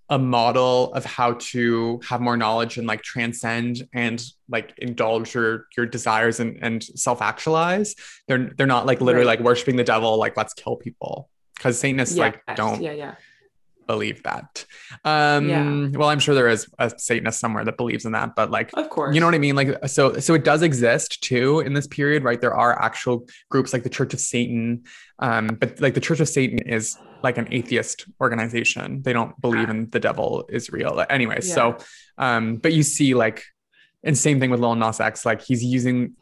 a 0.10 0.18
model 0.18 0.92
of 0.96 1.06
how 1.06 1.34
to 1.34 2.00
have 2.10 2.20
more 2.20 2.36
knowledge 2.36 2.80
and 2.80 2.88
like 2.88 3.04
transcend 3.04 3.88
and 3.94 4.20
like 4.50 4.74
indulge 4.80 5.36
your 5.36 5.68
your 5.78 5.86
desires 5.86 6.40
and, 6.40 6.58
and 6.64 6.84
self-actualize. 6.84 7.96
They're 8.28 8.50
they're 8.58 8.66
not 8.66 8.88
like 8.88 9.02
literally 9.02 9.28
Right. 9.28 9.38
like 9.40 9.46
worshiping 9.46 9.76
the 9.76 9.84
devil, 9.84 10.18
like 10.18 10.36
let's 10.36 10.56
kill 10.56 10.78
people. 10.78 11.30
Because 11.56 11.78
Satanists 11.80 12.18
like 12.18 12.42
Yes, 12.48 12.58
don't 12.58 12.82
Yeah, 12.82 12.94
yeah. 12.94 13.16
Believe 13.94 14.20
that. 14.30 14.50
Um 15.14 15.44
Yeah. 15.54 15.64
well, 16.00 16.10
I'm 16.10 16.22
sure 16.24 16.34
there 16.36 16.54
is 16.56 16.62
a 16.86 16.88
Satanist 17.08 17.40
somewhere 17.44 17.66
that 17.66 17.78
believes 17.82 18.06
in 18.08 18.12
that, 18.18 18.30
but 18.40 18.48
like 18.58 18.70
Of 18.82 18.88
course. 18.96 19.14
you 19.14 19.20
know 19.22 19.28
what 19.30 19.36
I 19.42 19.44
mean? 19.48 19.56
Like 19.62 19.70
so 19.88 20.02
so 20.26 20.32
it 20.40 20.44
does 20.52 20.62
exist 20.70 21.10
too 21.30 21.60
in 21.66 21.72
this 21.78 21.88
period, 21.88 22.24
right? 22.24 22.40
There 22.46 22.58
are 22.64 22.74
actual 22.90 23.16
groups 23.54 23.74
like 23.74 23.84
the 23.84 23.94
Church 23.98 24.14
of 24.14 24.22
Satan. 24.34 24.84
Um, 25.28 25.46
but 25.60 25.70
like 25.86 25.94
the 26.00 26.06
Church 26.08 26.20
of 26.20 26.30
Satan 26.38 26.60
is 26.78 26.86
like 27.28 27.38
an 27.38 27.48
atheist 27.52 27.98
organization. 28.20 29.02
They 29.06 29.14
don't 29.14 29.34
believe 29.46 29.70
in 29.74 29.90
the 29.96 30.00
devil 30.00 30.46
is 30.58 30.72
real. 30.78 30.94
Anyway, 31.18 31.40
so 31.42 31.64
um, 32.18 32.44
but 32.64 32.72
you 32.74 32.84
see 32.84 33.14
like 33.26 33.44
and 34.04 34.18
same 34.18 34.40
thing 34.40 34.50
with 34.54 34.60
Lil 34.60 34.76
Nas 34.76 35.00
X, 35.00 35.26
like 35.30 35.42
he's 35.50 35.64
using 35.64 36.16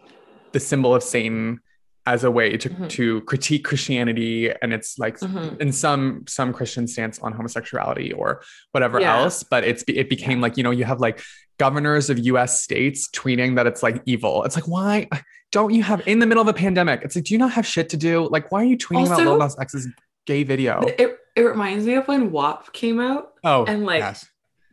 the 0.51 0.59
symbol 0.59 0.91
of 0.97 1.03
Satan 1.03 1.59
as 2.05 2.23
a 2.23 2.31
way 2.31 2.57
to 2.57 2.69
Mhm. 2.69 2.89
to 2.89 3.21
critique 3.21 3.63
Christianity 3.65 4.51
and 4.61 4.73
it's 4.73 4.97
like 4.97 5.19
Mhm. 5.19 5.59
in 5.61 5.71
some 5.71 6.23
some 6.27 6.53
Christian 6.53 6.87
stance 6.87 7.19
on 7.19 7.33
homosexuality 7.33 8.13
or 8.13 8.41
whatever 8.71 8.99
Yeah. 8.99 9.17
else. 9.21 9.43
But 9.43 9.63
it's 9.63 9.83
it 9.87 10.09
became 10.09 10.41
like 10.41 10.57
you 10.57 10.63
know 10.63 10.71
you 10.71 10.85
have 10.85 10.99
like 10.99 11.21
governors 11.57 12.09
of 12.09 12.17
U.S. 12.19 12.61
states 12.61 13.09
tweeting 13.13 13.55
that 13.57 13.67
it's 13.67 13.83
like 13.83 14.01
evil. 14.05 14.43
It's 14.45 14.55
like 14.55 14.67
why 14.67 15.07
don't 15.51 15.73
you 15.73 15.83
have 15.83 16.01
in 16.07 16.19
the 16.19 16.25
middle 16.25 16.41
of 16.41 16.47
a 16.47 16.53
pandemic? 16.53 17.01
It's 17.03 17.15
like 17.15 17.25
do 17.25 17.33
you 17.33 17.37
not 17.37 17.51
have 17.51 17.65
shit 17.65 17.89
to 17.89 17.97
do? 17.97 18.27
Like 18.31 18.51
why 18.51 18.61
are 18.61 18.65
you 18.65 18.77
tweeting 18.77 19.05
about 19.07 19.19
Also- 19.19 19.31
Lil 19.31 19.37
Nas 19.39 19.55
X's 19.59 19.87
gay 20.25 20.43
video? 20.43 20.81
It, 20.97 21.17
it 21.35 21.41
reminds 21.41 21.85
me 21.85 21.93
of 21.95 22.07
when 22.07 22.31
WAP 22.31 22.71
came 22.73 22.99
out. 22.99 23.33
oh, 23.43 23.65
and, 23.65 23.85
like, 23.85 23.99
yes. 23.99 24.25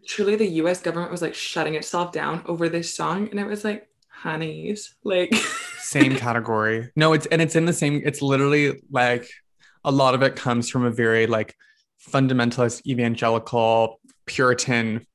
Truly, 0.09 0.37
the 0.37 0.47
US 0.62 0.81
government 0.81 1.11
was 1.11 1.20
like 1.22 1.35
shutting 1.35 1.74
itself 1.74 2.12
down 2.12 2.43
over 2.47 2.68
this 2.68 2.95
song. 2.95 3.29
And 3.31 3.41
it 3.41 3.47
was 3.47 3.64
like, 3.64 3.89
honeys, 4.27 4.95
like, 5.05 5.35
same 5.79 6.16
category. 6.16 6.91
No, 6.97 7.12
it's 7.12 7.27
and 7.27 7.41
it's 7.41 7.57
in 7.57 7.64
the 7.64 7.72
same. 7.72 8.03
It's 8.05 8.20
literally 8.22 8.83
like 8.91 9.29
a 9.85 9.91
lot 9.91 10.14
of 10.14 10.22
it 10.22 10.35
comes 10.37 10.68
from 10.68 10.85
a 10.85 10.91
very 10.91 11.27
like 11.27 11.55
fundamentalist 12.12 12.85
evangelical 12.87 14.01
Puritan 14.27 15.07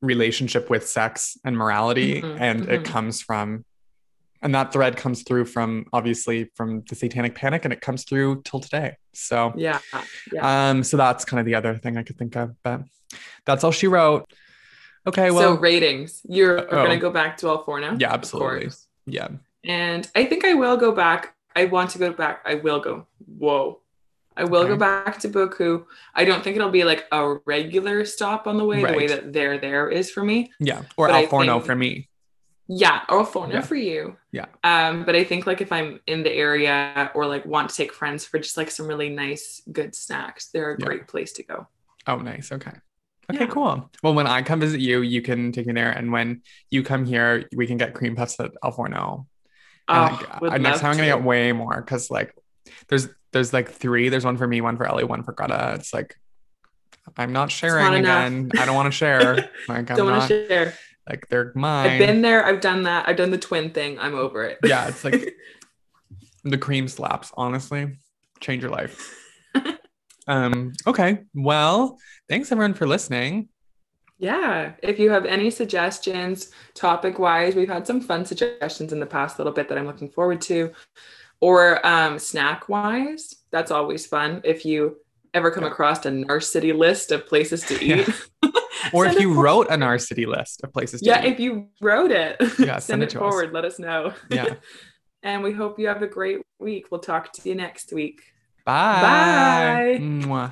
relationship 0.00 0.70
with 0.70 0.86
sex 0.86 1.36
and 1.44 1.56
morality, 1.56 2.22
Mhm, 2.22 2.40
and 2.40 2.68
it 2.68 2.82
mhm. 2.82 2.84
comes 2.84 3.20
from. 3.22 3.64
And 4.42 4.54
that 4.54 4.72
thread 4.72 4.96
comes 4.96 5.22
through 5.22 5.46
from 5.46 5.86
obviously 5.92 6.50
from 6.54 6.84
the 6.88 6.94
Satanic 6.94 7.34
Panic, 7.34 7.64
and 7.64 7.72
it 7.72 7.80
comes 7.80 8.04
through 8.04 8.42
till 8.44 8.60
today. 8.60 8.96
So, 9.12 9.52
yeah. 9.56 9.80
Yeah. 10.32 10.68
um, 10.70 10.84
so 10.84 10.96
that's 10.96 11.24
kind 11.24 11.40
of 11.40 11.46
the 11.46 11.54
other 11.56 11.74
thing 11.78 11.96
I 11.96 12.02
could 12.04 12.18
think 12.18 12.36
of, 12.36 12.54
but 12.62 12.82
that's 13.46 13.64
all 13.64 13.72
she 13.72 13.88
wrote. 13.88 14.30
Okay, 15.06 15.30
well, 15.30 15.54
so 15.54 15.60
ratings. 15.60 16.22
You're 16.28 16.58
Oh. 16.60 16.70
going 16.84 16.90
to 16.90 16.96
go 16.96 17.10
back 17.10 17.36
to 17.38 17.48
Al 17.48 17.62
Forno 17.64 17.90
now? 17.92 17.96
yeah, 17.98 18.12
absolutely, 18.12 18.70
yeah. 19.06 19.28
And 19.64 20.08
I 20.14 20.24
think 20.24 20.44
I 20.44 20.54
will 20.54 20.76
go 20.76 20.92
back. 20.92 21.34
I 21.54 21.64
want 21.66 21.90
to 21.90 21.98
go 21.98 22.12
back. 22.12 22.40
I 22.44 22.54
will 22.56 22.80
go. 22.80 23.06
Whoa. 23.26 23.80
I 24.36 24.44
will 24.44 24.60
Okay. 24.62 24.68
go 24.70 24.76
back 24.76 25.18
to 25.20 25.28
Beaucoup. 25.28 25.86
I 26.14 26.24
don't 26.26 26.44
think 26.44 26.56
it'll 26.56 26.68
be 26.70 26.84
like 26.84 27.06
a 27.10 27.36
regular 27.46 28.04
stop 28.04 28.46
on 28.46 28.58
the 28.58 28.64
way, 28.64 28.76
the 28.82 28.82
way 28.92 28.92
Right. 28.92 29.08
that 29.08 29.32
there 29.32 29.56
there 29.58 29.88
is 29.88 30.10
for 30.10 30.22
me. 30.22 30.52
Yeah, 30.60 30.82
or 30.98 31.06
But 31.08 31.14
I 31.16 31.22
Al 31.22 31.28
Forno 31.28 31.52
think- 31.54 31.64
for 31.66 31.74
me. 31.74 32.08
Yeah, 32.68 33.02
or 33.08 33.24
Forno 33.24 33.54
Yeah. 33.54 33.60
for 33.62 33.76
you. 33.76 34.16
Yeah. 34.32 34.46
Um, 34.64 35.04
but 35.04 35.14
I 35.16 35.24
think 35.24 35.46
like 35.46 35.60
if 35.60 35.70
I'm 35.72 36.00
in 36.06 36.22
the 36.24 36.32
area 36.32 37.10
or 37.14 37.24
like 37.26 37.46
want 37.46 37.70
to 37.70 37.76
take 37.76 37.92
friends 37.94 38.24
for 38.26 38.38
just 38.38 38.56
like 38.56 38.70
some 38.70 38.86
really 38.88 39.08
nice, 39.08 39.62
good 39.72 39.94
snacks, 39.94 40.48
they're 40.48 40.72
a 40.72 40.76
Yeah. 40.78 40.84
great 40.86 41.06
place 41.08 41.32
to 41.34 41.42
go. 41.44 41.68
Oh, 42.06 42.16
nice. 42.16 42.50
Okay. 42.52 42.72
Okay, 43.30 43.40
Yeah. 43.44 43.46
cool. 43.50 43.90
Well, 44.02 44.14
when 44.14 44.26
I 44.26 44.42
come 44.42 44.60
visit 44.60 44.80
you, 44.80 45.00
you 45.02 45.20
can 45.22 45.50
take 45.52 45.66
me 45.66 45.72
there, 45.72 45.90
and 45.90 46.12
when 46.12 46.42
you 46.70 46.82
come 46.82 47.04
here, 47.04 47.48
we 47.54 47.66
can 47.66 47.76
get 47.76 47.92
cream 47.94 48.14
puffs 48.16 48.38
at 48.40 48.52
Al 48.62 48.70
Forno. 48.72 49.26
And, 49.88 50.14
Oh, 50.14 50.38
like, 50.42 50.52
uh, 50.52 50.58
next 50.58 50.80
time 50.80 50.90
I'm 50.92 50.96
gonna 50.96 51.10
to. 51.10 51.16
get 51.18 51.22
way 51.24 51.52
more 51.52 51.80
because 51.80 52.10
like 52.10 52.34
there's 52.88 53.08
there's 53.32 53.52
like 53.52 53.70
three. 53.70 54.08
There's 54.08 54.24
one 54.24 54.36
for 54.36 54.46
me, 54.46 54.60
one 54.60 54.76
for 54.76 54.86
Ellie, 54.86 55.04
one 55.04 55.22
for 55.22 55.32
Greta. 55.32 55.72
It's 55.76 55.92
like 55.94 56.16
I'm 57.16 57.32
not 57.32 57.50
sharing 57.52 57.84
not 57.84 57.94
again. 57.94 58.50
I 58.58 58.64
don't 58.64 58.74
want 58.74 58.86
to 58.86 58.96
share. 58.96 59.50
Like 59.68 59.90
I'm 59.90 59.96
Don't 59.96 60.10
want 60.10 60.28
to 60.28 60.46
share. 60.48 60.74
like 61.08 61.26
they're 61.28 61.52
mine. 61.54 61.90
I've 61.90 61.98
been 61.98 62.22
there. 62.22 62.44
I've 62.44 62.60
done 62.60 62.82
that. 62.84 63.08
I've 63.08 63.16
done 63.16 63.30
the 63.30 63.38
twin 63.38 63.70
thing. 63.70 63.98
I'm 63.98 64.14
over 64.14 64.44
it. 64.44 64.58
yeah, 64.64 64.88
it's 64.88 65.04
like 65.04 65.34
the 66.44 66.58
cream 66.58 66.88
slaps. 66.88 67.32
Honestly, 67.36 67.96
change 68.40 68.62
your 68.62 68.72
life. 68.72 69.12
um. 70.26 70.72
Okay. 70.86 71.20
Well, 71.34 71.98
thanks 72.28 72.50
everyone 72.52 72.74
for 72.74 72.86
listening. 72.86 73.48
Yeah. 74.18 74.72
If 74.82 74.98
you 74.98 75.10
have 75.10 75.26
any 75.26 75.50
suggestions, 75.50 76.50
topic 76.74 77.18
wise, 77.18 77.54
we've 77.54 77.68
had 77.68 77.86
some 77.86 78.00
fun 78.00 78.24
suggestions 78.24 78.92
in 78.92 79.00
the 79.00 79.06
past 79.06 79.38
little 79.38 79.52
bit 79.52 79.68
that 79.68 79.76
I'm 79.78 79.86
looking 79.86 80.08
forward 80.10 80.40
to. 80.42 80.72
Or 81.40 81.86
um, 81.86 82.18
snack 82.18 82.68
wise, 82.68 83.34
that's 83.50 83.70
always 83.70 84.06
fun. 84.06 84.40
If 84.42 84.64
you 84.64 84.96
ever 85.34 85.50
come 85.50 85.64
Yeah. 85.64 85.70
across 85.70 86.06
a 86.06 86.10
Nurse 86.10 86.50
City 86.50 86.72
list 86.72 87.12
of 87.12 87.26
places 87.26 87.62
to 87.64 87.82
eat. 87.82 88.08
Or 88.92 89.04
if 89.06 89.18
you 89.18 89.34
wrote 89.34 89.66
a 89.68 89.80
our 89.82 89.98
city 89.98 90.26
list 90.26 90.62
of 90.62 90.72
places 90.72 91.00
to 91.00 91.06
Yeah, 91.08 91.24
eat. 91.24 91.32
if 91.32 91.40
you 91.40 91.68
wrote 91.80 92.12
it, 92.12 92.36
Yeah, 92.58 92.78
send, 92.78 92.82
send 92.82 93.02
it 93.02 93.06
it 93.06 93.10
to 93.10 93.18
us. 93.18 93.20
forward. 93.20 93.52
Let 93.52 93.64
us 93.64 93.78
know. 93.80 94.12
Yeah. 94.30 94.54
and 95.24 95.42
we 95.42 95.50
hope 95.52 95.78
you 95.80 95.88
have 95.88 96.02
a 96.02 96.06
great 96.06 96.40
week. 96.60 96.86
We'll 96.90 97.00
talk 97.00 97.32
to 97.32 97.48
you 97.48 97.56
next 97.56 97.92
week. 97.92 98.22
Bye. 98.66 99.00
Bye. 99.00 99.98
Mwah. 100.02 100.50